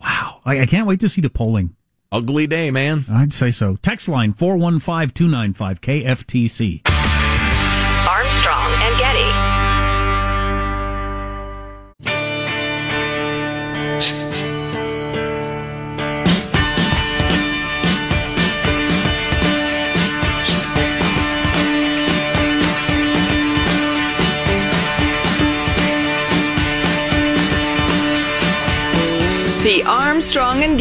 Wow. 0.00 0.40
I, 0.44 0.60
I 0.60 0.66
can't 0.66 0.86
wait 0.86 1.00
to 1.00 1.08
see 1.08 1.20
the 1.20 1.30
polling. 1.30 1.74
Ugly 2.12 2.46
day, 2.46 2.70
man. 2.70 3.04
I'd 3.10 3.32
say 3.32 3.50
so. 3.50 3.76
Text 3.76 4.08
line 4.08 4.34
415 4.34 5.10
295 5.14 5.80
KFTC. 5.80 7.05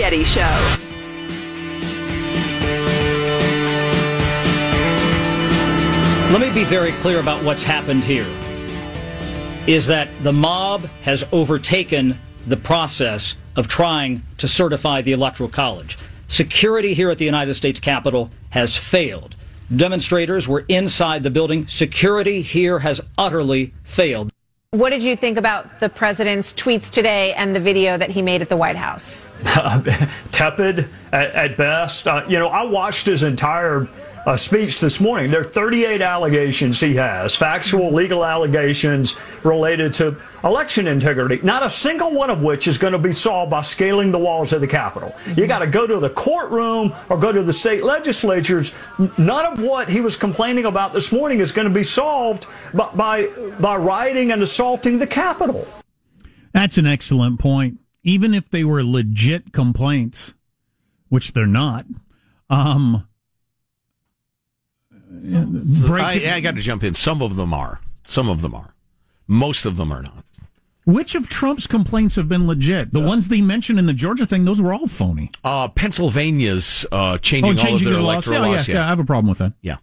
Getty 0.06 0.24
Show. 0.26 0.41
Let 6.32 6.41
me 6.41 6.54
be 6.54 6.63
very 6.65 6.91
clear 6.91 7.20
about 7.20 7.44
what's 7.44 7.63
happened 7.63 8.04
here. 8.04 8.28
Is 9.65 9.88
that 9.88 10.10
the 10.22 10.32
mob 10.32 10.86
has 11.02 11.26
overtaken 11.32 12.20
the 12.46 12.56
process 12.56 13.34
of 13.56 13.68
trying 13.68 14.22
to 14.38 14.48
certify 14.48 15.02
the 15.02 15.13
Electoral 15.13 15.50
College. 15.50 15.98
Security 16.28 16.94
here 16.94 17.10
at 17.10 17.18
the 17.18 17.26
United 17.26 17.56
States 17.56 17.80
Capitol 17.80 18.30
has 18.52 18.78
failed. 18.78 19.36
Demonstrators 19.76 20.48
were 20.48 20.65
inside 20.68 21.24
the 21.24 21.32
building. 21.32 21.65
Security 21.65 22.44
here 22.44 22.78
has 22.78 23.02
utterly 23.18 23.74
failed. 23.84 24.32
What 24.76 24.90
did 24.90 25.04
you 25.04 25.16
think 25.16 25.38
about 25.38 25.80
the 25.80 25.88
president's 25.88 26.52
tweets 26.52 26.90
today 26.90 27.34
and 27.36 27.56
the 27.56 27.62
video 27.62 27.98
that 27.98 28.10
he 28.10 28.22
made 28.22 28.42
at 28.42 28.50
the 28.50 28.58
White 28.58 28.76
House? 28.76 29.30
tepid 30.34 30.90
at, 31.14 31.32
at 31.32 31.56
best. 31.56 32.06
Uh, 32.06 32.26
you 32.28 32.38
know, 32.38 32.50
I 32.50 32.64
watched 32.64 33.06
his 33.06 33.24
entire 33.24 33.88
uh, 34.26 34.36
speech 34.36 34.80
this 34.80 35.00
morning. 35.00 35.30
There 35.30 35.42
are 35.42 35.44
38 35.44 36.02
allegations 36.02 36.80
he 36.80 36.96
has, 36.96 37.36
factual, 37.36 37.94
legal 37.94 38.26
allegations 38.26 39.16
related 39.44 39.94
to 39.96 40.18
election 40.44 40.88
integrity, 40.88 41.40
not 41.44 41.64
a 41.64 41.70
single 41.70 42.12
one 42.12 42.30
of 42.30 42.42
which 42.42 42.68
is 42.68 42.78
going 42.78 42.94
to 42.94 43.00
be 43.00 43.12
solved 43.12 43.52
by 43.52 43.62
scaling 43.62 44.12
the 44.12 44.18
walls 44.18 44.52
of 44.54 44.62
the 44.62 44.68
Capitol. 44.68 45.16
You 45.36 45.48
got 45.48 45.60
to 45.60 45.68
go 45.68 45.86
to 45.86 46.00
the 46.00 46.10
courtroom 46.10 46.94
or 47.10 47.18
go 47.18 47.32
to 47.32 47.44
the 47.44 47.54
state 47.54 47.84
legislatures. 47.84 48.72
None 49.18 49.54
of 49.54 49.62
what 49.62 49.90
he 49.90 50.02
was 50.02 50.16
complaining 50.16 50.66
about 50.66 50.94
this 50.94 51.12
morning 51.12 51.40
is 51.40 51.52
going 51.52 51.68
to 51.68 51.74
be 51.74 51.84
solved 51.84 52.48
by, 52.74 52.90
by, 52.96 53.28
by 53.60 53.76
rioting 53.76 54.32
and 54.32 54.42
assaulting 54.42 54.98
the 54.98 55.08
Capitol. 55.08 55.68
That's 56.52 56.78
an 56.78 56.88
excellent 56.88 57.40
point. 57.40 57.80
Even 58.04 58.34
if 58.34 58.50
they 58.50 58.64
were 58.64 58.84
legit 58.84 59.52
complaints, 59.52 60.34
which 61.10 61.34
they're 61.34 61.48
not, 61.48 61.86
um, 62.50 63.08
I, 65.91 66.36
I 66.36 66.39
got 66.41 66.56
to 66.56 66.62
jump 66.62 66.84
in. 66.84 66.93
Some 66.93 67.21
of 67.21 67.36
them 67.36 67.54
are. 67.54 67.82
Some 68.06 68.30
of 68.30 68.41
them 68.41 68.54
are. 68.56 68.73
Most 69.28 69.65
of 69.65 69.78
them 69.78 69.91
are 69.91 70.01
not. 70.04 70.23
which 70.86 71.15
of 71.15 71.28
Trump's 71.28 71.65
complaints 71.67 72.15
have 72.15 72.30
been 72.30 72.45
legit? 72.47 72.93
The 72.93 72.99
ones 72.99 73.28
they 73.28 73.41
mentioned 73.41 73.80
in 73.80 73.88
the 73.88 73.93
Georgia 73.93 74.25
thing, 74.25 74.45
those 74.45 74.62
were 74.62 74.73
all 74.73 74.88
phony. 74.88 75.32
Uh, 75.43 75.67
Pennsylvania's 75.67 76.86
uh, 76.91 77.17
changing, 77.17 77.60
all 77.60 77.75
of 77.75 77.84
their 77.84 77.93
the 77.93 77.99
electoral 77.99 78.41
yeah, 78.41 78.47
laws. 78.47 78.67
Yeah, 78.67 78.75
yeah, 78.75 78.86
I 78.86 78.89
have 78.89 78.99
a 78.99 79.06
problem 79.06 79.30
with 79.30 79.39
that. 79.39 79.54
Yeah. 79.62 79.78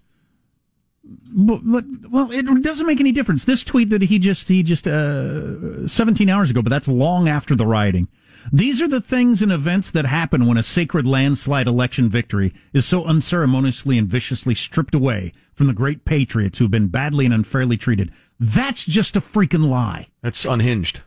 But, 1.35 1.61
but 1.65 1.85
well, 2.11 2.31
it 2.31 2.63
doesn't 2.63 2.87
make 2.87 3.01
any 3.01 3.11
difference. 3.11 3.45
This 3.45 3.65
tweet 3.65 3.91
that 3.91 4.03
he 4.03 4.19
just 4.19 4.49
he 4.49 4.63
just 4.63 4.87
uh, 4.87 5.89
17 5.89 6.29
hours 6.29 6.51
ago, 6.51 6.63
but 6.63 6.71
that's 6.71 6.87
long 6.87 7.29
after 7.29 7.57
the 7.57 7.67
rioting. 7.67 8.07
These 8.51 8.81
are 8.83 8.89
the 8.89 9.01
things 9.01 9.43
and 9.43 9.53
events 9.53 9.91
that 9.91 10.07
happen 10.07 10.47
when 10.47 10.57
a 10.57 10.63
sacred 10.63 11.07
landslide 11.07 11.67
election 11.67 12.09
victory 12.09 12.53
is 12.73 12.87
so 12.87 13.05
unceremoniously 13.05 13.99
and 13.99 14.09
viciously 14.09 14.55
stripped 14.55 14.95
away 14.95 15.33
from 15.55 15.67
the 15.67 15.73
great 15.73 16.05
patriots 16.05 16.59
who've 16.59 16.71
been 16.71 16.89
badly 16.89 17.25
and 17.25 17.35
unfairly 17.35 17.77
treated. 17.77 18.11
That's 18.41 18.85
just 18.85 19.17
a 19.17 19.21
freaking 19.21 19.69
lie. 19.69 20.09
That's 20.23 20.45
unhinged. 20.45 21.03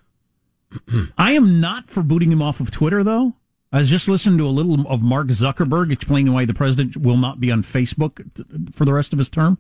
I 1.18 1.34
am 1.34 1.60
not 1.60 1.90
for 1.90 2.04
booting 2.04 2.32
him 2.32 2.42
off 2.42 2.60
of 2.60 2.72
Twitter, 2.72 3.04
though. 3.04 3.36
I 3.72 3.80
was 3.80 3.90
just 3.90 4.08
listening 4.08 4.38
to 4.38 4.48
a 4.48 4.50
little 4.50 4.88
of 4.88 5.02
Mark 5.02 5.28
Zuckerberg 5.28 5.92
explaining 5.92 6.34
why 6.34 6.46
the 6.46 6.54
president 6.54 6.96
will 6.96 7.18
not 7.18 7.42
be 7.42 7.52
on 7.52 7.64
Facebook 7.64 8.24
t- 8.34 8.44
for 8.72 8.86
the 8.86 8.94
rest 8.94 9.12
of 9.12 9.20
his 9.20 9.28
term. 9.28 9.58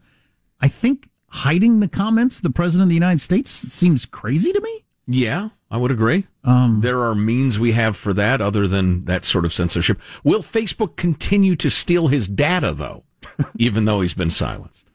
I 0.62 0.70
think 0.70 1.10
hiding 1.28 1.82
the 1.82 1.90
comments, 1.90 2.40
the 2.40 2.50
president 2.50 2.84
of 2.84 2.90
the 2.90 2.96
United 2.96 3.20
States, 3.20 3.52
seems 3.52 4.06
crazy 4.06 4.54
to 4.54 4.62
me. 4.62 4.85
Yeah, 5.08 5.50
I 5.70 5.78
would 5.78 5.92
agree. 5.92 6.26
Um, 6.44 6.82
there 6.82 7.02
are 7.04 7.16
means 7.16 7.60
we 7.60 7.74
have 7.74 7.96
for 7.96 8.14
that 8.14 8.42
other 8.42 8.68
than 8.68 9.06
that 9.06 9.26
sort 9.26 9.46
of 9.46 9.54
censorship. 9.54 10.00
Will 10.24 10.42
Facebook 10.42 10.96
continue 10.96 11.56
to 11.58 11.70
steal 11.70 12.08
his 12.08 12.28
data, 12.28 12.74
though, 12.74 13.04
even 13.58 13.86
though 13.86 14.02
he's 14.02 14.14
been 14.14 14.30
silenced? 14.30 14.88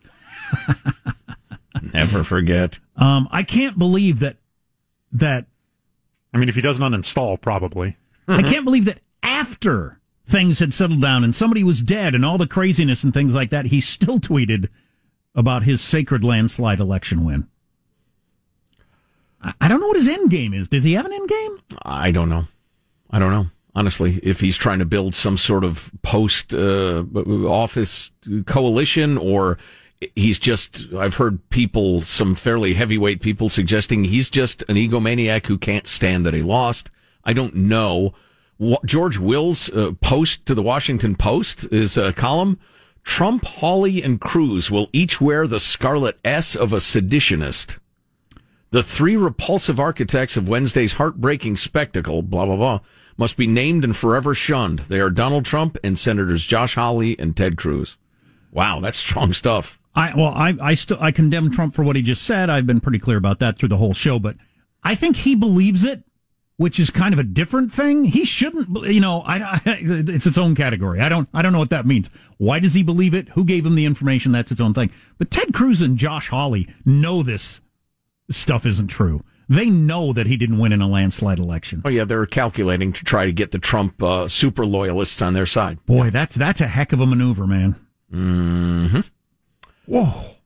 Never 1.92 2.24
forget. 2.24 2.78
Um, 2.96 3.28
I 3.30 3.42
can't 3.42 3.78
believe 3.78 4.20
that 4.20 4.36
that 5.12 5.46
I 6.32 6.38
mean, 6.38 6.48
if 6.48 6.54
he 6.54 6.60
doesn't 6.60 6.84
uninstall, 6.84 7.40
probably. 7.40 7.96
I 8.28 8.42
can't 8.42 8.64
believe 8.64 8.84
that 8.84 9.00
after 9.24 9.98
things 10.24 10.60
had 10.60 10.72
settled 10.72 11.02
down 11.02 11.24
and 11.24 11.34
somebody 11.34 11.64
was 11.64 11.82
dead 11.82 12.14
and 12.14 12.24
all 12.24 12.38
the 12.38 12.46
craziness 12.46 13.02
and 13.02 13.12
things 13.12 13.34
like 13.34 13.50
that, 13.50 13.66
he 13.66 13.80
still 13.80 14.20
tweeted 14.20 14.68
about 15.34 15.64
his 15.64 15.80
sacred 15.80 16.22
landslide 16.22 16.78
election 16.78 17.24
win. 17.24 17.48
I, 19.42 19.68
don't 19.68 19.80
know 19.80 19.88
what 19.88 19.96
his 19.96 20.08
end 20.08 20.30
game 20.30 20.52
is. 20.52 20.68
Does 20.68 20.84
he 20.84 20.94
have 20.94 21.06
an 21.06 21.12
end 21.12 21.28
game? 21.28 21.58
I 21.82 22.10
don't 22.10 22.28
know. 22.28 22.46
I 23.10 23.18
don't 23.18 23.30
know. 23.30 23.46
Honestly, 23.74 24.20
if 24.22 24.40
he's 24.40 24.56
trying 24.56 24.80
to 24.80 24.84
build 24.84 25.14
some 25.14 25.36
sort 25.36 25.64
of 25.64 25.90
post 26.02 26.52
uh, 26.52 27.04
office 27.46 28.12
coalition 28.46 29.16
or 29.16 29.58
he's 30.16 30.38
just, 30.38 30.92
I've 30.92 31.16
heard 31.16 31.48
people, 31.50 32.00
some 32.00 32.34
fairly 32.34 32.74
heavyweight 32.74 33.20
people 33.20 33.48
suggesting 33.48 34.04
he's 34.04 34.28
just 34.28 34.62
an 34.68 34.76
egomaniac 34.76 35.46
who 35.46 35.56
can't 35.56 35.86
stand 35.86 36.26
that 36.26 36.34
he 36.34 36.42
lost. 36.42 36.90
I 37.24 37.32
don't 37.32 37.54
know. 37.54 38.14
George 38.84 39.18
Will's 39.18 39.70
uh, 39.70 39.92
post 40.00 40.44
to 40.46 40.54
the 40.54 40.62
Washington 40.62 41.14
Post 41.14 41.66
is 41.72 41.96
a 41.96 42.12
column. 42.12 42.58
Trump, 43.04 43.44
Hawley, 43.44 44.02
and 44.02 44.20
Cruz 44.20 44.70
will 44.70 44.90
each 44.92 45.20
wear 45.20 45.46
the 45.46 45.60
scarlet 45.60 46.18
S 46.24 46.54
of 46.54 46.72
a 46.72 46.76
seditionist. 46.76 47.78
The 48.72 48.82
three 48.84 49.16
repulsive 49.16 49.80
architects 49.80 50.36
of 50.36 50.48
Wednesday's 50.48 50.92
heartbreaking 50.92 51.56
spectacle, 51.56 52.22
blah, 52.22 52.46
blah, 52.46 52.56
blah, 52.56 52.80
must 53.16 53.36
be 53.36 53.48
named 53.48 53.82
and 53.82 53.96
forever 53.96 54.32
shunned. 54.32 54.80
They 54.80 55.00
are 55.00 55.10
Donald 55.10 55.44
Trump 55.44 55.76
and 55.82 55.98
Senators 55.98 56.44
Josh 56.44 56.76
Hawley 56.76 57.18
and 57.18 57.36
Ted 57.36 57.56
Cruz. 57.56 57.96
Wow, 58.52 58.78
that's 58.78 58.98
strong 58.98 59.32
stuff. 59.32 59.80
I 59.94 60.14
well, 60.14 60.28
I 60.28 60.56
I 60.60 60.74
still 60.74 60.98
I 61.00 61.10
condemn 61.10 61.50
Trump 61.50 61.74
for 61.74 61.82
what 61.82 61.96
he 61.96 62.02
just 62.02 62.22
said. 62.22 62.48
I've 62.48 62.66
been 62.66 62.80
pretty 62.80 63.00
clear 63.00 63.16
about 63.16 63.40
that 63.40 63.58
through 63.58 63.70
the 63.70 63.76
whole 63.76 63.92
show, 63.92 64.20
but 64.20 64.36
I 64.84 64.94
think 64.94 65.16
he 65.16 65.34
believes 65.34 65.82
it, 65.82 66.04
which 66.56 66.78
is 66.78 66.90
kind 66.90 67.12
of 67.12 67.18
a 67.18 67.24
different 67.24 67.72
thing. 67.72 68.04
He 68.04 68.24
shouldn't, 68.24 68.84
you 68.86 69.00
know. 69.00 69.22
I, 69.22 69.38
I 69.42 69.60
it's 69.66 70.26
its 70.26 70.38
own 70.38 70.54
category. 70.54 71.00
I 71.00 71.08
don't 71.08 71.28
I 71.34 71.42
don't 71.42 71.52
know 71.52 71.58
what 71.58 71.70
that 71.70 71.86
means. 71.86 72.08
Why 72.38 72.60
does 72.60 72.74
he 72.74 72.84
believe 72.84 73.14
it? 73.14 73.30
Who 73.30 73.44
gave 73.44 73.66
him 73.66 73.74
the 73.74 73.84
information? 73.84 74.30
That's 74.30 74.52
its 74.52 74.60
own 74.60 74.74
thing. 74.74 74.92
But 75.18 75.32
Ted 75.32 75.52
Cruz 75.52 75.82
and 75.82 75.98
Josh 75.98 76.28
Hawley 76.28 76.68
know 76.84 77.24
this 77.24 77.60
stuff 78.30 78.66
isn't 78.66 78.88
true. 78.88 79.22
They 79.48 79.66
know 79.66 80.12
that 80.12 80.28
he 80.28 80.36
didn't 80.36 80.58
win 80.58 80.72
in 80.72 80.80
a 80.80 80.86
landslide 80.86 81.40
election. 81.40 81.82
Oh 81.84 81.88
yeah, 81.88 82.04
they're 82.04 82.24
calculating 82.24 82.92
to 82.92 83.04
try 83.04 83.26
to 83.26 83.32
get 83.32 83.50
the 83.50 83.58
Trump 83.58 84.00
uh, 84.00 84.28
super 84.28 84.64
loyalists 84.64 85.20
on 85.20 85.34
their 85.34 85.46
side. 85.46 85.84
Boy, 85.86 86.10
that's 86.10 86.36
that's 86.36 86.60
a 86.60 86.68
heck 86.68 86.92
of 86.92 87.00
a 87.00 87.06
maneuver, 87.06 87.48
man. 87.48 87.74
Hmm. 88.12 89.00
Whoa. 89.86 90.36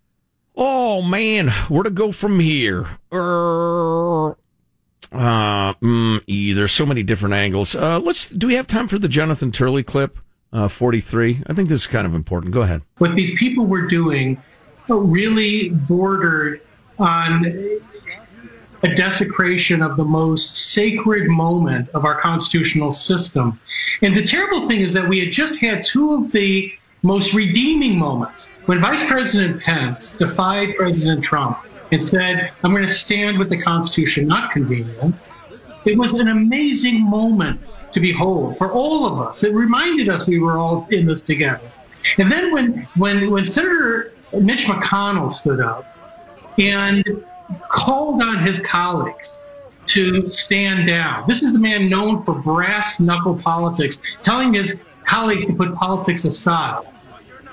Oh 0.57 1.03
man, 1.03 1.49
where 1.69 1.83
to 1.83 1.91
go 1.91 2.13
from 2.13 2.41
here? 2.41 2.99
Uh, 3.13 4.29
uh 5.13 5.75
mm, 5.75 6.55
there's 6.55 6.73
so 6.73 6.87
many 6.87 7.03
different 7.03 7.35
angles. 7.35 7.75
Uh, 7.75 7.99
let's. 7.99 8.31
Do 8.31 8.47
we 8.47 8.55
have 8.55 8.67
time 8.67 8.89
for 8.89 8.99
the 8.99 9.09
Jonathan 9.09 9.53
Turley 9.53 9.83
clip? 9.83 10.19
Uh, 10.51 10.69
43. 10.69 11.43
I 11.49 11.53
think 11.53 11.69
this 11.69 11.81
is 11.81 11.87
kind 11.89 12.07
of 12.07 12.15
important. 12.15 12.55
Go 12.55 12.63
ahead. 12.63 12.83
What 12.99 13.17
these 13.17 13.37
people 13.37 13.67
were 13.67 13.89
doing 13.89 14.41
really 14.89 15.71
bordered 15.71 16.63
on 16.99 17.81
a 18.85 18.95
desecration 18.95 19.81
of 19.81 19.97
the 19.97 20.05
most 20.05 20.57
sacred 20.57 21.29
moment 21.29 21.89
of 21.95 22.05
our 22.05 22.21
constitutional 22.21 22.93
system. 22.93 23.59
And 24.03 24.15
the 24.15 24.23
terrible 24.23 24.69
thing 24.69 24.81
is 24.81 24.93
that 24.93 25.09
we 25.09 25.21
had 25.21 25.33
just 25.33 25.59
had 25.59 25.85
two 25.85 26.13
of 26.13 26.33
the 26.33 26.73
most 27.03 27.33
redeeming 27.35 27.99
moments 27.99 28.51
when 28.67 28.81
Vice 28.81 29.07
President 29.07 29.63
Pence 29.63 30.17
defied 30.17 30.75
President 30.77 31.25
Trump 31.25 31.59
and 31.93 32.03
said, 32.03 32.53
I'm 32.63 32.73
going 32.73 32.87
to 32.87 32.93
stand 32.93 33.39
with 33.39 33.49
the 33.49 33.61
Constitution, 33.61 34.27
not 34.27 34.53
convenience. 34.53 35.31
It 35.85 35.97
was 35.97 36.13
an 36.15 36.29
amazing 36.29 37.09
moment 37.09 37.61
to 37.93 38.01
behold 38.01 38.59
for 38.59 38.73
all 38.73 39.07
of 39.07 39.27
us. 39.27 39.45
It 39.45 39.55
reminded 39.55 40.09
us 40.09 40.27
we 40.27 40.41
were 40.41 40.59
all 40.59 40.87
in 40.91 41.07
this 41.07 41.23
together. 41.23 41.71
And 42.19 42.31
then 42.31 42.53
when, 42.53 42.89
when, 42.97 43.31
when 43.31 43.47
Senator 43.47 44.13
Mitch 44.33 44.65
McConnell 44.65 45.33
stood 45.33 45.61
up 45.61 45.95
and 46.59 47.25
called 47.69 48.23
on 48.23 48.45
his 48.45 48.59
colleagues 48.61 49.39
to 49.87 50.27
stand 50.29 50.87
down. 50.87 51.25
This 51.27 51.43
is 51.43 51.53
the 51.53 51.59
man 51.59 51.89
known 51.89 52.25
for 52.25 52.35
brass 52.35 53.01
knuckle 53.01 53.37
politics, 53.37 53.99
telling 54.23 54.55
his 54.55 54.77
colleagues 55.05 55.47
to 55.47 55.55
put 55.55 55.75
politics 55.75 56.25
aside. 56.25 56.85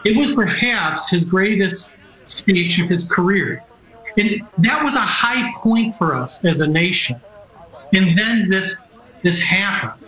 It 0.06 0.16
was 0.16 0.34
perhaps 0.34 1.10
his 1.10 1.24
greatest 1.24 1.91
speech 2.26 2.80
of 2.80 2.89
his 2.89 3.04
career. 3.04 3.64
And 4.18 4.47
that 4.60 4.84
was 4.84 4.95
a 4.95 5.02
high 5.02 5.54
point 5.58 5.95
for 5.95 6.16
us 6.16 6.43
as 6.45 6.60
a 6.60 6.68
nation. 6.68 7.20
And 7.93 8.18
then 8.18 8.49
this 8.49 8.76
this 9.22 9.39
happened. 9.39 10.08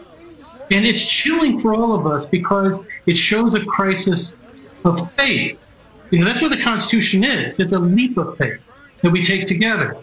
And 0.71 0.85
it's 0.85 1.05
chilling 1.05 1.59
for 1.59 1.73
all 1.73 1.93
of 1.93 2.07
us 2.07 2.25
because 2.25 2.79
it 3.05 3.15
shows 3.15 3.53
a 3.53 3.63
crisis 3.63 4.35
of 4.85 5.11
faith. 5.13 5.59
You 6.09 6.19
know, 6.19 6.25
that's 6.25 6.41
what 6.41 6.49
the 6.49 6.61
Constitution 6.61 7.23
is. 7.23 7.59
It's 7.59 7.73
a 7.73 7.79
leap 7.79 8.17
of 8.17 8.37
faith 8.37 8.59
that 9.03 9.11
we 9.11 9.23
take 9.23 9.45
together. 9.45 9.95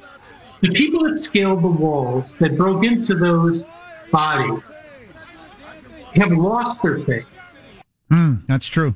The 0.60 0.70
people 0.70 1.02
that 1.04 1.18
scaled 1.18 1.62
the 1.62 1.68
walls, 1.68 2.32
that 2.38 2.56
broke 2.56 2.84
into 2.84 3.16
those 3.16 3.64
bodies, 4.12 4.62
have 6.14 6.30
lost 6.30 6.80
their 6.82 6.98
faith. 6.98 7.26
Mm, 8.10 8.46
that's 8.46 8.68
true 8.68 8.94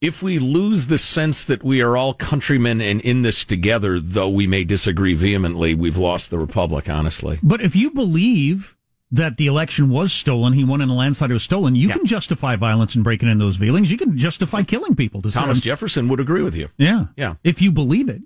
if 0.00 0.22
we 0.22 0.38
lose 0.38 0.86
the 0.86 0.98
sense 0.98 1.44
that 1.44 1.64
we 1.64 1.80
are 1.80 1.96
all 1.96 2.12
countrymen 2.14 2.80
and 2.80 3.00
in 3.00 3.22
this 3.22 3.44
together, 3.44 3.98
though 3.98 4.28
we 4.28 4.46
may 4.46 4.64
disagree 4.64 5.14
vehemently, 5.14 5.74
we've 5.74 5.96
lost 5.96 6.30
the 6.30 6.38
republic, 6.38 6.88
honestly. 6.88 7.38
But 7.42 7.62
if 7.62 7.74
you 7.74 7.90
believe 7.90 8.76
that 9.10 9.36
the 9.36 9.46
election 9.46 9.88
was 9.88 10.12
stolen, 10.12 10.52
he 10.52 10.64
won 10.64 10.80
in 10.80 10.90
a 10.90 10.94
landslide, 10.94 11.30
it 11.30 11.34
was 11.34 11.42
stolen, 11.42 11.74
you 11.74 11.88
yeah. 11.88 11.94
can 11.94 12.04
justify 12.04 12.56
violence 12.56 12.94
and 12.94 13.02
breaking 13.02 13.28
in 13.28 13.38
those 13.38 13.56
feelings. 13.56 13.90
You 13.90 13.96
can 13.96 14.18
justify 14.18 14.62
killing 14.62 14.94
people. 14.94 15.22
Thomas 15.22 15.60
Jefferson 15.60 16.08
would 16.08 16.20
agree 16.20 16.42
with 16.42 16.54
you. 16.54 16.68
Yeah. 16.76 17.06
Yeah. 17.16 17.36
If 17.42 17.62
you 17.62 17.72
believe 17.72 18.08
it. 18.08 18.22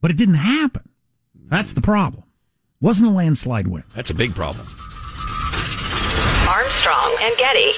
But 0.00 0.10
it 0.10 0.16
didn't 0.16 0.34
happen. 0.36 0.88
That's 1.48 1.72
the 1.72 1.80
problem. 1.80 2.24
Wasn't 2.80 3.08
a 3.08 3.12
landslide 3.12 3.66
win. 3.66 3.84
That's 3.94 4.10
a 4.10 4.14
big 4.14 4.34
problem. 4.34 4.66
Armstrong 6.48 7.16
and 7.20 7.36
Getty. 7.36 7.72